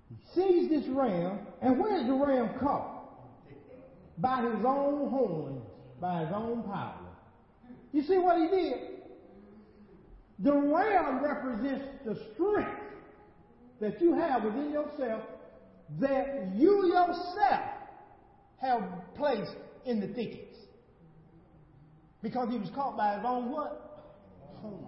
he 0.09 0.17
sees 0.35 0.69
this 0.69 0.89
ram, 0.89 1.39
and 1.63 1.79
where's 1.79 2.07
the 2.07 2.15
ram 2.15 2.59
caught? 2.59 2.97
By 4.19 4.43
his 4.43 4.65
own 4.65 5.09
horns, 5.09 5.63
by 6.01 6.25
his 6.25 6.33
own 6.35 6.65
power. 6.65 7.08
You 7.93 8.03
see 8.03 8.19
what 8.19 8.39
he 8.39 8.49
did? 8.49 8.81
The 10.41 10.53
ram 10.53 11.23
represents 11.23 11.85
the 12.05 12.19
strength 12.35 12.81
that 13.81 14.01
you 14.01 14.15
have 14.15 14.45
within 14.45 14.71
yourself 14.71 15.23
that 16.01 16.53
you 16.55 16.87
yourself 16.87 17.63
have 18.59 18.83
placed 19.17 19.57
in 19.85 20.01
the 20.01 20.09
thickets. 20.09 20.57
Because 22.23 22.51
he 22.51 22.59
was 22.59 22.71
caught 22.75 22.97
by 22.97 23.15
his 23.17 23.25
own 23.25 23.51
what? 23.51 24.11
Horns. 24.61 24.85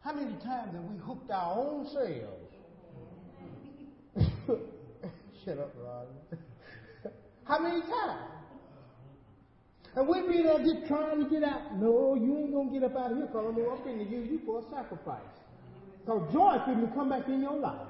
How 0.00 0.12
many 0.12 0.34
times 0.44 0.74
have 0.74 0.84
we 0.84 0.96
hooked 0.98 1.30
our 1.30 1.58
own 1.58 1.86
selves 1.92 2.50
Shut 5.44 5.58
up, 5.58 5.74
Rod. 5.82 6.06
How 7.44 7.58
many 7.58 7.80
times? 7.80 8.39
And 9.96 10.06
we 10.06 10.22
be 10.22 10.42
there 10.42 10.58
just 10.58 10.86
trying 10.86 11.24
to 11.24 11.28
get 11.28 11.42
out. 11.42 11.76
No, 11.76 12.14
you 12.14 12.38
ain't 12.38 12.52
gonna 12.52 12.70
get 12.70 12.84
up 12.84 12.96
out 12.96 13.10
of 13.10 13.18
here 13.18 13.26
because 13.26 13.46
I'm 13.48 13.54
going 13.54 13.98
to 13.98 14.04
use 14.04 14.30
you 14.30 14.40
for 14.46 14.60
a 14.60 14.62
sacrifice. 14.70 15.20
Because 16.04 16.32
joy 16.32 16.58
to 16.64 16.90
come 16.94 17.08
back 17.08 17.26
in 17.26 17.42
your 17.42 17.56
life. 17.56 17.88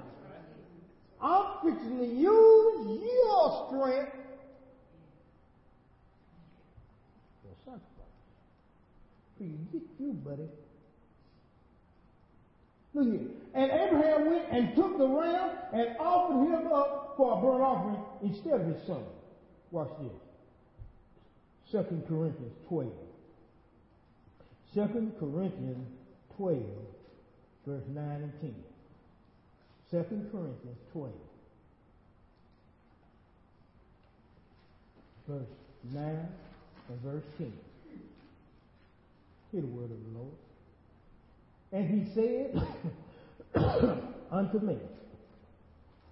I'm 1.22 1.46
fixing 1.62 1.98
to 1.98 2.06
use 2.06 3.02
your 3.02 3.66
strength 3.68 4.12
for 7.42 7.54
sacrifice. 7.64 7.82
Get 9.38 9.82
you, 9.98 10.12
buddy. 10.14 10.48
Look 12.94 13.06
here. 13.06 13.28
And 13.54 13.70
Abraham 13.70 14.26
went 14.30 14.44
and 14.50 14.74
took 14.74 14.96
the 14.96 15.06
ram 15.06 15.50
and 15.74 15.96
offered 15.98 16.46
him 16.46 16.72
up 16.72 17.14
for 17.16 17.38
a 17.38 17.42
burnt 17.42 17.62
offering 17.62 18.02
instead 18.22 18.60
of 18.60 18.66
his 18.66 18.86
son. 18.86 19.04
Watch 19.70 19.90
this. 20.00 20.29
2 21.70 21.84
Corinthians 22.08 22.52
12. 22.68 22.90
2 24.74 25.12
Corinthians 25.18 25.88
12, 26.36 26.58
verse 27.66 27.82
9 27.94 28.04
and 28.04 28.32
10. 28.40 28.54
2 29.90 29.96
Corinthians 30.32 30.78
12, 30.92 31.12
verse 35.28 35.46
9 35.92 36.28
and 36.88 37.00
verse 37.02 37.24
10. 37.38 37.52
Hear 39.52 39.60
the 39.62 39.66
word 39.66 39.90
of 39.90 39.90
the 39.90 40.18
Lord. 40.18 40.34
And 41.72 41.88
he 41.88 42.14
said 42.14 42.62
unto 44.30 44.58
me, 44.58 44.76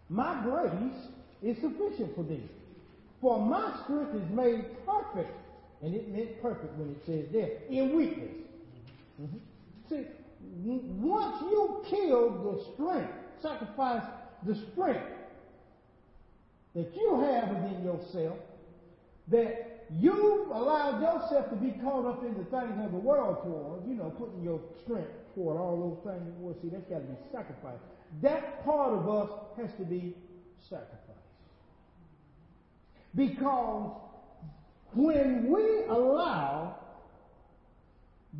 My 0.08 0.40
grace 0.42 1.08
is 1.42 1.56
sufficient 1.60 2.14
for 2.14 2.24
thee, 2.24 2.42
for 3.20 3.40
my 3.40 3.72
strength 3.84 4.14
is 4.14 4.30
made 4.30 4.64
perfect. 4.86 5.30
And 5.82 5.94
it 5.94 6.08
meant 6.08 6.42
perfect 6.42 6.76
when 6.76 6.90
it 6.90 7.00
says 7.06 7.26
there, 7.32 7.50
in 7.70 7.96
weakness. 7.96 8.36
Mm-hmm. 9.20 9.38
See, 9.88 10.06
once 10.64 11.42
you 11.42 11.84
kill 11.88 12.30
the 12.30 12.72
strength, 12.74 13.12
sacrifice 13.40 14.02
the 14.44 14.54
strength 14.72 15.06
that 16.74 16.94
you 16.94 17.20
have 17.20 17.48
within 17.48 17.84
yourself, 17.84 18.38
that 19.28 19.86
you 19.98 20.50
allowed 20.52 21.00
yourself 21.00 21.48
to 21.50 21.56
be 21.56 21.70
caught 21.80 22.06
up 22.06 22.22
in 22.22 22.36
the 22.36 22.44
things 22.44 22.84
of 22.84 22.92
the 22.92 22.98
world 22.98 23.42
toward, 23.42 23.88
you 23.88 23.94
know, 23.94 24.10
putting 24.10 24.42
your 24.42 24.60
strength 24.82 25.10
toward 25.34 25.56
all 25.56 26.02
those 26.04 26.12
things. 26.12 26.34
Well, 26.38 26.54
see, 26.60 26.68
that's 26.68 26.84
got 26.88 26.98
to 26.98 27.04
be 27.04 27.16
sacrificed. 27.32 27.82
That 28.20 28.64
part 28.64 28.92
of 28.92 29.08
us 29.08 29.30
has 29.56 29.70
to 29.78 29.84
be 29.84 30.14
sacrificed. 30.68 30.98
Because 33.14 33.92
when 34.94 35.50
we 35.50 35.84
allow 35.88 36.76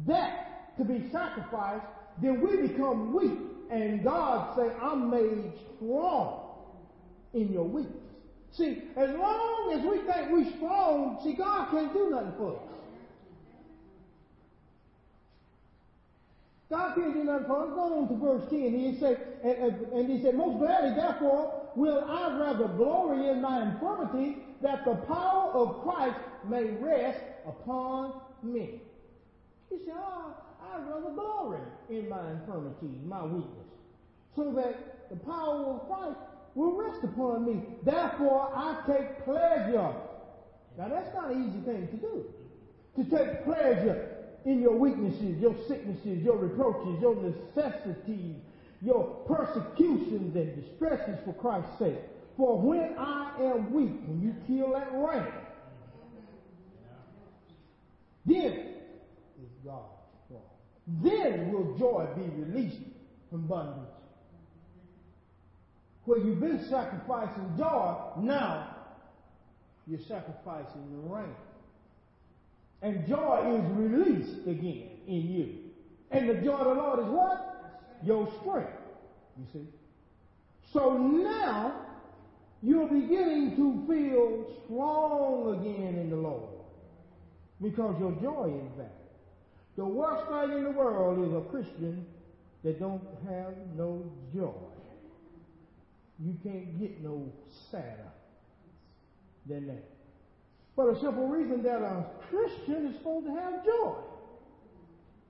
that 0.07 0.77
to 0.79 0.85
be 0.85 1.09
sacrificed, 1.11 1.87
then 2.23 2.41
we 2.41 2.69
become 2.69 3.15
weak. 3.15 3.39
And 3.71 4.03
God 4.03 4.57
say, 4.57 4.71
I'm 4.81 5.11
made 5.11 5.53
strong 5.77 6.49
in 7.35 7.53
your 7.53 7.65
weakness. 7.65 7.97
See, 8.53 8.83
as 8.97 9.11
long 9.11 9.73
as 9.75 9.85
we 9.85 9.99
think 9.99 10.31
we're 10.33 10.57
strong, 10.57 11.21
see, 11.23 11.35
God 11.35 11.71
can't 11.71 11.93
do 11.93 12.11
nothing 12.11 12.33
for 12.39 12.57
us. 12.57 12.63
God 16.71 16.95
can't 16.95 17.15
do 17.15 17.25
nothing 17.25 17.47
for 17.47 17.63
us. 17.63 17.69
Go 17.75 17.99
on 17.99 18.09
to 18.09 18.17
verse 18.17 18.51
10. 18.51 18.59
He 18.59 18.97
said, 19.01 19.19
and, 19.43 19.93
and 19.93 20.11
he 20.11 20.23
said, 20.23 20.35
Most 20.35 20.59
gladly, 20.59 20.95
therefore, 20.97 21.71
will 21.77 22.05
I 22.05 22.37
rather 22.39 22.69
glory 22.69 23.29
in 23.29 23.41
my 23.41 23.63
infirmity, 23.63 24.39
that 24.63 24.85
the 24.85 24.97
power 25.07 25.53
of 25.53 25.83
Christ 25.83 26.19
may 26.47 26.65
rest 26.65 27.21
upon 27.47 28.13
me. 28.43 28.81
He 29.71 29.79
said, 29.85 29.95
oh, 29.97 30.35
I'd 30.63 30.87
rather 30.89 31.11
glory 31.11 31.61
in 31.91 32.09
my 32.09 32.31
infirmity, 32.33 32.99
my 33.05 33.25
weakness, 33.25 33.67
so 34.37 34.53
that 34.53 35.09
the 35.11 35.17
power 35.17 35.65
of 35.65 35.89
Christ 35.89 36.19
will 36.55 36.77
rest 36.77 37.05
upon 37.05 37.45
me. 37.45 37.63
Therefore, 37.85 38.51
I 38.55 38.83
take 38.87 39.25
pleasure. 39.25 39.95
Now, 40.77 40.89
that's 40.89 41.15
not 41.15 41.33
an 41.33 41.49
easy 41.49 41.61
thing 41.61 41.89
to 41.89 41.97
do. 41.97 42.25
To 42.97 43.05
take 43.05 43.45
pleasure 43.45 44.17
in 44.45 44.61
your 44.61 44.77
weaknesses, 44.77 45.39
your 45.41 45.55
sicknesses, 45.67 46.23
your 46.23 46.37
reproaches, 46.37 47.01
your 47.01 47.17
necessities, 47.17 48.37
your 48.81 49.05
persecutions 49.27 50.37
and 50.37 50.63
distresses 50.63 51.19
for 51.25 51.33
Christ's 51.35 51.79
sake. 51.79 51.99
For 52.37 52.61
when 52.61 52.95
I 52.97 53.33
am 53.41 53.73
weak, 53.73 54.01
when 54.07 54.23
you 54.23 54.35
kill 54.47 54.73
that 54.73 54.93
ram, 54.95 55.27
then 58.29 58.53
is 59.43 59.51
God 59.65 59.85
strong. 60.27 60.43
Then 61.03 61.53
will 61.53 61.77
joy 61.79 62.07
be 62.17 62.29
released 62.43 62.83
from 63.31 63.47
bondage. 63.47 63.89
Where 66.05 66.19
you've 66.19 66.41
been 66.41 66.65
sacrificing 66.71 67.53
joy, 67.57 67.97
now 68.21 68.77
you're 69.87 70.01
sacrificing 70.09 70.83
the 70.91 71.15
rain. 71.15 71.35
And 72.81 73.07
joy 73.07 73.59
is 73.59 73.71
released 73.77 74.47
again 74.47 74.89
in 75.07 75.29
you. 75.29 75.55
And 76.11 76.29
the 76.29 76.35
joy 76.35 76.57
of 76.57 76.77
the 76.77 76.83
Lord 76.83 77.01
is 77.01 77.07
what? 77.07 77.81
Your 78.05 78.33
strength. 78.41 78.71
You 79.39 79.47
see? 79.53 79.67
So 80.73 80.97
now 80.97 81.87
you're 82.63 82.89
beginning 82.89 83.57
to 83.57 83.85
feel 83.87 84.47
strong 84.65 85.61
again 85.61 85.99
in 85.99 86.11
the 86.11 86.17
Lord. 86.17 86.58
Because 87.61 87.97
your 87.99 88.13
joy 88.23 88.53
is 88.65 88.73
back. 88.79 88.93
The 89.77 89.85
worst 89.85 90.29
thing 90.29 90.59
in 90.59 90.65
the 90.65 90.71
world 90.71 91.27
is 91.27 91.35
a 91.35 91.41
Christian 91.51 92.07
that 92.65 92.81
don't 92.81 93.03
have 93.29 93.55
no 93.77 94.05
joy. 94.35 94.55
You 96.19 96.37
can't 96.43 96.79
get 96.81 97.03
no 97.03 97.33
sadder 97.71 98.11
than 99.47 99.69
that. 99.69 99.85
For 100.75 100.93
the 100.93 101.01
simple 101.01 101.29
reason 101.29 101.63
that 101.63 101.83
a 101.83 102.05
Christian 102.31 102.87
is 102.87 102.97
supposed 102.97 103.27
to 103.27 103.33
have 103.35 103.65
joy. 103.65 103.95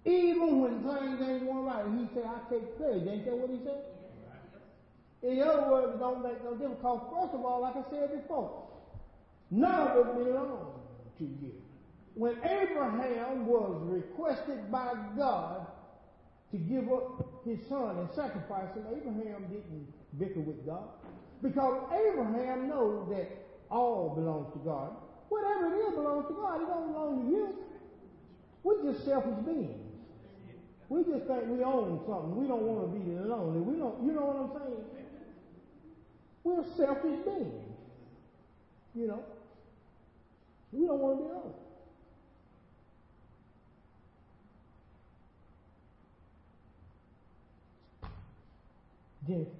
Even 0.05 0.61
when 0.61 0.83
things 0.83 1.21
ain't 1.29 1.45
going 1.45 1.65
right. 1.65 1.85
He 1.99 2.09
said, 2.15 2.25
I 2.25 2.51
take 2.51 2.77
pleasure. 2.79 3.11
Ain't 3.11 3.25
that 3.27 3.37
what 3.37 3.51
he 3.51 3.59
said? 3.65 3.83
In 5.23 5.43
other 5.43 5.71
words, 5.71 5.99
don't 5.99 6.23
make 6.23 6.43
no 6.45 6.53
difference. 6.53 6.77
Because 6.77 7.01
first 7.13 7.35
of 7.35 7.45
all, 7.45 7.61
like 7.61 7.77
I 7.77 7.91
said 7.91 8.23
before, 8.23 8.69
none 9.51 9.89
of 9.89 10.07
it 10.07 10.25
belongs 10.25 10.81
to 11.19 11.25
you. 11.25 11.53
When 12.19 12.35
Abraham 12.43 13.47
was 13.47 13.81
requested 13.85 14.73
by 14.73 14.93
God 15.17 15.69
to 16.51 16.57
give 16.57 16.91
up 16.91 17.45
his 17.45 17.61
son 17.69 17.97
and 17.97 18.09
sacrifice 18.11 18.75
him, 18.75 18.87
Abraham 18.91 19.47
didn't 19.47 19.87
bicker 20.19 20.41
with 20.41 20.67
God. 20.67 20.89
Because 21.41 21.81
Abraham 21.95 22.69
knows 22.69 23.09
that 23.11 23.31
all 23.71 24.17
belongs 24.17 24.53
to 24.53 24.59
God. 24.59 24.97
Whatever 25.29 25.73
it 25.73 25.79
is 25.79 25.95
belongs 25.95 26.27
to 26.27 26.35
God. 26.35 26.61
It 26.61 26.67
don't 26.67 26.93
belong 26.93 27.25
to 27.25 27.31
you. 27.31 27.55
We're 28.65 28.83
just 28.83 29.05
selfish 29.05 29.39
beings. 29.47 29.79
We 30.89 31.05
just 31.05 31.25
think 31.29 31.45
we 31.47 31.63
own 31.63 32.01
something. 32.05 32.35
We 32.35 32.49
don't 32.49 32.63
want 32.63 32.93
to 32.93 32.99
be 32.99 33.13
lonely. 33.13 33.61
We 33.61 33.79
don't, 33.79 34.03
you 34.05 34.11
know 34.11 34.27
what 34.27 34.59
I'm 34.59 34.67
saying? 34.67 34.85
We're 36.43 36.65
selfish 36.77 37.25
beings. 37.25 37.63
You 38.97 39.07
know? 39.07 39.23
We 40.73 40.85
don't 40.85 40.99
want 40.99 41.19
to 41.19 41.25
be 41.25 41.31
alone. 41.31 41.55
Genesis 49.29 49.53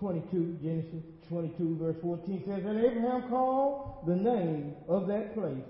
22, 0.00 0.56
Genesis 0.64 1.04
22, 1.28 1.76
verse 1.76 1.96
14 2.00 2.42
says, 2.48 2.64
And 2.64 2.80
Abraham 2.80 3.28
called 3.28 4.08
the 4.08 4.16
name 4.16 4.72
of 4.88 5.06
that 5.08 5.34
place. 5.34 5.68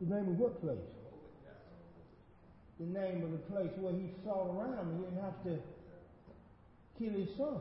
The 0.00 0.14
name 0.14 0.28
of 0.30 0.38
what 0.38 0.62
place? 0.62 0.78
The 2.78 2.86
name 2.86 3.26
of 3.26 3.32
the 3.32 3.42
place 3.50 3.74
where 3.82 3.92
he 3.92 4.14
saw 4.22 4.46
around. 4.46 4.94
He 4.94 5.02
didn't 5.02 5.18
have 5.18 5.42
to 5.42 5.58
kill 6.98 7.18
his 7.18 7.34
son. 7.34 7.58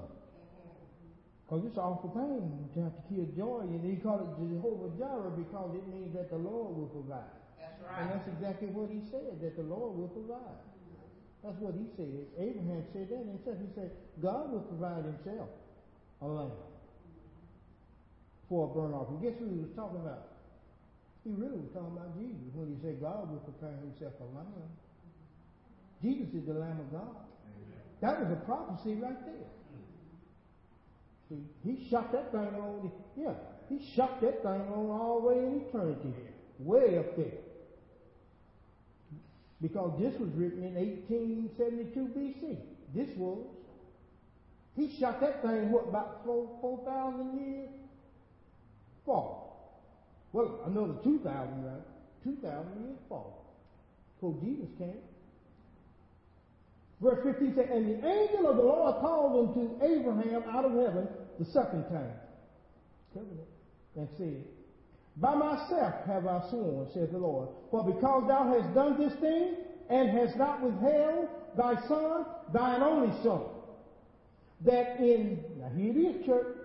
Because 1.46 1.66
it's 1.66 1.78
awful 1.78 2.14
pain 2.14 2.70
to 2.78 2.80
have 2.86 2.94
to 2.94 3.04
kill 3.10 3.26
joy. 3.34 3.66
And 3.66 3.82
he 3.82 3.98
called 3.98 4.22
it 4.22 4.38
Jehovah 4.38 4.94
Jireh 4.94 5.34
because 5.34 5.74
it 5.74 5.86
means 5.90 6.14
that 6.14 6.30
the 6.30 6.38
Lord 6.38 6.78
will 6.78 6.94
provide. 6.94 7.42
That's 7.58 7.82
right. 7.82 8.06
And 8.06 8.14
that's 8.14 8.28
exactly 8.30 8.70
what 8.70 8.94
he 8.94 9.02
said, 9.10 9.42
that 9.42 9.58
the 9.58 9.66
Lord 9.66 9.98
will 9.98 10.14
provide. 10.14 10.62
That's 11.44 11.60
what 11.60 11.76
he 11.76 11.86
said. 12.00 12.08
Abraham 12.40 12.84
said 12.96 13.12
that 13.12 13.28
himself. 13.28 13.58
He 13.60 13.70
said, 13.76 13.92
God 14.24 14.52
will 14.52 14.64
provide 14.64 15.04
himself 15.04 15.52
a 16.22 16.28
lamb 16.28 16.56
for 18.48 18.66
a 18.66 18.74
burnt 18.74 18.96
offering. 18.96 19.20
Guess 19.20 19.40
who 19.40 19.52
he 19.52 19.60
was 19.60 19.76
talking 19.76 20.00
about? 20.00 20.32
He 21.28 21.32
really 21.36 21.60
was 21.60 21.72
talking 21.76 21.96
about 21.96 22.16
Jesus 22.16 22.48
when 22.56 22.72
he 22.72 22.78
said 22.80 23.00
God 23.04 23.28
will 23.28 23.44
prepare 23.44 23.76
himself 23.84 24.14
a 24.24 24.28
lamb. 24.36 24.72
Jesus 26.04 26.28
is 26.36 26.46
the 26.46 26.54
Lamb 26.54 26.80
of 26.80 26.92
God. 26.92 27.16
That 28.02 28.20
was 28.20 28.32
a 28.32 28.42
prophecy 28.44 28.96
right 28.96 29.20
there. 29.26 29.48
See, 31.30 31.44
he 31.64 31.90
shot 31.90 32.12
that 32.12 32.32
thing 32.32 32.54
on, 32.60 32.92
yeah, 33.16 33.34
he 33.70 33.80
shot 33.96 34.20
that 34.22 34.44
thing 34.44 34.62
on 34.68 34.90
all 34.92 35.22
the 35.22 35.28
way 35.28 35.38
in 35.38 35.62
eternity, 35.66 36.14
way 36.60 37.00
up 37.00 37.16
there. 37.16 37.43
Because 39.64 39.98
this 39.98 40.14
was 40.20 40.30
written 40.36 40.62
in 40.62 40.76
1872 40.76 42.00
BC. 42.20 42.58
This 42.94 43.08
was. 43.18 43.40
He 44.76 44.94
shot 45.00 45.22
that 45.22 45.42
thing, 45.42 45.72
what, 45.72 45.88
about 45.88 46.22
4,000 46.26 47.40
years? 47.40 47.70
Fall. 49.06 49.80
Well, 50.34 50.60
another 50.66 50.96
2,000, 51.02 51.64
right? 51.64 51.82
2,000 52.26 52.84
years 52.84 52.98
fall. 53.08 53.46
Before 54.16 54.36
Jesus 54.44 54.68
came. 54.78 55.00
Verse 57.02 57.20
15 57.24 57.56
says, 57.56 57.68
And 57.72 57.86
the 57.86 58.08
angel 58.08 58.50
of 58.50 58.58
the 58.58 58.64
Lord 58.64 58.96
called 59.00 59.48
unto 59.48 59.76
Abraham 59.82 60.44
out 60.50 60.66
of 60.66 60.72
heaven 60.72 61.08
the 61.40 61.46
second 61.46 61.84
time. 61.86 62.12
Covenant. 63.14 63.48
And 63.96 64.10
said, 64.18 64.44
By 65.18 65.36
myself 65.36 65.94
have 66.06 66.26
I 66.26 66.50
sworn, 66.50 66.88
saith 66.94 67.12
the 67.12 67.18
Lord, 67.18 67.50
for 67.70 67.84
because 67.84 68.28
thou 68.28 68.52
hast 68.52 68.74
done 68.74 68.98
this 68.98 69.14
thing, 69.20 69.56
and 69.90 70.10
hast 70.10 70.38
not 70.38 70.64
withheld 70.64 71.28
thy 71.56 71.76
son, 71.88 72.26
thine 72.52 72.82
only 72.82 73.14
son, 73.22 73.42
that 74.66 75.00
in, 75.00 75.40
now 75.60 75.70
here 75.76 75.92
it 75.92 75.98
is, 75.98 76.26
church, 76.26 76.58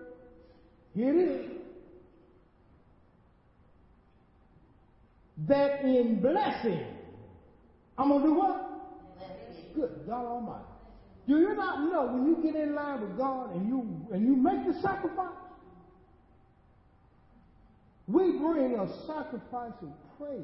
here 0.95 1.13
it 1.15 1.21
is, 1.21 1.51
that 5.47 5.81
in 5.85 6.19
blessing, 6.19 6.85
I'm 7.97 8.09
going 8.09 8.21
to 8.21 8.27
do 8.29 8.33
what? 8.33 8.65
Good 9.75 9.91
God 10.07 10.25
Almighty. 10.25 10.65
Do 11.27 11.37
you 11.37 11.53
not 11.55 11.91
know 11.91 12.11
when 12.11 12.25
you 12.25 12.41
get 12.41 12.55
in 12.55 12.73
line 12.73 13.01
with 13.01 13.15
God 13.17 13.55
and 13.55 13.67
you 13.67 13.87
and 14.11 14.25
you 14.25 14.35
make 14.35 14.65
the 14.65 14.73
sacrifice? 14.81 15.29
We 18.09 18.31
bring 18.39 18.73
a 18.73 18.87
sacrifice 19.05 19.77
of 19.83 19.93
praise 20.17 20.41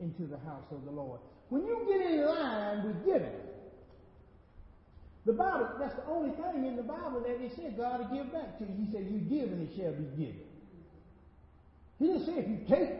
into 0.00 0.22
the 0.22 0.38
house 0.38 0.64
of 0.70 0.86
the 0.86 0.90
Lord. 0.90 1.20
When 1.50 1.62
you 1.66 1.86
get 1.86 2.10
in 2.10 2.24
line 2.24 2.86
with 2.86 3.04
giving, 3.04 3.32
the 5.26 5.34
Bible, 5.34 5.68
that's 5.78 5.94
the 5.96 6.06
only 6.06 6.30
thing 6.30 6.64
in 6.64 6.76
the 6.76 6.82
Bible 6.82 7.20
that 7.20 7.44
it 7.44 7.52
said 7.56 7.76
God 7.76 8.00
will 8.00 8.16
give 8.16 8.32
back 8.32 8.56
to 8.58 8.64
you. 8.64 8.86
He 8.86 8.90
said, 8.90 9.06
You 9.10 9.18
give 9.18 9.52
and 9.52 9.68
it 9.68 9.76
shall 9.76 9.92
be 9.92 10.04
given. 10.16 10.40
He 11.98 12.06
didn't 12.06 12.24
say 12.24 12.32
if 12.38 12.48
you 12.48 12.60
take, 12.66 12.90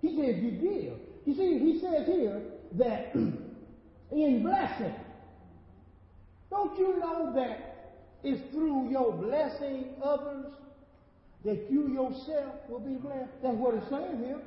he 0.00 0.16
said 0.16 0.36
if 0.36 0.42
you 0.42 0.50
give. 0.52 0.94
You 1.26 1.34
see, 1.34 1.58
he 1.58 1.80
says 1.80 2.06
here 2.06 2.40
that 2.72 3.14
in 4.10 4.42
blessing, 4.42 4.94
don't 6.48 6.78
you 6.78 6.98
know 6.98 7.34
that 7.34 8.00
it's 8.22 8.40
through 8.52 8.88
your 8.88 9.12
blessing 9.12 9.96
others 10.02 10.46
that 11.44 11.70
you 11.70 11.88
yourself 11.88 12.54
will 12.68 12.80
be 12.80 12.94
blessed? 12.94 13.30
That's 13.42 13.56
what 13.56 13.74
it's 13.74 13.88
saying 13.90 14.18
here. 14.24 14.40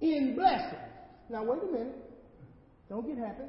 In 0.00 0.34
blessing. 0.34 0.78
Now 1.30 1.44
wait 1.44 1.62
a 1.62 1.72
minute. 1.72 1.96
Don't 2.88 3.06
get 3.06 3.18
happy. 3.18 3.44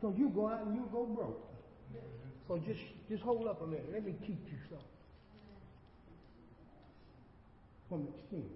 So 0.00 0.14
you 0.16 0.28
go 0.30 0.48
out 0.48 0.64
and 0.66 0.74
you 0.74 0.88
go 0.92 1.04
broke. 1.04 1.42
So 2.48 2.58
just 2.58 2.80
just 3.08 3.22
hold 3.22 3.46
up 3.46 3.62
a 3.62 3.66
minute. 3.66 3.86
Let 3.92 4.04
me 4.04 4.12
teach 4.20 4.38
you 4.50 4.58
something. 4.68 4.86
From 7.88 8.08
experience. 8.18 8.52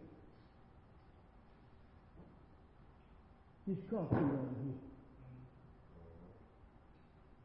This 3.66 3.78
concrete 3.90 4.18
on 4.18 4.54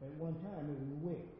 here. 0.00 0.08
At 0.08 0.14
one 0.16 0.34
time 0.34 0.70
it 0.70 0.78
was 0.78 1.14
wet. 1.14 1.35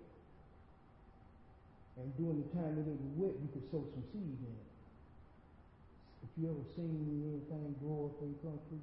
And 1.96 2.12
during 2.16 2.44
the 2.44 2.48
time 2.52 2.76
that 2.76 2.84
it 2.84 2.98
was 3.00 3.12
wet, 3.16 3.34
you 3.40 3.48
could 3.52 3.64
sow 3.72 3.80
some 3.88 4.04
seeds 4.12 4.40
in 4.44 4.52
it. 4.52 4.68
If 6.28 6.30
you 6.36 6.52
ever 6.52 6.64
seen 6.76 6.92
anything 7.24 7.72
grow 7.80 8.12
up 8.12 8.20
in 8.20 8.36
country, 8.44 8.80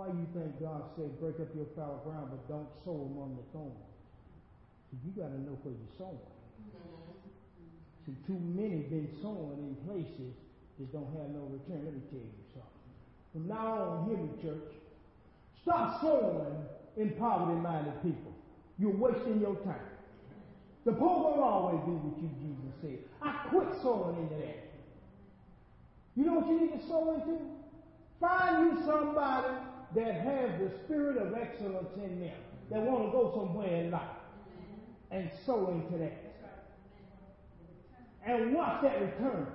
Why 0.00 0.06
you 0.06 0.24
think 0.32 0.56
God 0.56 0.82
said 0.96 1.20
break 1.20 1.36
up 1.44 1.52
your 1.54 1.68
fallow 1.76 2.00
ground 2.08 2.32
but 2.32 2.48
don't 2.48 2.72
sow 2.84 3.04
among 3.12 3.36
the 3.36 3.44
thorns? 3.52 3.84
See, 4.88 4.96
you 5.04 5.12
got 5.12 5.28
to 5.28 5.40
know 5.44 5.60
where 5.60 5.76
you're 5.76 5.96
sowing. 5.98 6.16
Mm-hmm. 6.16 8.08
See, 8.08 8.16
too 8.24 8.40
many 8.40 8.88
been 8.88 9.12
sowing 9.20 9.60
in 9.60 9.76
places 9.84 10.32
that 10.78 10.88
don't 10.88 11.10
have 11.20 11.28
no 11.36 11.52
return. 11.52 11.84
Let 11.84 11.92
me 11.92 12.00
tell 12.08 12.24
you 12.24 12.44
something. 12.56 12.88
From 13.36 13.44
now 13.44 13.76
on, 13.76 14.08
hear 14.08 14.16
me, 14.16 14.30
church. 14.40 14.72
Stop 15.60 16.00
sowing 16.00 16.64
in 16.96 17.10
poverty-minded 17.20 18.00
people. 18.02 18.32
You're 18.78 18.96
wasting 18.96 19.38
your 19.38 19.56
time. 19.68 19.84
The 20.84 20.92
poor 20.92 21.22
won't 21.22 21.40
always 21.40 21.80
be 21.84 21.92
with 21.92 22.22
you, 22.22 22.30
Jesus 22.40 22.74
said. 22.80 22.98
I 23.20 23.48
quit 23.50 23.68
sowing 23.82 24.16
into 24.16 24.34
that. 24.36 24.70
You 26.16 26.24
know 26.24 26.34
what 26.40 26.48
you 26.48 26.60
need 26.60 26.80
to 26.80 26.86
sow 26.88 27.14
into? 27.14 27.38
Find 28.18 28.66
you 28.66 28.82
somebody 28.84 29.54
that 29.94 30.14
has 30.14 30.50
the 30.60 30.70
spirit 30.84 31.16
of 31.18 31.34
excellence 31.34 31.88
in 31.96 32.20
them, 32.20 32.36
that 32.70 32.80
want 32.80 33.06
to 33.06 33.10
go 33.10 33.32
somewhere 33.34 33.84
in 33.84 33.90
life, 33.90 34.02
and 35.10 35.30
sow 35.44 35.68
into 35.68 35.98
that. 35.98 36.16
And 38.26 38.54
watch 38.54 38.82
that 38.82 39.00
return. 39.00 39.46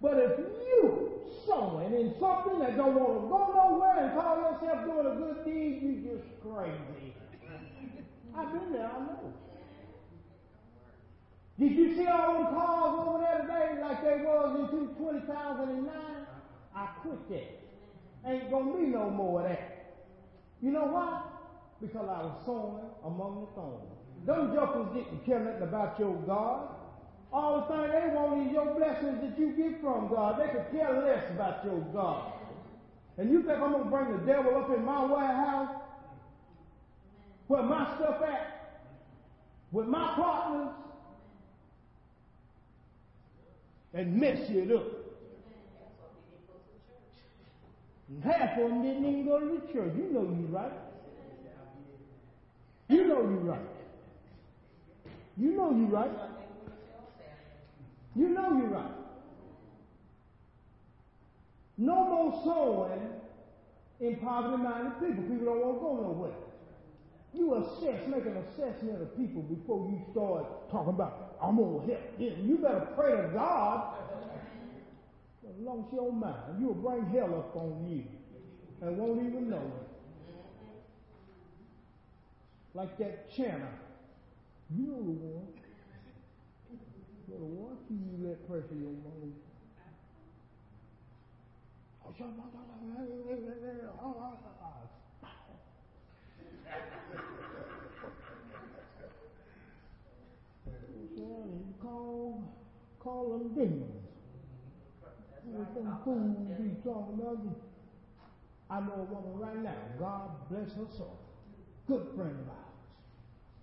But 0.00 0.18
if 0.18 0.38
you 0.38 1.10
sowing 1.46 1.92
in 1.94 2.14
something 2.20 2.58
that 2.58 2.76
don't 2.76 2.94
want 2.94 3.22
to 3.22 3.28
go 3.28 3.52
nowhere 3.54 4.04
and 4.04 4.20
call 4.20 4.36
yourself 4.36 4.84
doing 4.84 5.06
a 5.06 5.16
good 5.16 5.44
deed, 5.44 5.80
you 5.82 6.10
just 6.10 6.24
crazy. 6.42 7.14
I've 8.36 8.52
been 8.52 8.72
there, 8.72 8.90
I 8.90 8.98
know. 9.00 9.32
Did 11.58 11.72
you 11.72 11.94
see 11.94 12.06
all 12.06 12.34
them 12.34 12.54
cars 12.54 13.06
over 13.06 13.18
there 13.18 13.42
today 13.42 13.80
like 13.80 14.02
they 14.02 14.24
was 14.24 14.70
in 14.72 14.88
2009? 14.96 15.88
I 16.74 16.86
quit 17.02 17.28
that. 17.28 18.30
Ain't 18.30 18.50
gonna 18.50 18.76
be 18.76 18.86
no 18.86 19.10
more 19.10 19.42
of 19.42 19.48
that. 19.48 19.94
You 20.60 20.72
know 20.72 20.86
why? 20.86 21.22
Because 21.80 22.08
I 22.08 22.22
was 22.24 22.42
sowing 22.44 22.84
among 23.04 23.46
the 23.46 23.60
thorns. 23.60 23.84
Them 24.26 24.54
jokers 24.54 24.94
didn't 24.94 25.24
care 25.26 25.40
nothing 25.40 25.62
about 25.62 25.98
your 25.98 26.14
God. 26.26 26.68
All 27.32 27.60
the 27.60 27.66
thing 27.66 27.90
they 27.90 28.14
want 28.14 28.46
is 28.46 28.52
your 28.52 28.74
blessings 28.74 29.20
that 29.20 29.38
you 29.38 29.52
get 29.52 29.80
from 29.80 30.08
God. 30.08 30.40
They 30.40 30.48
could 30.48 30.70
care 30.72 31.02
less 31.02 31.30
about 31.30 31.64
your 31.64 31.80
God. 31.92 32.32
And 33.18 33.30
you 33.30 33.42
think 33.42 33.58
I'm 33.60 33.72
to 33.74 33.84
bring 33.84 34.10
the 34.12 34.26
devil 34.26 34.56
up 34.56 34.70
in 34.76 34.84
my 34.84 35.04
warehouse? 35.04 35.82
Where 37.46 37.62
my 37.62 37.94
stuff 37.96 38.22
at? 38.22 38.54
with 39.74 39.88
my 39.88 40.14
partners 40.14 40.70
and 43.94 44.20
mess 44.20 44.50
it 44.50 44.70
up. 44.72 44.84
Half 48.22 48.58
of 48.58 48.68
them 48.68 48.82
didn't 48.82 49.04
even 49.06 49.26
go 49.26 49.40
to 49.40 49.46
the 49.46 49.72
church. 49.72 49.92
You 49.96 50.10
know 50.12 50.22
you 50.22 50.48
right. 50.50 50.72
You 52.88 53.06
know 53.06 53.22
you 53.22 53.38
right. 53.38 53.60
You 55.36 55.52
know 55.52 55.70
you 55.70 55.86
right. 55.86 56.10
You 58.14 58.28
know 58.28 58.56
you 58.56 58.66
right. 58.66 58.92
No 61.76 62.04
more 62.04 62.40
sowing 62.44 63.08
in 64.00 64.16
poverty-minded 64.16 65.00
people. 65.00 65.22
People 65.24 65.46
don't 65.46 65.60
want 65.60 65.76
to 65.76 65.80
go 65.80 65.94
nowhere. 66.02 66.43
You 67.34 67.54
assess, 67.56 68.06
make 68.08 68.26
an 68.26 68.36
assessment 68.36 69.02
of 69.02 69.16
people 69.16 69.42
before 69.42 69.90
you 69.90 70.00
start 70.12 70.70
talking 70.70 70.94
about, 70.94 71.36
I'm 71.42 71.56
going 71.56 71.86
to 71.88 71.94
help 71.94 72.18
them. 72.18 72.48
You 72.48 72.58
better 72.58 72.88
pray 72.96 73.10
to 73.10 73.28
God. 73.34 73.94
As 75.44 75.60
long 75.60 75.84
as 75.86 75.92
your 75.92 76.12
mind, 76.12 76.60
you'll 76.60 76.74
bring 76.74 77.06
hell 77.06 77.34
up 77.34 77.56
on 77.56 77.86
you 77.88 78.04
and 78.80 78.98
won't 78.98 79.26
even 79.26 79.50
know 79.50 79.56
it. 79.56 79.88
Like 82.74 82.98
that 82.98 83.34
channel. 83.34 83.68
You 84.74 84.86
know 84.86 84.96
the 84.96 85.10
one. 85.10 85.48
Know 87.28 87.38
the 87.38 87.44
one 87.44 87.76
you 87.90 88.28
let 88.28 88.48
pressure 88.48 88.74
your 88.74 88.90
mind. 88.90 89.34
Oh, 92.06 92.12
You 101.16 101.74
call, 101.80 102.42
I 108.70 108.80
know 108.80 108.92
a 108.94 109.06
woman 109.06 109.38
right 109.38 109.62
now. 109.62 109.76
God 109.98 110.30
bless 110.50 110.70
her 110.74 110.86
soul. 110.96 111.18
Good 111.86 112.06
friend 112.16 112.34
of 112.40 112.48
ours. 112.48 112.74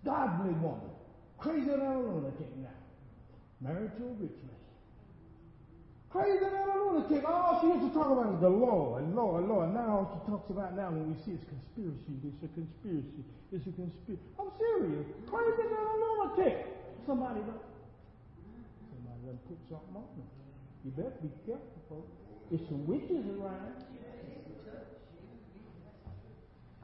Godly 0.05 0.53
woman. 0.53 0.91
Crazier 1.37 1.77
than 1.77 1.81
a 1.81 1.99
lunatic 1.99 2.55
now. 2.57 2.69
Married 3.61 3.91
to 3.97 4.03
a 4.03 4.13
rich 4.21 4.37
man. 4.45 4.61
Crazy 6.09 6.39
than 6.39 6.53
a 6.53 6.77
lunatic. 6.77 7.27
All 7.27 7.59
she 7.61 7.67
used 7.67 7.81
to 7.87 7.93
talk 7.97 8.11
about 8.11 8.33
is 8.35 8.41
the 8.41 8.49
Lord, 8.49 9.15
Lord, 9.15 9.47
Lord. 9.47 9.73
Now 9.73 9.89
all 9.89 10.07
she 10.13 10.31
talks 10.31 10.49
about 10.49 10.75
now 10.75 10.91
when 10.91 11.11
we 11.11 11.15
see 11.23 11.31
it's 11.31 11.45
conspiracy. 11.49 12.13
It's 12.23 12.43
a 12.43 12.51
conspiracy. 12.53 13.23
It's 13.51 13.67
a 13.67 13.73
conspiracy. 13.73 14.21
I'm 14.39 14.51
serious. 14.59 15.07
Crazy 15.27 15.63
than 15.65 15.81
a 15.81 15.95
lunatic. 15.97 16.67
Somebody 17.07 17.41
done 19.31 19.39
put 19.47 19.59
something 19.71 19.95
on. 19.95 20.03
You 20.83 20.91
better 20.91 21.15
be 21.23 21.31
careful, 21.45 21.79
folks. 21.87 22.11
There's 22.49 22.67
some 22.67 22.85
witches 22.85 23.23
around. 23.39 23.79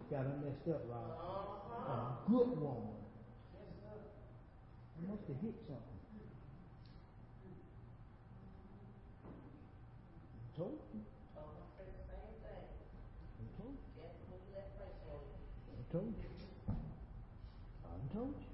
Got 0.10 0.24
her 0.24 0.40
messed 0.40 0.68
up, 0.72 0.88
Rob. 0.88 1.12
A 1.88 2.32
good 2.32 2.62
woman. 2.62 2.96
I 4.96 5.12
must 5.12 5.28
have 5.28 5.36
hit 5.44 5.56
something. 5.68 6.00
Told 10.56 10.80
you. 10.94 11.02
I 13.38 13.44
told 13.60 13.76
you. 13.76 13.92
I 15.68 15.92
told 15.92 16.08
you. 16.08 16.32
I 17.84 18.16
told 18.16 18.34
you. 18.40 18.48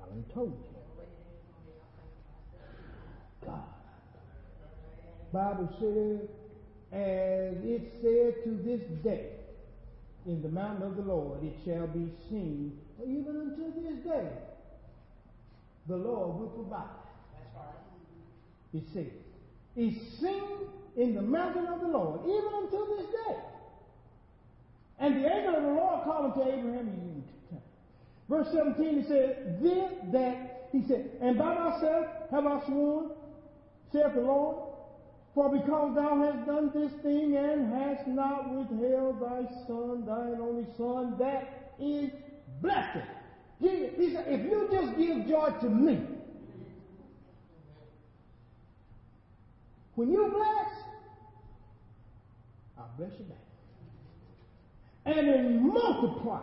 I 0.00 0.34
told 0.34 0.52
you. 0.52 0.78
God. 3.48 3.62
Bible 5.32 5.68
says, 5.78 6.28
as 6.92 7.62
it 7.64 7.92
said 8.00 8.44
to 8.44 8.62
this 8.64 8.80
day, 9.02 9.30
in 10.26 10.42
the 10.42 10.48
mountain 10.48 10.82
of 10.82 10.96
the 10.96 11.02
Lord 11.02 11.42
it 11.42 11.54
shall 11.64 11.86
be 11.86 12.10
seen, 12.28 12.78
even 13.02 13.36
unto 13.36 13.82
this 13.82 14.04
day, 14.04 14.28
the 15.86 15.96
Lord 15.96 16.38
will 16.40 16.48
provide. 16.48 16.84
It 18.74 18.84
says, 18.92 19.06
it's 19.76 20.20
seen 20.20 20.42
in 20.96 21.14
the 21.14 21.22
mountain 21.22 21.66
of 21.66 21.80
the 21.80 21.86
Lord, 21.88 22.20
even 22.24 22.50
until 22.62 22.86
this 22.96 23.06
day. 23.06 23.36
And 24.98 25.24
the 25.24 25.32
angel 25.32 25.56
of 25.56 25.62
the 25.62 25.68
Lord 25.68 26.04
called 26.04 26.32
unto 26.32 26.42
Abraham, 26.42 27.24
Verse 28.28 28.48
17, 28.52 29.02
he 29.02 29.08
said, 29.08 29.58
Then 29.62 30.10
that, 30.12 30.68
he 30.70 30.82
said, 30.86 31.10
And 31.22 31.38
by 31.38 31.54
myself 31.54 32.06
have 32.30 32.46
I 32.46 32.66
sworn, 32.66 33.10
saith 33.90 34.14
the 34.14 34.20
Lord, 34.20 34.67
for 35.34 35.48
because 35.50 35.94
thou 35.94 36.16
hast 36.18 36.46
done 36.46 36.70
this 36.74 36.92
thing 37.02 37.36
and 37.36 37.72
hast 37.72 38.06
not 38.06 38.54
withheld 38.54 39.20
thy 39.20 39.44
son, 39.66 40.04
thine 40.06 40.40
only 40.40 40.66
son, 40.76 41.16
that 41.18 41.74
is 41.80 42.10
blessed. 42.60 43.06
He, 43.60 44.10
said, 44.12 44.24
if 44.28 44.44
you 44.44 44.68
just 44.70 44.96
give 44.96 45.26
joy 45.28 45.50
to 45.60 45.68
me, 45.68 46.00
when 49.94 50.10
you 50.10 50.28
bless, 50.28 50.70
I'll 52.78 52.90
bless 52.96 53.10
you 53.18 53.24
back. 53.24 53.38
And 55.04 55.28
in 55.28 55.72
multiply, 55.72 56.42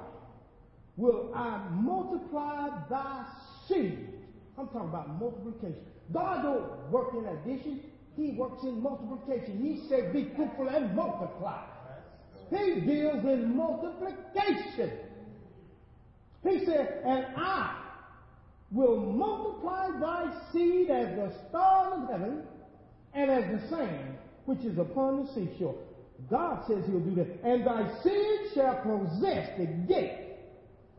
will 0.98 1.32
I 1.34 1.60
multiply 1.72 2.70
thy 2.90 3.26
seed. 3.68 4.08
I'm 4.58 4.68
talking 4.68 4.90
about 4.90 5.20
multiplication. 5.20 5.76
God 6.14 6.44
don't 6.44 6.92
work 6.92 7.14
in 7.14 7.26
addition. 7.26 7.82
He 8.16 8.32
works 8.32 8.64
in 8.64 8.82
multiplication. 8.82 9.62
He 9.62 9.88
said, 9.90 10.14
be 10.14 10.32
fruitful 10.36 10.70
and 10.70 10.96
multiply. 10.96 11.64
He 12.50 12.80
deals 12.82 13.24
in 13.26 13.56
multiplication. 13.56 14.92
He 16.44 16.66
said, 16.66 17.02
and 17.06 17.26
I 17.36 17.82
will 18.72 19.00
multiply 19.00 19.90
thy 20.00 20.32
seed 20.52 20.90
as 20.90 21.16
the 21.16 21.34
stars 21.50 22.04
of 22.04 22.10
heaven 22.10 22.44
and 23.14 23.32
as 23.32 23.62
the 23.62 23.68
sand 23.70 24.18
which 24.46 24.60
is 24.60 24.78
upon 24.78 25.26
the 25.26 25.34
seashore. 25.34 25.76
God 26.30 26.64
says 26.68 26.84
he'll 26.86 27.00
do 27.00 27.16
that. 27.16 27.28
And 27.44 27.66
thy 27.66 27.92
seed 28.04 28.54
shall 28.54 28.76
possess 28.76 29.50
the 29.58 29.66
gate 29.66 30.36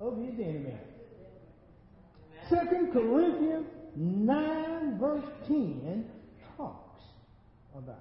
of 0.00 0.18
his 0.18 0.34
enemy. 0.34 0.74
Second 2.50 2.92
Corinthians 2.92 3.66
9 3.96 4.98
verse 4.98 5.24
10 5.46 6.04
talks 6.04 6.15
about 7.78 7.98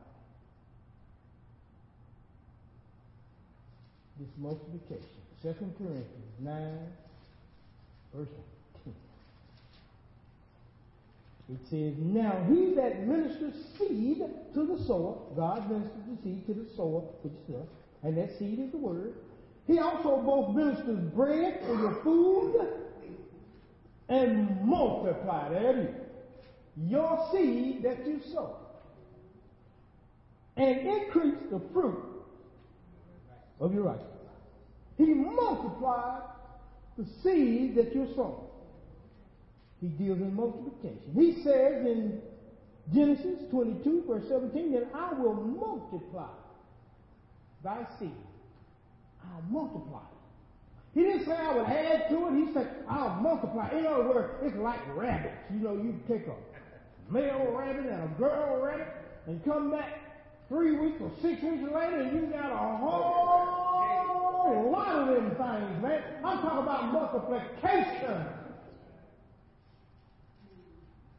this 4.20 4.30
multiplication. 4.38 5.06
Second 5.42 5.76
Corinthians 5.78 6.08
9 6.40 6.78
verse 8.14 8.30
10. 8.84 8.94
It 11.54 11.60
says, 11.70 11.94
Now 12.00 12.44
he 12.50 12.74
that 12.76 13.06
ministers 13.06 13.54
seed 13.78 14.24
to 14.54 14.66
the 14.66 14.84
sower, 14.86 15.18
God 15.36 15.70
ministers 15.70 16.02
the 16.10 16.24
seed 16.24 16.46
to 16.48 16.54
the 16.54 16.66
sower, 16.76 17.02
which 17.22 17.34
is 17.48 17.56
us, 17.56 17.68
and 18.04 18.18
that 18.18 18.38
seed 18.40 18.60
is 18.60 18.72
the 18.72 18.78
word. 18.78 19.14
He 19.68 19.80
also 19.80 20.22
both 20.22 20.56
ministers 20.56 21.00
bread 21.14 21.62
for 21.66 21.76
your 21.76 22.02
food 22.04 22.68
and 24.10 24.62
multiply, 24.64 25.50
that 25.50 25.76
is, 25.76 25.96
your 26.88 27.28
seed 27.32 27.84
that 27.84 28.06
you 28.06 28.22
sow. 28.32 28.58
And 30.58 30.88
increase 30.88 31.36
the 31.51 31.62
fruit 31.74 32.03
of 33.60 33.74
your 33.74 33.84
righteousness. 33.84 34.12
He 34.97 35.06
multiplied 35.14 36.22
the 36.97 37.06
seed 37.22 37.76
that 37.76 37.93
you're 37.93 38.14
sowing. 38.16 38.36
He 39.82 39.88
deals 39.88 40.20
in 40.20 40.34
multiplication. 40.34 41.01
He 41.14 41.43
says 41.43 41.86
in 41.86 42.22
Genesis 42.93 43.43
22, 43.51 44.06
verse 44.08 44.24
17, 44.30 44.72
that 44.74 44.88
I 44.93 45.14
will 45.14 45.34
multiply 45.34 46.30
thy 47.64 47.86
seed. 47.99 48.12
I'll 49.24 49.41
multiply. 49.49 50.01
He 50.93 51.01
didn't 51.01 51.26
say 51.26 51.34
I 51.34 51.53
would 51.58 51.66
add 51.66 52.10
to 52.10 52.28
it. 52.28 52.47
He 52.47 52.53
said, 52.53 52.70
I'll 52.88 53.20
multiply. 53.22 53.70
In 53.78 53.86
other 53.86 54.08
words, 54.08 54.34
it's 54.41 54.56
like 54.56 54.80
rabbits. 54.95 55.36
You 55.51 55.60
know, 55.60 55.74
you 55.74 55.99
take 56.08 56.26
a 56.28 57.12
male 57.12 57.51
rabbit 57.51 57.91
and 57.91 58.03
a 58.03 58.16
girl 58.18 58.62
rabbit 58.62 58.88
and 59.28 59.43
come 59.43 59.72
back 59.72 60.05
three 60.50 60.78
weeks 60.78 61.02
or 61.02 61.12
six 61.22 61.41
weeks 61.41 61.64
later 61.74 62.10
you 62.14 62.28
got 62.32 62.52
a 62.52 62.78
whole 62.78 64.72
lot 64.72 64.96
of 64.96 65.08
them 65.08 65.30
things, 65.32 65.82
man. 65.82 66.04
I'm 66.24 66.41
talking 66.41 66.60
about 66.60 66.93
multiplication. 66.93 68.26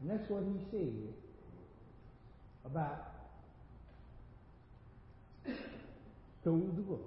And 0.01 0.09
that's 0.09 0.29
what 0.29 0.43
he 0.43 0.59
said 0.71 0.93
about 2.65 3.13
those 6.43 6.77
of 6.77 6.91
us 6.91 6.99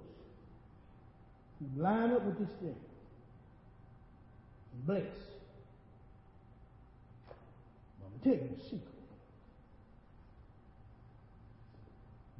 who 1.59 1.81
line 1.81 2.11
up 2.11 2.23
with 2.23 2.37
this 2.37 2.49
thing. 2.59 2.75
Bless. 4.85 5.03
tell 8.23 8.33
you 8.33 8.49
a 8.55 8.63
secret. 8.63 8.90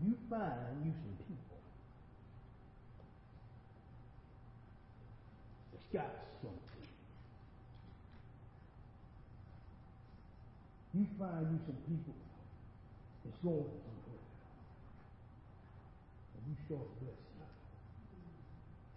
You 0.04 0.18
find 0.30 0.82
you 0.84 0.92
some 0.98 1.18
people 1.30 1.62
that's 5.72 5.86
got 5.94 6.10
something. 6.42 6.88
You 10.94 11.06
find 11.20 11.46
you 11.54 11.60
some 11.66 11.78
people 11.86 12.18
that's 13.24 13.38
going 13.44 13.62
somewhere. 13.62 14.26
And 16.34 16.42
you 16.50 16.56
show 16.68 16.82
a 16.82 16.90
blessing. 16.98 17.46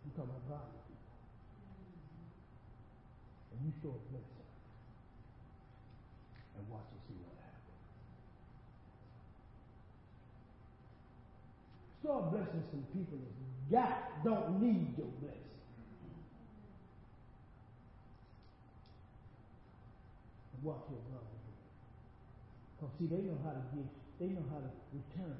I'm 0.04 0.10
talking 0.16 0.32
about 0.32 0.48
God. 0.48 0.72
And 3.52 3.60
you 3.60 3.72
show 3.82 3.92
a 3.92 4.02
blessing. 4.08 4.48
And 6.56 6.64
watch 6.70 6.88
and 6.90 7.02
see 7.06 7.18
what 7.20 7.36
happens. 7.36 7.84
Start 12.04 12.36
blessing 12.36 12.60
some 12.68 12.84
people 12.92 13.16
that 13.16 13.32
got 13.72 14.22
don't 14.22 14.60
need 14.60 14.92
your 14.92 15.08
blessing. 15.24 15.40
Watch 20.62 20.84
your 20.92 21.00
brother. 21.08 21.24
Because 22.76 22.92
see, 23.00 23.08
they 23.08 23.24
know 23.24 23.40
how 23.40 23.56
to 23.56 23.64
give, 23.72 23.88
they 24.20 24.28
know 24.36 24.44
how 24.52 24.60
to 24.60 24.68
return 24.92 25.32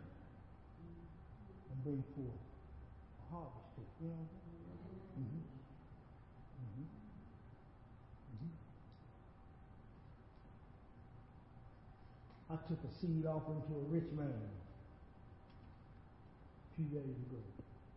and 1.68 1.84
bring 1.84 2.00
forth 2.16 2.32
a 2.32 3.24
harvest. 3.28 3.76
You 4.00 4.08
know 4.08 4.16
what 4.16 4.24
I'm 4.24 4.40
saying? 4.40 4.64
Mm-hmm. 5.20 5.44
I 12.48 12.56
took 12.72 12.80
a 12.80 12.92
seed 12.96 13.28
offering 13.28 13.60
to 13.68 13.74
a 13.76 13.86
rich 13.92 14.08
man 14.16 14.63
few 16.76 16.86
days 16.90 17.14
ago. 17.30 17.38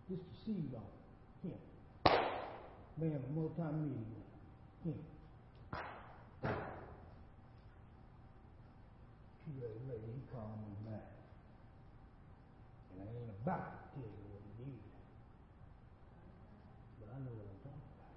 Just 0.10 0.22
a 0.22 0.36
seed 0.46 0.70
offering. 0.78 1.02
Him. 1.42 1.58
Man, 3.02 3.18
a 3.18 3.22
multi-millionaire. 3.34 4.26
Him. 4.86 4.98
Few 9.42 9.56
days 9.58 9.82
later, 9.90 10.10
he 10.14 10.22
called 10.30 10.62
me 10.62 10.78
back. 10.86 11.10
And 12.94 13.02
I 13.02 13.10
ain't 13.18 13.34
about 13.42 13.66
to 13.66 13.98
tell 13.98 14.06
you 14.06 14.26
what 14.30 14.46
he 14.46 14.54
did. 14.62 14.78
But 17.02 17.10
I 17.14 17.20
know 17.26 17.34
what 17.34 17.50
I'm 17.50 17.62
talking 17.66 17.82
about. 17.98 18.14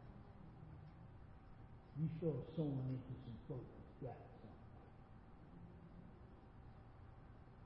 You 1.96 2.06
start 2.20 2.44
sowing 2.52 2.84
into 2.84 3.16
some 3.16 3.38
folks 3.48 3.72
that's 3.80 3.96
got 4.04 4.20
something. 4.44 4.60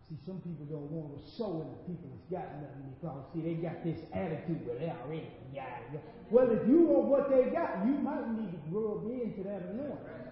See, 0.06 0.18
some 0.22 0.38
people 0.46 0.70
don't 0.70 0.90
want 0.94 1.18
to 1.18 1.22
sow 1.26 1.66
into 1.66 1.82
people 1.90 2.13
got 2.30 2.48
nothing 2.60 2.94
because, 3.00 3.22
see, 3.34 3.42
they 3.42 3.54
got 3.54 3.82
this 3.84 4.00
attitude 4.12 4.64
where 4.66 4.78
they 4.78 4.90
already 4.90 5.28
got 5.54 5.68
it. 5.92 6.00
Well, 6.30 6.50
if 6.50 6.66
you 6.68 6.80
want 6.80 7.08
what 7.08 7.30
they 7.30 7.50
got, 7.50 7.84
you 7.86 7.94
might 8.00 8.28
need 8.32 8.50
to 8.52 8.58
rub 8.70 9.04
into 9.10 9.42
that 9.44 9.62
anointing. 9.72 10.24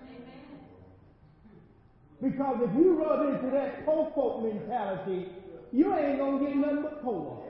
Because 2.22 2.56
if 2.62 2.74
you 2.76 2.92
rub 2.94 3.34
into 3.34 3.50
that 3.50 3.84
poor 3.84 4.08
folk 4.14 4.42
mentality, 4.42 5.26
you 5.72 5.92
ain't 5.92 6.18
to 6.18 6.46
get 6.46 6.56
nothing 6.56 6.82
but 6.82 7.02
poor. 7.02 7.42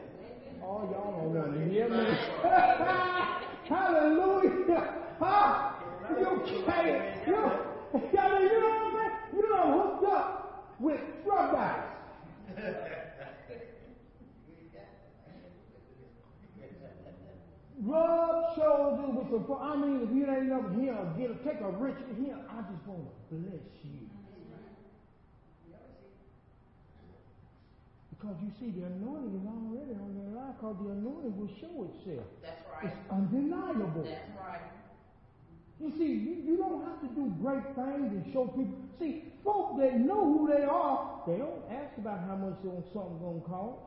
Oh, 0.64 0.82
y'all 0.90 1.12
don't 1.20 1.34
want 1.34 1.53
to 1.53 1.64
hear 1.68 1.88
me. 1.88 2.16
Hallelujah. 3.68 4.88
Huh? 5.18 5.72
You 6.18 6.62
can't. 6.66 7.26
You, 7.26 7.34
you 7.34 8.61
know 8.61 8.72
what 8.72 8.86
I'm 8.86 8.93
saying? 8.95 9.12
You 9.34 9.51
know, 9.51 9.72
hooked 9.72 10.05
up 10.05 10.78
with 10.80 11.01
drug 11.24 11.53
guys. 11.53 13.09
Rub 17.85 18.55
shoulders 18.55 19.11
with 19.11 19.47
some. 19.47 19.59
I 19.61 19.74
mean, 19.74 20.07
if 20.07 20.14
you 20.14 20.22
ain't 20.30 20.47
never 20.47 20.70
here, 20.78 20.95
get 21.18 21.35
a, 21.35 21.37
take 21.43 21.61
a 21.61 21.70
rich 21.83 21.99
here. 22.14 22.39
I 22.47 22.62
just 22.70 22.87
want 22.87 23.11
to 23.11 23.35
bless 23.35 23.66
you. 23.83 24.07
Because 28.14 28.37
you 28.39 28.53
see, 28.61 28.70
the 28.70 28.87
anointing 28.87 29.35
is 29.35 29.47
already 29.51 29.99
on 29.99 30.14
their 30.14 30.30
life. 30.30 30.55
Because 30.61 30.76
the 30.78 30.91
anointing 30.95 31.35
will 31.35 31.51
show 31.59 31.74
itself. 31.91 32.26
That's 32.39 32.62
right. 32.70 32.87
It's 32.87 33.11
undeniable. 33.11 34.07
That's 34.07 34.30
right. 34.39 34.62
You 35.83 35.91
see, 35.99 36.07
you, 36.07 36.39
you 36.47 36.57
don't 36.57 36.87
have 36.87 37.01
to 37.03 37.09
do 37.18 37.35
great 37.43 37.66
things 37.74 38.14
and 38.14 38.22
show 38.33 38.47
people. 38.47 38.78
See, 39.01 39.24
folk 39.43 39.80
that 39.80 39.99
know 39.99 40.22
who 40.22 40.47
they 40.47 40.62
are, 40.62 41.18
they 41.26 41.39
don't 41.39 41.66
ask 41.66 41.99
about 41.99 42.20
how 42.30 42.37
much 42.37 42.62
something's 42.62 43.18
going 43.18 43.43
to 43.43 43.49
cost. 43.49 43.83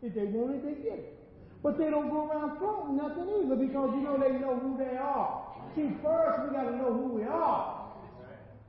If 0.00 0.14
they 0.14 0.24
want 0.24 0.56
it, 0.56 0.64
they 0.64 0.82
get 0.82 0.98
it. 0.98 1.27
But 1.62 1.78
they 1.78 1.90
don't 1.90 2.08
go 2.08 2.28
around 2.28 2.58
flaunting 2.58 2.96
nothing 2.96 3.28
either 3.42 3.56
because 3.56 3.90
you 3.94 4.02
know 4.02 4.16
they 4.16 4.38
know 4.38 4.58
who 4.58 4.78
they 4.78 4.96
are. 4.96 5.44
See, 5.74 5.90
first 6.02 6.48
we 6.48 6.56
got 6.56 6.70
to 6.70 6.76
know 6.76 6.92
who 6.94 7.14
we 7.14 7.24
are 7.24 7.92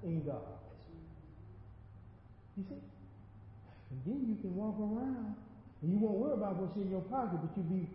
in 0.04 0.24
God. 0.24 0.42
You 2.58 2.66
see? 2.68 2.82
And 3.92 4.00
then 4.06 4.26
you 4.30 4.38
can 4.42 4.56
walk 4.56 4.78
around 4.80 5.36
and 5.82 5.92
you 5.92 5.98
won't 6.00 6.18
worry 6.18 6.34
about 6.34 6.56
what's 6.58 6.76
in 6.76 6.90
your 6.92 7.02
pocket, 7.08 7.40
but 7.42 7.52
you 7.56 7.64
be 7.64 7.88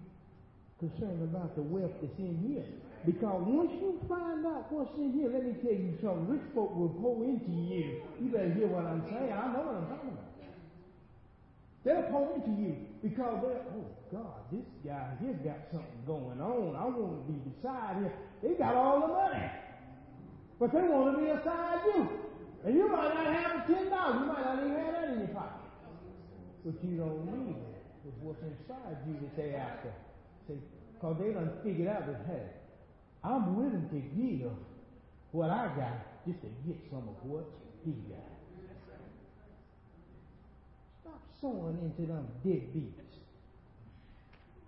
concerned 0.78 1.22
about 1.22 1.54
the 1.54 1.62
wealth 1.62 1.92
that's 2.00 2.18
in 2.18 2.38
here. 2.48 2.64
Because 3.04 3.44
once 3.44 3.70
you 3.78 4.00
find 4.08 4.46
out 4.46 4.72
what's 4.72 4.90
in 4.96 5.12
here, 5.12 5.28
let 5.28 5.44
me 5.44 5.52
tell 5.60 5.76
you 5.76 5.92
something. 6.00 6.28
Rich 6.28 6.48
folk 6.54 6.74
will 6.74 6.88
pour 6.98 7.22
into 7.24 7.52
you. 7.52 8.00
You 8.20 8.32
better 8.32 8.50
hear 8.52 8.66
what 8.68 8.86
I'm 8.86 9.04
saying. 9.12 9.32
I 9.32 9.52
know 9.52 9.62
what 9.68 9.76
I'm 9.76 9.88
talking 9.92 10.16
about. 10.16 10.33
They'll 11.84 12.02
pour 12.08 12.32
into 12.34 12.50
you 12.60 12.76
because 13.02 13.44
they're, 13.44 13.60
oh 13.76 13.84
God, 14.10 14.40
this 14.50 14.64
guy 14.84 15.12
here's 15.20 15.36
got 15.44 15.68
something 15.70 16.00
going 16.06 16.40
on. 16.40 16.76
I 16.76 16.84
want 16.88 17.26
to 17.26 17.32
be 17.32 17.38
beside 17.50 17.96
him. 18.00 18.10
They 18.42 18.54
got 18.54 18.74
all 18.74 19.00
the 19.00 19.08
money. 19.08 19.50
But 20.58 20.72
they 20.72 20.80
want 20.88 21.12
to 21.12 21.20
be 21.20 21.28
beside 21.28 21.80
you. 21.92 22.08
And 22.64 22.74
you 22.74 22.88
might 22.88 23.12
not 23.12 23.26
have 23.26 23.66
ten 23.66 23.90
dollars. 23.90 24.16
You 24.20 24.26
might 24.32 24.44
not 24.44 24.58
even 24.64 24.76
have 24.80 24.94
that 24.94 25.08
in 25.12 25.18
your 25.18 25.28
pocket. 25.28 25.68
But 26.64 26.74
you 26.80 26.96
don't 26.96 27.26
need 27.28 27.56
it. 27.56 27.76
It's 28.08 28.16
what's 28.20 28.40
inside 28.40 28.96
you 29.06 29.20
that 29.20 29.36
they 29.36 29.54
after. 29.54 29.92
See, 30.48 30.60
because 30.94 31.16
they 31.20 31.32
done 31.32 31.52
figured 31.62 31.88
out 31.88 32.06
that, 32.06 32.24
hey, 32.26 32.48
I'm 33.22 33.56
willing 33.56 33.88
to 33.92 34.00
give 34.16 34.52
what 35.32 35.50
I 35.50 35.68
got 35.76 36.24
just 36.26 36.40
to 36.40 36.48
get 36.66 36.76
some 36.90 37.08
of 37.08 37.16
what 37.28 37.44
he 37.84 37.92
got. 38.08 38.33
Sowing 41.44 41.76
into 41.82 42.10
them 42.10 42.26
deadbeats. 42.42 43.20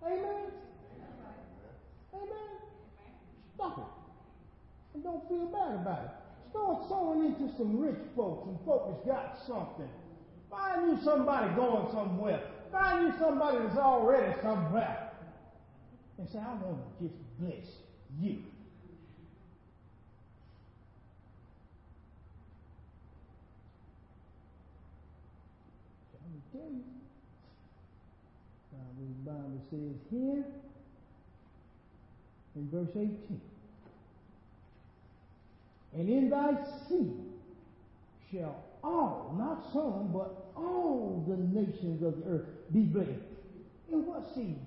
Amen? 0.05 0.51
Amen? 2.13 2.49
Stop 3.55 3.77
it. 3.79 4.93
And 4.93 5.03
don't 5.03 5.27
feel 5.27 5.47
bad 5.47 5.73
about 5.73 6.03
it. 6.03 6.11
Start 6.51 6.87
sowing 6.87 7.25
into 7.25 7.51
some 7.57 7.79
rich 7.79 7.97
folks, 8.15 8.45
some 8.45 8.59
folks 8.63 8.93
that's 8.93 9.07
got 9.07 9.39
something. 9.47 9.89
Find 10.51 10.91
you 10.91 11.03
somebody 11.03 11.51
going 11.55 11.91
somewhere. 11.91 12.43
Find 12.71 13.07
you 13.07 13.13
somebody 13.17 13.57
that's 13.57 13.79
already 13.79 14.39
somewhere. 14.43 15.09
And 16.19 16.29
say, 16.29 16.37
I 16.37 16.53
want 16.63 16.77
to 16.99 17.07
just 17.07 17.17
bless 17.39 17.65
you. 18.21 18.43
You. 26.65 26.83
Now, 28.73 28.87
the 28.99 29.31
Bible 29.31 29.61
says 29.69 29.95
here 30.09 30.43
in 32.55 32.69
verse 32.71 32.89
18. 32.95 33.41
And 35.97 36.09
in 36.09 36.29
thy 36.29 36.51
seed 36.87 37.13
shall 38.31 38.63
all, 38.83 39.35
not 39.37 39.71
some, 39.73 40.11
but 40.13 40.51
all 40.55 41.23
the 41.27 41.37
nations 41.37 42.03
of 42.03 42.17
the 42.17 42.29
earth 42.29 42.45
be 42.73 42.81
blessed. 42.81 43.09
In 43.91 44.05
what 44.05 44.23
seed? 44.35 44.59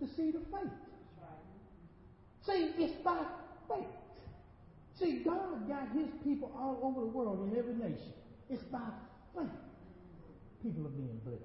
The 0.00 0.08
seed 0.16 0.34
of 0.34 0.42
faith. 0.50 0.72
See, 2.46 2.70
it's 2.78 2.94
by 3.02 3.24
faith. 3.68 3.86
See, 4.98 5.22
God 5.24 5.68
got 5.68 5.88
his 5.92 6.08
people 6.22 6.52
all 6.56 6.78
over 6.82 7.00
the 7.00 7.06
world 7.06 7.50
in 7.50 7.58
every 7.58 7.74
nation. 7.74 8.12
It's 8.50 8.62
by 8.64 8.80
faith. 9.34 9.48
People 10.64 10.88
are 10.88 10.96
being 10.96 11.20
blessed. 11.28 11.44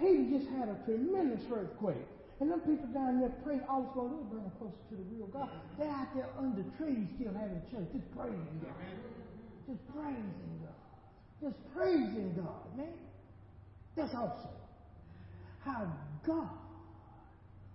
Haiti 0.00 0.32
uh, 0.32 0.38
just 0.38 0.48
had 0.56 0.72
a 0.72 0.80
tremendous 0.88 1.44
earthquake. 1.52 2.08
And 2.40 2.50
them 2.50 2.60
people 2.60 2.88
down 2.92 3.20
there 3.20 3.32
praying, 3.44 3.60
all 3.68 3.84
it's 3.84 3.92
going 3.92 4.12
to 4.12 4.16
do 4.16 4.24
is 4.24 4.28
bring 4.32 4.42
them 4.44 4.52
closer 4.56 4.80
to 4.88 4.94
the 4.96 5.04
real 5.12 5.28
God. 5.28 5.52
They're 5.76 5.92
out 5.92 6.08
there 6.16 6.28
under 6.40 6.64
trees 6.80 7.04
still 7.16 7.32
having 7.36 7.60
church, 7.68 7.88
just 7.92 8.08
praising 8.16 8.60
God. 8.64 8.80
Just 9.68 9.80
praising 9.92 10.56
God. 10.64 10.80
Just 11.44 11.56
praising 11.76 12.32
God, 12.36 12.64
man. 12.76 12.96
That's 13.96 14.14
awesome. 14.14 14.56
How 15.60 15.92
God, 16.26 16.48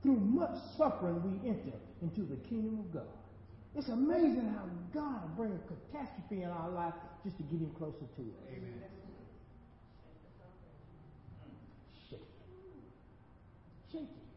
through 0.01 0.17
much 0.17 0.57
suffering, 0.77 1.21
we 1.21 1.49
enter 1.49 1.77
into 2.01 2.21
the 2.21 2.37
kingdom 2.47 2.79
of 2.79 2.93
God. 2.93 3.13
It's 3.75 3.89
amazing 3.89 4.53
how 4.53 4.65
God 4.93 5.21
will 5.23 5.35
bring 5.45 5.53
a 5.53 5.61
catastrophe 5.69 6.43
in 6.43 6.49
our 6.49 6.69
life 6.69 6.93
just 7.23 7.37
to 7.37 7.43
get 7.43 7.61
him 7.61 7.71
closer 7.77 7.99
to 7.99 8.21
us. 8.21 8.47
Amen. 8.49 8.73
Shake 12.09 12.19
it. 12.19 12.27
Shake 13.91 14.07
it. 14.07 14.27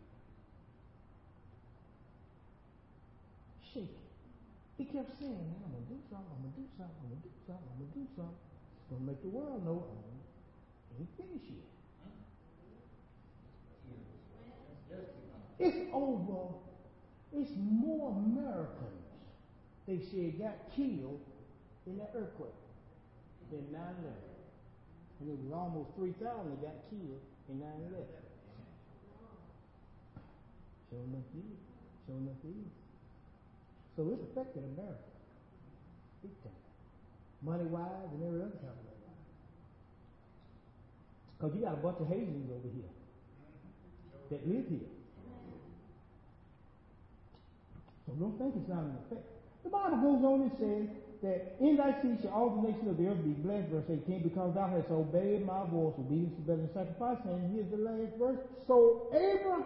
Shake 3.72 3.94
it. 3.94 4.04
He 4.78 4.84
kept 4.84 5.14
saying, 5.20 5.38
I'm 5.38 5.70
going 5.70 5.86
to 5.86 5.94
do 5.94 6.00
something, 6.10 6.26
I'm 6.34 6.42
going 6.42 6.54
to 6.54 6.60
do 6.60 6.66
something, 6.74 6.98
I'm 6.98 7.14
going 7.14 7.22
to 7.22 7.28
do 7.30 7.34
something, 7.46 7.68
I'm 7.70 7.78
going 7.78 7.94
to 7.94 7.98
do 8.02 8.06
something. 8.18 8.42
It's 8.74 8.86
going 8.90 9.02
to 9.02 9.06
make 9.06 9.22
the 9.22 9.30
world 9.30 9.62
know 9.62 9.86
I 9.86 9.94
ain't 10.98 11.14
finished 11.14 11.46
yet. 11.46 11.74
It's 15.58 15.78
over. 15.92 16.58
It's 17.32 17.50
more 17.56 18.10
Americans 18.10 19.04
they 19.86 20.00
said 20.00 20.38
got 20.38 20.56
killed 20.74 21.20
in 21.86 21.98
that 21.98 22.10
earthquake 22.16 22.50
than 23.50 23.70
9 23.70 23.80
11. 23.80 24.12
And 25.20 25.30
it 25.30 25.38
was 25.44 25.52
almost 25.52 25.90
3,000 25.96 26.50
that 26.50 26.62
got 26.62 26.90
killed 26.90 27.20
in 27.48 27.60
9 27.60 27.68
11. 27.92 28.23
It 30.94 31.38
is. 31.38 31.58
Sure 32.06 32.16
enough, 32.16 32.40
it 32.44 32.54
is. 32.54 32.72
So 33.96 34.08
it's 34.10 34.22
affected 34.30 34.62
America. 34.76 35.10
Big 36.22 36.34
time. 36.42 36.62
Money 37.42 37.64
wise 37.64 38.10
and 38.12 38.22
every 38.24 38.40
other 38.40 38.58
kind 38.62 38.72
of 38.72 38.84
way. 38.84 38.94
Because 41.34 41.54
you 41.54 41.62
got 41.62 41.74
a 41.74 41.82
bunch 41.82 41.98
of 42.00 42.08
Haitians 42.08 42.50
over 42.50 42.70
here 42.72 42.92
that 44.30 44.46
live 44.48 44.66
here. 44.68 44.90
So 48.06 48.12
don't 48.18 48.38
think 48.38 48.54
it's 48.56 48.68
not 48.68 48.84
an 48.84 48.96
effect. 49.06 49.24
The 49.64 49.70
Bible 49.70 49.96
goes 49.96 50.22
on 50.24 50.42
and 50.48 50.52
says 50.60 50.86
that 51.24 51.56
in 51.60 51.76
thy 51.76 51.96
seed 52.02 52.20
shall 52.20 52.32
all 52.32 52.50
the 52.60 52.68
nations 52.68 52.88
of 52.88 52.96
the 53.00 53.08
earth 53.08 53.24
be 53.24 53.32
blessed, 53.40 53.68
verse 53.72 53.88
18, 53.88 54.22
because 54.22 54.54
thou 54.54 54.68
hast 54.68 54.90
obeyed 54.90 55.46
my 55.46 55.64
voice. 55.72 55.96
Obedience 55.98 56.36
is 56.36 56.44
better 56.44 56.60
than 56.60 56.72
sacrifice. 56.76 57.16
And 57.24 57.48
here's 57.52 57.70
the 57.72 57.80
last 57.80 58.12
verse. 58.20 58.40
So 58.68 59.08
Abraham 59.12 59.64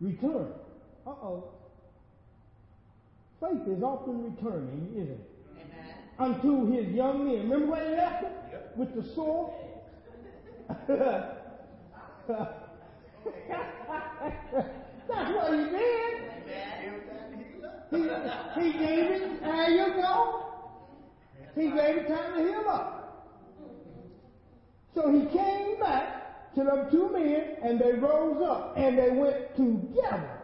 returned. 0.00 0.52
Uh-oh. 1.06 1.44
Faith 3.40 3.68
is 3.68 3.82
often 3.82 4.24
returning, 4.24 4.88
isn't 4.96 5.10
it? 5.10 5.20
Amen. 6.18 6.34
Unto 6.34 6.72
his 6.72 6.88
young 6.94 7.26
men. 7.26 7.48
Remember 7.48 7.72
when 7.72 7.84
he 7.84 7.90
left 7.96 8.24
him? 8.24 8.32
Yep. 8.50 8.76
With 8.76 8.94
the 8.94 9.14
sword? 9.14 9.52
That's 15.08 15.30
what 15.34 15.52
he 15.52 15.64
did. 15.64 16.26
He, 17.90 17.98
he 17.98 18.72
gave 18.72 19.10
it, 19.10 19.40
there 19.42 19.70
you 19.70 19.94
go. 19.94 20.46
He 21.54 21.68
gave 21.70 21.96
it 21.98 22.08
time 22.08 22.34
to 22.34 22.42
heal 22.42 22.64
up. 22.68 22.92
So 24.94 25.12
he 25.12 25.26
came 25.26 25.78
back 25.78 26.25
to 26.56 26.64
them 26.64 26.90
two 26.90 27.12
men 27.12 27.56
and 27.62 27.78
they 27.78 27.92
rose 27.92 28.42
up 28.42 28.72
and 28.76 28.98
they 28.98 29.10
went 29.10 29.54
together 29.56 30.40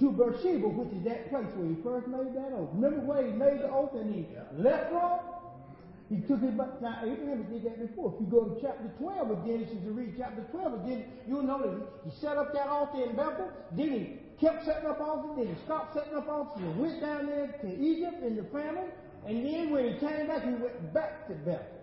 to 0.00 0.10
Beersheba, 0.10 0.68
which 0.68 0.92
is 0.98 1.04
that 1.04 1.30
place 1.30 1.46
where 1.54 1.68
he 1.68 1.78
first 1.82 2.06
made 2.08 2.34
that 2.34 2.50
oath. 2.54 2.70
Remember 2.74 3.06
where 3.06 3.24
he 3.24 3.32
made 3.32 3.62
the 3.62 3.70
oath 3.70 3.94
and 3.94 4.12
he 4.12 4.26
left 4.58 4.90
from? 4.90 5.18
He 6.10 6.16
took 6.26 6.42
it 6.42 6.56
back. 6.56 6.80
Now, 6.82 6.98
Abraham 7.04 7.46
did 7.50 7.62
that 7.64 7.78
before. 7.78 8.14
If 8.14 8.20
you 8.20 8.26
go 8.26 8.44
to 8.50 8.60
chapter 8.60 8.90
12 8.98 9.30
of 9.30 9.46
Genesis 9.46 9.78
and 9.78 9.96
read 9.96 10.14
chapter 10.18 10.42
12 10.50 10.84
again, 10.84 11.04
you'll 11.28 11.42
know 11.42 11.62
that 11.62 11.78
he 12.04 12.10
set 12.18 12.36
up 12.36 12.52
that 12.54 12.66
altar 12.66 13.04
in 13.04 13.14
Bethel. 13.14 13.50
Then 13.72 13.90
he 13.90 14.18
kept 14.40 14.64
setting 14.64 14.88
up 14.88 15.00
altars. 15.00 15.36
Then 15.36 15.54
he 15.54 15.56
stopped 15.66 15.94
setting 15.94 16.14
up 16.14 16.28
altars 16.28 16.62
and 16.62 16.80
went 16.80 17.00
down 17.00 17.26
there 17.26 17.46
to 17.46 17.68
Egypt 17.78 18.22
in 18.24 18.36
the 18.36 18.44
famine. 18.44 18.90
And 19.26 19.44
then 19.44 19.70
when 19.70 19.92
he 19.92 19.98
came 20.00 20.26
back, 20.26 20.42
he 20.42 20.54
went 20.54 20.94
back 20.94 21.28
to 21.28 21.34
Bethel 21.34 21.77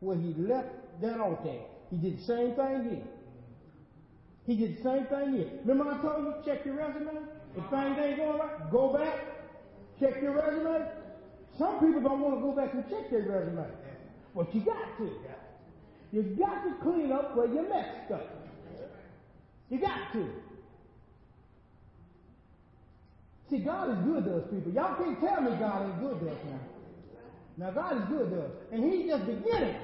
where 0.00 0.16
he 0.16 0.34
left 0.34 0.68
that 1.00 1.20
altar. 1.20 1.60
He 1.90 1.96
did 1.96 2.18
the 2.18 2.24
same 2.24 2.54
thing 2.54 2.90
here. 2.90 3.02
He 4.46 4.56
did 4.56 4.78
the 4.78 4.82
same 4.82 5.06
thing 5.06 5.32
here. 5.34 5.50
Remember 5.64 5.92
I 5.92 6.00
told 6.02 6.24
you, 6.24 6.34
check 6.44 6.64
your 6.64 6.74
resume? 6.74 7.10
If 7.56 7.70
things 7.70 7.98
ain't 7.98 8.16
going 8.16 8.38
right, 8.38 8.70
go 8.70 8.92
back, 8.92 9.18
check 9.98 10.22
your 10.22 10.34
resume, 10.34 10.86
some 11.58 11.78
people 11.78 12.00
don't 12.00 12.20
want 12.20 12.36
to 12.36 12.40
go 12.40 12.52
back 12.52 12.72
and 12.72 12.88
check 12.88 13.10
their 13.10 13.20
resume. 13.20 13.66
But 14.34 14.54
you 14.54 14.62
got 14.62 14.96
to. 14.98 15.10
You 16.12 16.22
got 16.22 16.64
to 16.64 16.74
clean 16.82 17.12
up 17.12 17.36
where 17.36 17.46
you 17.46 17.68
messed 17.68 18.10
up. 18.10 18.26
You 19.68 19.78
got 19.78 20.12
to. 20.14 20.28
See, 23.50 23.58
God 23.58 23.90
is 23.90 23.98
good 24.04 24.24
to 24.24 24.36
us 24.38 24.44
people. 24.50 24.72
Y'all 24.72 24.96
can't 24.96 25.20
tell 25.20 25.42
me 25.42 25.50
God 25.58 25.86
ain't 25.86 26.00
good 26.00 26.20
to 26.20 26.30
us 26.30 26.38
now. 26.46 27.66
Now 27.66 27.70
God 27.72 27.96
is 28.00 28.08
good 28.08 28.30
to 28.30 28.44
us. 28.46 28.52
And 28.72 28.84
He's 28.84 29.06
just 29.06 29.26
beginning. 29.26 29.76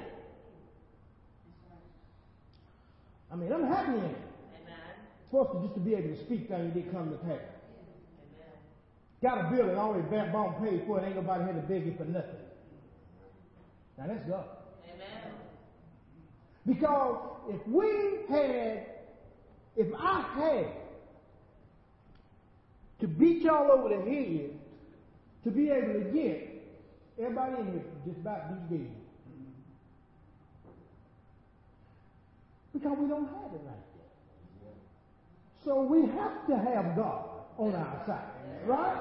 I 3.36 3.38
mean, 3.38 3.52
I'm 3.52 3.66
happy 3.66 3.98
in 3.98 4.04
it. 4.04 4.16
For 5.30 5.46
us 5.46 5.52
to 5.52 5.60
just 5.60 5.74
to 5.74 5.80
be 5.80 5.94
able 5.94 6.08
to 6.08 6.24
speak 6.24 6.48
things 6.48 6.72
that 6.72 6.92
come 6.92 7.10
to 7.10 7.16
pass. 7.18 7.40
Got 9.20 9.46
a 9.46 9.50
bill 9.50 9.66
building 9.66 9.76
already 9.76 10.32
bought 10.32 10.62
paid 10.62 10.84
for, 10.86 11.00
it. 11.00 11.06
ain't 11.06 11.16
nobody 11.16 11.44
had 11.44 11.54
to 11.56 11.68
beg 11.68 11.84
you 11.84 11.94
for 11.98 12.04
nothing. 12.04 12.30
Now 13.98 14.06
let's 14.08 14.24
go. 14.26 14.44
Amen. 14.94 15.32
Because 16.64 17.16
if 17.48 17.66
we 17.68 18.20
had, 18.30 18.86
if 19.76 19.88
I 19.98 20.20
had 20.34 20.66
to 23.00 23.06
beat 23.06 23.42
y'all 23.42 23.70
over 23.70 23.90
the 23.90 24.10
head 24.10 24.50
to 25.44 25.50
be 25.50 25.70
able 25.70 25.92
to 25.92 26.10
get 26.10 26.62
everybody 27.18 27.60
in 27.60 27.66
here 27.72 27.82
just 28.06 28.18
about 28.18 28.70
be 28.70 28.78
dead. 28.78 28.90
Because 32.76 32.98
we 32.98 33.08
don't 33.08 33.24
have 33.24 33.52
it 33.56 33.64
like 33.64 33.86
that. 33.96 34.12
So 35.64 35.80
we 35.80 36.02
have 36.12 36.46
to 36.46 36.56
have 36.58 36.94
God 36.94 37.24
on 37.56 37.74
our 37.74 38.02
side. 38.04 38.28
Right? 38.66 39.00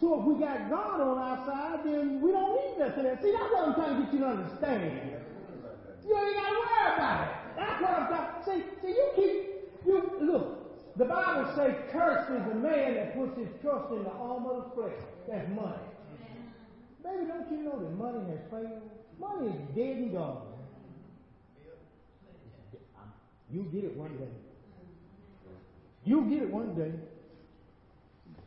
So 0.00 0.20
if 0.20 0.24
we 0.24 0.40
got 0.40 0.70
God 0.70 1.00
on 1.00 1.18
our 1.18 1.44
side, 1.44 1.80
then 1.84 2.22
we 2.22 2.32
don't 2.32 2.56
need 2.56 2.78
nothing 2.78 3.04
else. 3.04 3.20
See, 3.20 3.32
that's 3.32 3.52
what 3.52 3.68
I'm 3.68 3.74
trying 3.74 3.96
to 3.96 4.02
get 4.04 4.12
you 4.14 4.20
to 4.20 4.26
understand. 4.26 5.20
You 6.08 6.16
ain't 6.16 6.36
got 6.36 6.48
to 6.48 6.56
worry 6.64 6.94
about 6.96 7.20
it. 7.20 7.28
That's 7.56 7.82
what 7.82 7.90
I'm 7.90 8.06
trying. 8.08 8.28
See, 8.44 8.64
see, 8.80 8.88
you 8.88 9.06
keep 9.16 9.32
you 9.84 10.10
look. 10.20 10.96
The 10.96 11.04
Bible 11.04 11.52
says, 11.54 11.74
"Cursed 11.92 12.30
is 12.30 12.44
the 12.48 12.54
man 12.54 12.94
that 12.94 13.14
puts 13.14 13.36
his 13.36 13.48
trust 13.60 13.92
in 13.92 14.02
the 14.02 14.10
arm 14.10 14.46
of 14.46 14.56
the 14.56 14.70
flesh." 14.80 15.00
That's 15.28 15.48
money. 15.50 15.84
Baby, 17.04 17.26
don't 17.28 17.50
you 17.50 17.58
know 17.58 17.78
that 17.78 17.92
money 17.98 18.24
has 18.30 18.40
failed? 18.50 18.80
Money 19.20 19.48
is 19.48 19.74
dead 19.74 19.96
and 19.98 20.12
gone. 20.12 20.55
You'll 23.50 23.64
get 23.64 23.84
it 23.84 23.96
one 23.96 24.16
day. 24.16 24.28
You'll 26.04 26.22
get 26.22 26.42
it 26.42 26.50
one 26.50 26.74
day 26.74 26.92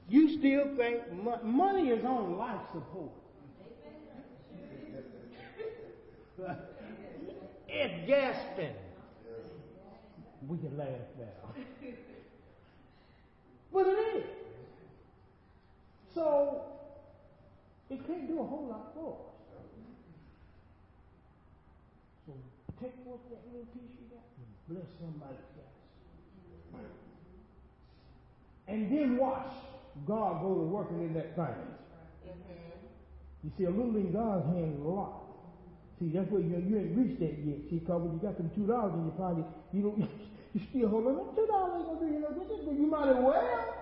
you 0.10 0.38
still 0.40 0.76
think 0.76 1.44
money 1.44 1.90
is 1.90 2.04
on 2.04 2.38
life 2.38 2.62
support. 2.74 3.12
it's 7.68 8.08
gasping. 8.08 8.74
We 10.48 10.58
can 10.58 10.78
laugh 10.78 10.88
now. 11.20 11.54
but 13.72 13.86
it 13.86 14.16
is. 14.18 14.24
So, 16.16 16.62
it 17.90 18.08
can't 18.08 18.28
do 18.28 18.40
a 18.40 18.44
whole 18.44 18.68
lot 18.68 18.94
for 18.96 19.14
us. 19.14 19.20
So, 22.26 22.34
take 22.82 22.94
what 23.06 23.20
that 23.30 23.42
little 23.52 23.68
piece 23.68 24.09
bless 24.70 24.86
somebody 25.02 25.34
else. 25.34 25.50
And 28.70 28.92
then 28.92 29.18
watch 29.18 29.50
God 30.06 30.42
go 30.44 30.54
to 30.54 30.62
working 30.62 31.02
in 31.02 31.14
that 31.16 31.36
thing. 31.36 31.58
Mm-hmm. 32.22 33.44
You 33.44 33.52
see, 33.58 33.64
a 33.64 33.70
little 33.70 33.96
in 33.96 34.14
God's 34.14 34.46
hand 34.46 34.78
is 34.78 34.86
a 34.86 34.88
lot. 34.88 35.26
See, 36.00 36.10
that's 36.14 36.30
what 36.30 36.44
you, 36.44 36.64
you 36.70 36.78
ain't 36.78 36.96
reached 36.96 37.20
that 37.20 37.34
yet. 37.42 37.66
See, 37.70 37.82
because 37.82 38.02
when 38.02 38.14
you 38.14 38.20
got 38.22 38.38
them 38.38 38.52
two 38.54 38.68
dollars 38.68 38.94
in 38.94 39.10
your 39.10 39.18
pocket, 39.18 39.46
you 39.74 39.82
don't, 39.82 39.98
you 40.54 40.62
still 40.70 40.88
hold 40.88 41.08
on. 41.08 41.36
Two 41.36 41.48
dollars 41.48 41.82
ain't 41.82 41.88
gonna 41.90 42.00
do 42.00 42.14
you 42.14 42.22
no 42.22 42.30
good. 42.30 42.78
You 42.78 42.86
might 42.86 43.10
as 43.10 43.18
well 43.18 43.74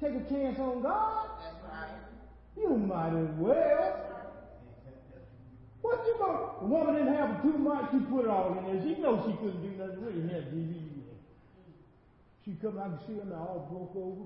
take 0.00 0.16
a 0.16 0.24
chance 0.32 0.58
on 0.58 0.82
God. 0.82 1.28
That's 1.44 1.60
right. 1.68 1.92
You 2.56 2.76
might 2.78 3.12
as 3.12 3.30
well. 3.36 4.14
What 5.84 6.00
you 6.08 6.16
going 6.16 6.48
The 6.64 6.66
woman 6.66 6.94
didn't 6.96 7.12
have 7.12 7.42
too 7.44 7.60
much. 7.60 7.92
She 7.92 8.00
put 8.08 8.24
it 8.24 8.32
all 8.32 8.56
in 8.56 8.64
there. 8.64 8.80
She 8.80 8.96
knows 9.04 9.20
she 9.28 9.36
couldn't 9.36 9.60
do 9.60 9.76
nothing 9.76 10.00
it. 10.00 10.32
Had 10.32 10.48
DVD. 10.48 10.80
She 12.40 12.56
come 12.56 12.80
out 12.80 12.96
and 12.96 13.00
see 13.04 13.20
her 13.20 13.36
all 13.36 13.68
broke 13.68 13.92
over. 13.92 14.24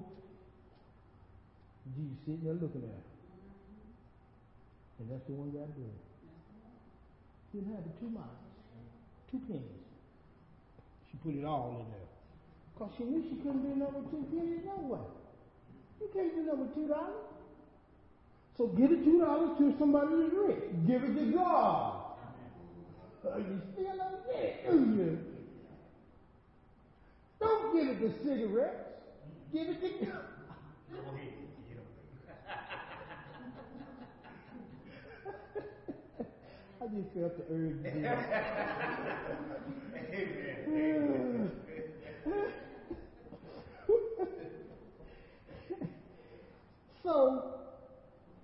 Jesus 1.99 2.15
sitting 2.23 2.47
there 2.47 2.55
looking 2.55 2.87
at 2.87 2.95
her. 2.95 3.07
And 5.03 5.11
that's 5.11 5.27
the 5.27 5.35
one 5.35 5.51
got 5.51 5.67
bread. 5.75 5.99
Didn't 7.51 7.75
have 7.75 7.87
two 7.99 8.11
miles, 8.11 8.43
two 9.31 9.43
pennies. 9.51 9.83
She 11.11 11.19
put 11.27 11.35
it 11.35 11.43
all 11.43 11.75
in 11.75 11.87
there. 11.91 12.11
Because 12.75 12.95
she 12.99 13.03
knew 13.03 13.23
she 13.27 13.35
couldn't 13.43 13.67
do 13.67 13.75
number 13.75 14.03
two 14.15 14.23
pennies 14.31 14.63
no 14.63 14.79
way. 14.87 15.07
You 15.99 16.07
can't 16.15 16.35
do 16.39 16.43
number 16.47 16.71
two 16.75 16.87
dollars. 16.87 17.38
So 18.59 18.67
give 18.67 18.91
the 18.91 18.97
two 18.97 19.21
dollars 19.21 19.57
to 19.59 19.73
somebody 19.79 20.09
who's 20.09 20.33
rich. 20.33 20.65
Give 20.89 21.05
it 21.05 21.15
to 21.15 21.33
God. 21.33 21.95
Uh, 23.25 23.39
you 23.39 23.63
still 23.73 23.97
don't 23.97 24.27
get 24.27 24.43
it, 24.43 24.69
do 24.69 24.77
you? 24.77 25.19
Don't 27.39 27.73
give 27.73 27.89
it 27.89 28.01
to 28.01 28.13
cigarettes. 28.25 28.91
Give 29.53 29.69
it 29.69 29.81
to 29.81 30.07
God. 30.07 30.25
I 36.81 36.87
just 36.87 37.11
felt 37.15 37.37
the 37.37 37.45
urge 37.55 37.79
that. 37.85 38.19
so, 47.05 47.59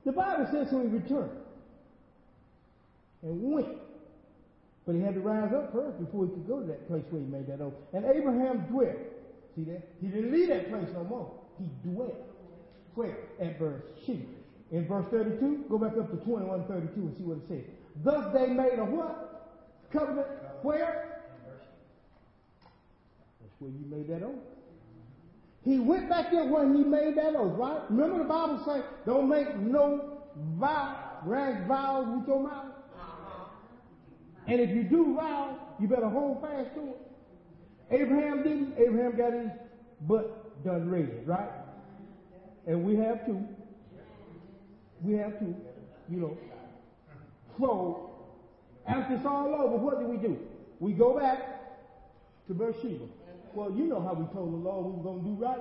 the 0.05 0.13
Bible 0.13 0.47
says 0.51 0.71
so 0.71 0.81
he 0.81 0.89
returned 0.89 1.31
and 3.23 3.43
went. 3.43 3.69
But 4.87 4.95
he 4.95 5.01
had 5.01 5.15
to 5.15 5.21
rise 5.21 5.53
up 5.53 5.73
first 5.73 5.99
before 5.99 6.27
he 6.27 6.33
could 6.33 6.47
go 6.47 6.61
to 6.61 6.67
that 6.67 6.87
place 6.89 7.05
where 7.09 7.23
he 7.23 7.27
made 7.27 7.47
that 7.47 7.63
oath. 7.63 7.73
And 7.95 8.05
Abraham 8.05 8.67
dwelt. 8.69 8.99
See 9.57 9.65
that? 9.65 9.89
He 10.01 10.09
didn't 10.09 10.31
leave 10.31 10.49
that 10.49 10.69
place 10.69 10.89
no 10.93 11.05
more. 11.05 11.33
He 11.59 11.65
dwelt. 11.89 12.15
Where? 12.95 13.17
At 13.41 13.59
verse 13.59 13.83
Sheba. 14.05 14.25
In 14.73 14.87
verse 14.87 15.07
32, 15.11 15.65
go 15.69 15.79
back 15.79 15.97
up 15.97 16.11
to 16.11 16.17
21, 16.25 16.65
32 16.67 17.01
and 17.01 17.17
see 17.17 17.23
what 17.23 17.39
it 17.39 17.49
says. 17.49 17.65
Thus 18.03 18.33
they 18.35 18.49
made 18.49 18.79
a 18.79 18.85
what? 18.85 19.53
Covenant. 19.93 20.27
Where? 20.63 21.23
That's 23.41 23.55
where 23.59 23.71
you 23.71 23.85
made 23.89 24.09
that 24.09 24.27
oath. 24.27 24.54
He 25.65 25.79
went 25.79 26.11
back 26.11 26.31
there 26.31 26.45
where 26.45 26.71
he 26.73 26.85
made 26.85 27.17
that 27.17 27.35
oath, 27.37 27.59
right? 27.59 27.81
Remember 27.89 28.19
the 28.19 28.25
Bible 28.25 28.63
say, 28.67 28.83
don't 29.07 29.29
make 29.29 29.57
no 29.57 30.19
vow, 30.59 31.21
rash 31.25 31.67
vows 31.67 32.07
with 32.19 32.29
your 32.29 32.43
mouth. 32.43 32.67
Uh-huh. 32.95 33.45
And 34.47 34.61
if 34.61 34.71
you 34.71 34.83
do 34.83 35.15
vow, 35.15 35.59
you 35.81 35.89
better 35.89 36.09
hold 36.09 36.43
fast 36.43 36.75
to 36.75 36.83
it. 36.83 37.01
Abraham 37.91 38.43
didn't. 38.43 38.75
Abraham 38.79 39.17
got 39.17 39.33
his 39.33 39.51
butt 40.03 40.65
done 40.65 40.89
raised, 40.89 41.27
right? 41.27 41.51
And 42.67 42.85
we 42.85 42.97
have 42.97 43.25
to. 43.27 43.43
We 45.03 45.15
have 45.15 45.39
to, 45.39 45.55
you 46.11 46.21
know. 46.21 46.39
So, 47.59 48.11
after 48.87 49.15
it's 49.15 49.27
all 49.27 49.55
over, 49.55 49.77
what 49.77 50.01
do 50.01 50.07
we 50.07 50.17
do? 50.17 50.39
We 50.81 50.93
go 50.93 51.19
back 51.19 51.39
to 52.49 52.55
Beersheba. 52.55 53.05
Well, 53.55 53.71
you 53.71 53.85
know 53.85 54.01
how 54.01 54.15
we 54.15 54.27
told 54.35 54.53
the 54.53 54.57
Lord 54.57 54.87
we 54.87 54.93
were 54.93 55.03
going 55.05 55.23
to 55.23 55.29
do 55.31 55.35
right. 55.35 55.61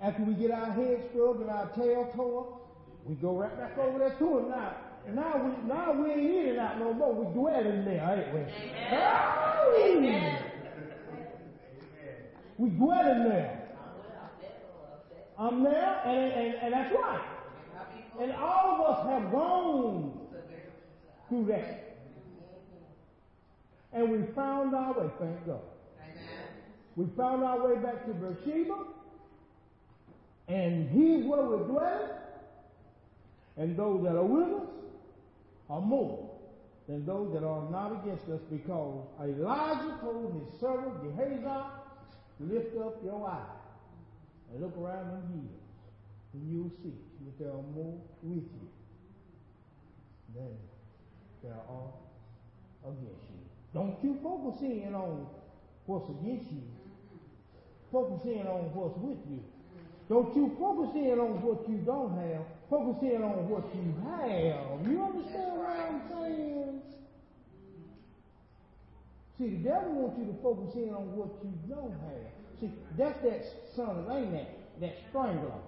After 0.00 0.24
we 0.24 0.34
get 0.34 0.50
our 0.50 0.72
heads 0.72 1.02
scrubbed 1.10 1.40
and 1.40 1.50
our 1.50 1.68
tail 1.76 2.10
tore, 2.14 2.58
we 3.06 3.14
go 3.14 3.36
right 3.36 3.56
back 3.56 3.78
over 3.78 4.00
there 4.00 4.10
to 4.18 4.38
him 4.38 4.48
now. 4.48 4.74
And 5.06 5.16
now 5.16 5.36
we 5.36 5.68
now 5.68 5.92
we 5.92 6.10
ain't 6.10 6.20
in 6.20 6.48
and 6.50 6.58
out 6.58 6.78
no 6.78 6.92
more. 6.92 7.14
We 7.14 7.32
dwell 7.34 7.60
in 7.60 7.84
there, 7.84 8.24
ain't 8.24 8.34
we? 8.34 8.40
Amen. 9.82 10.42
We 12.58 12.68
dwell 12.70 13.10
in 13.10 13.24
there. 13.28 13.62
I'm 15.38 15.64
there, 15.64 16.02
and, 16.04 16.32
and, 16.32 16.54
and 16.54 16.72
that's 16.72 16.94
right. 16.94 17.24
And 18.20 18.32
all 18.32 18.74
of 18.74 18.98
us 18.98 19.06
have 19.08 19.32
gone 19.32 20.18
through 21.28 21.46
that. 21.46 21.96
And 23.92 24.10
we 24.10 24.32
found 24.34 24.74
our 24.74 24.92
way, 24.92 25.10
thank 25.18 25.46
God. 25.46 25.60
We 26.96 27.06
found 27.16 27.42
our 27.42 27.68
way 27.68 27.80
back 27.82 28.06
to 28.06 28.12
Beersheba. 28.12 28.76
And 30.48 30.88
here's 30.90 31.24
where 31.24 31.42
we're 31.42 31.64
dwelling. 31.64 32.08
And 33.56 33.76
those 33.76 34.02
that 34.02 34.16
are 34.16 34.24
with 34.24 34.48
us 34.48 34.68
are 35.70 35.80
more 35.80 36.30
than 36.88 37.06
those 37.06 37.32
that 37.32 37.44
are 37.44 37.70
not 37.70 38.02
against 38.02 38.28
us 38.28 38.40
because 38.50 39.06
Elijah 39.22 39.98
told 40.00 40.34
his 40.34 40.60
servant 40.60 41.02
Gehazi, 41.02 41.46
lift 42.40 42.76
up 42.78 42.96
your 43.04 43.28
eyes 43.28 43.40
and 44.52 44.62
look 44.62 44.76
around 44.76 45.06
the 45.10 45.20
hills 45.32 45.62
and 46.32 46.50
you'll 46.50 46.72
see 46.82 46.94
that 47.24 47.38
there 47.38 47.52
are 47.52 47.62
more 47.74 47.98
with 48.22 48.42
you 48.42 48.68
than 50.34 50.56
there 51.42 51.52
are 51.52 52.90
against 52.90 53.24
you. 53.30 53.42
Don't 53.74 53.96
you 54.02 54.18
focus 54.22 54.60
in 54.62 54.94
on 54.94 55.26
what's 55.86 56.08
against 56.08 56.50
you. 56.50 56.62
Focus 57.92 58.24
in 58.24 58.46
on 58.48 58.72
what's 58.72 58.96
with 59.04 59.20
you. 59.28 59.44
Don't 60.08 60.34
you 60.34 60.50
focus 60.58 60.96
in 60.96 61.20
on 61.20 61.44
what 61.44 61.68
you 61.68 61.76
don't 61.84 62.16
have. 62.16 62.42
Focus 62.68 63.02
in 63.04 63.22
on 63.22 63.48
what 63.52 63.68
you 63.76 63.84
have. 64.00 64.80
You 64.88 64.96
understand 65.04 65.60
what 65.60 65.68
I'm 65.68 66.00
saying? 66.08 66.80
See, 69.38 69.48
the 69.56 69.62
devil 69.68 69.92
wants 69.92 70.18
you 70.18 70.24
to 70.24 70.36
focus 70.42 70.74
in 70.74 70.88
on 70.94 71.16
what 71.16 71.36
you 71.44 71.52
don't 71.68 71.92
have. 71.92 72.28
See, 72.60 72.72
that's 72.96 73.20
that 73.22 73.44
son 73.76 74.04
of 74.04 74.08
Anak, 74.08 74.48
that 74.80 74.96
strangler. 75.08 75.60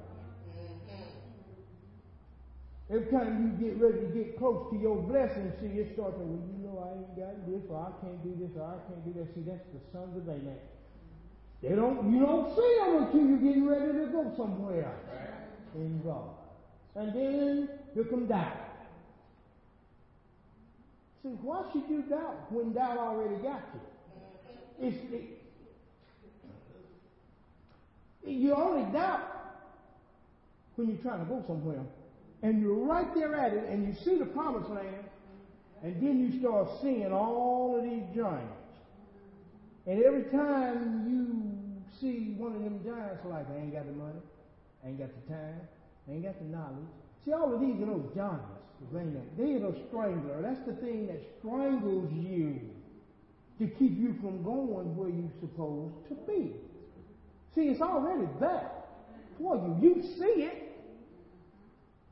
Every 2.91 3.11
time 3.11 3.41
you 3.41 3.49
get 3.57 3.81
ready 3.81 4.01
to 4.01 4.11
get 4.13 4.37
close 4.37 4.69
to 4.71 4.77
your 4.77 4.97
blessing, 5.09 5.53
see, 5.61 5.81
it 5.81 5.93
starts 5.97 6.21
to, 6.21 6.25
well, 6.25 6.41
you 6.53 6.61
know, 6.69 6.85
I 6.85 7.01
ain't 7.01 7.17
got 7.17 7.35
this, 7.49 7.65
or 7.73 7.81
I 7.81 7.91
can't 8.05 8.21
do 8.21 8.37
this, 8.37 8.53
or 8.61 8.65
I 8.65 8.77
can't 8.89 9.01
do 9.09 9.13
that. 9.21 9.33
See, 9.35 9.41
that's 9.41 9.65
the 9.73 9.81
sons 9.91 10.17
of 10.17 10.29
Anak. 10.29 10.61
They 11.67 11.75
don't, 11.75 12.13
you 12.13 12.21
don't 12.21 12.55
see 12.55 12.77
them 12.79 13.05
until 13.05 13.27
you're 13.27 13.39
getting 13.39 13.67
ready 13.67 13.93
to 13.93 14.07
go 14.13 14.31
somewhere 14.37 14.93
in 15.75 16.03
God. 16.05 16.29
And 16.95 17.15
then 17.15 17.69
you 17.97 18.05
come 18.05 18.27
doubt. 18.27 18.53
See, 21.23 21.31
why 21.41 21.65
should 21.73 21.85
you 21.89 22.03
doubt 22.03 22.53
when 22.53 22.75
doubt 22.75 22.99
already 22.99 23.37
got 23.37 23.63
you? 23.73 24.89
It's, 24.89 24.97
it, 25.11 25.41
you 28.27 28.55
only 28.55 28.93
doubt 28.93 29.23
when 30.77 30.89
you're 30.89 30.99
trying 30.99 31.21
to 31.21 31.25
go 31.25 31.43
somewhere. 31.47 31.81
And 32.43 32.61
you're 32.61 32.75
right 32.75 33.15
there 33.15 33.35
at 33.35 33.55
it, 33.55 33.65
and 33.71 33.87
you 33.87 33.95
see 34.05 34.19
the 34.19 34.27
promised 34.27 34.69
land, 34.69 35.05
and 35.83 35.97
then 35.97 36.21
you 36.21 36.41
start 36.41 36.69
seeing 36.83 37.11
all 37.11 37.79
of 37.79 37.85
these 37.85 38.05
giants. 38.15 38.53
And 39.87 40.03
every 40.03 40.25
time 40.25 41.07
you 41.09 41.54
see 42.01 42.35
one 42.37 42.55
of 42.55 42.63
them 42.63 42.81
giants, 42.85 43.25
like, 43.25 43.47
I 43.51 43.57
ain't 43.57 43.73
got 43.73 43.87
the 43.87 43.93
money, 43.93 44.21
I 44.85 44.89
ain't 44.89 44.99
got 44.99 45.11
the 45.15 45.33
time, 45.33 45.61
I 46.09 46.13
ain't 46.13 46.23
got 46.25 46.39
the 46.39 46.45
knowledge. 46.45 46.89
See, 47.25 47.33
all 47.33 47.53
of 47.53 47.61
these 47.61 47.81
are 47.83 47.87
those 47.87 48.15
giants. 48.15 48.45
They 49.39 49.55
are 49.55 49.61
those 49.61 49.79
strangler. 49.89 50.43
That's 50.43 50.61
the 50.67 50.75
thing 50.75 51.07
that 51.07 51.23
strangles 51.39 52.13
you 52.13 52.61
to 53.59 53.67
keep 53.67 53.99
you 53.99 54.15
from 54.21 54.43
going 54.43 54.97
where 54.97 55.09
you're 55.09 55.31
supposed 55.41 55.95
to 56.09 56.15
be. 56.27 56.53
See, 57.55 57.69
it's 57.69 57.81
already 57.81 58.29
there 58.41 58.71
for 59.39 59.57
you. 59.57 59.77
You 59.81 60.03
see 60.03 60.43
it, 60.43 60.71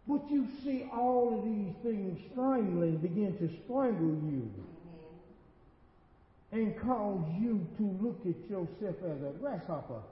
but 0.07 0.31
you 0.31 0.47
see 0.65 0.87
all 0.93 1.37
of 1.37 1.45
these 1.45 1.75
things 1.83 2.19
strangling 2.31 2.99
begin 2.99 3.37
to 3.39 3.51
strangle 3.65 4.17
you 4.25 4.51
and 6.53 6.79
cause 6.79 7.25
you 7.41 7.67
to 7.79 7.85
look 8.01 8.21
at 8.29 8.37
yourself 8.49 8.97
as 9.01 9.19
a 9.25 9.33
grasshopper. 9.41 10.03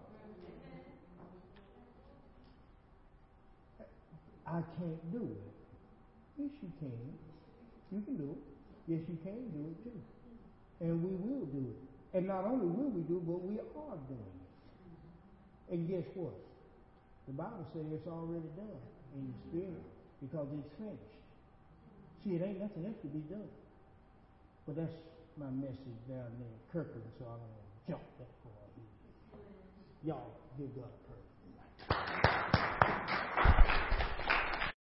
I 4.47 4.65
can't 4.81 5.13
do 5.13 5.37
it. 5.37 5.53
Yes, 6.41 6.51
you 6.63 6.73
can. 6.81 6.97
You 7.93 8.01
can 8.03 8.17
do 8.17 8.31
it. 8.33 8.43
Yes, 8.89 9.01
you 9.07 9.19
can 9.23 9.53
do 9.53 9.69
it 9.69 9.85
too. 9.85 10.01
And 10.81 11.05
we 11.05 11.13
will 11.13 11.47
do 11.47 11.71
it. 11.71 12.17
And 12.17 12.27
not 12.27 12.47
only 12.47 12.67
will 12.67 12.91
we 12.91 13.03
do 13.03 13.19
it, 13.19 13.27
but 13.29 13.45
we 13.45 13.61
are 13.61 13.99
doing 14.09 14.35
it. 14.35 15.75
And 15.75 15.87
guess 15.87 16.09
what? 16.15 16.35
The 17.29 17.35
Bible 17.35 17.67
says 17.73 17.85
it's 17.93 18.09
already 18.09 18.49
done 18.57 18.81
in 19.15 19.29
the 19.29 19.37
spirit 19.47 19.87
because 20.25 20.49
it's 20.57 20.73
finished. 20.81 21.15
See, 22.25 22.35
it 22.35 22.43
ain't 22.43 22.61
nothing 22.61 22.87
else 22.87 22.97
to 23.03 23.09
be 23.09 23.21
done. 23.29 23.47
But 24.67 24.77
that's 24.77 24.97
my 25.41 25.49
message 25.57 25.97
down 26.07 26.29
there 26.37 26.53
in 26.53 26.61
Kirkland, 26.71 27.09
so 27.19 27.25
I 27.25 27.33
don't 27.33 27.49
want 27.49 27.65
to 27.65 27.93
jump 27.93 28.05
that 28.19 28.29
far. 28.45 28.61
Y'all 30.05 30.37
give 30.59 30.69
God 30.77 30.93
praise. 31.09 32.80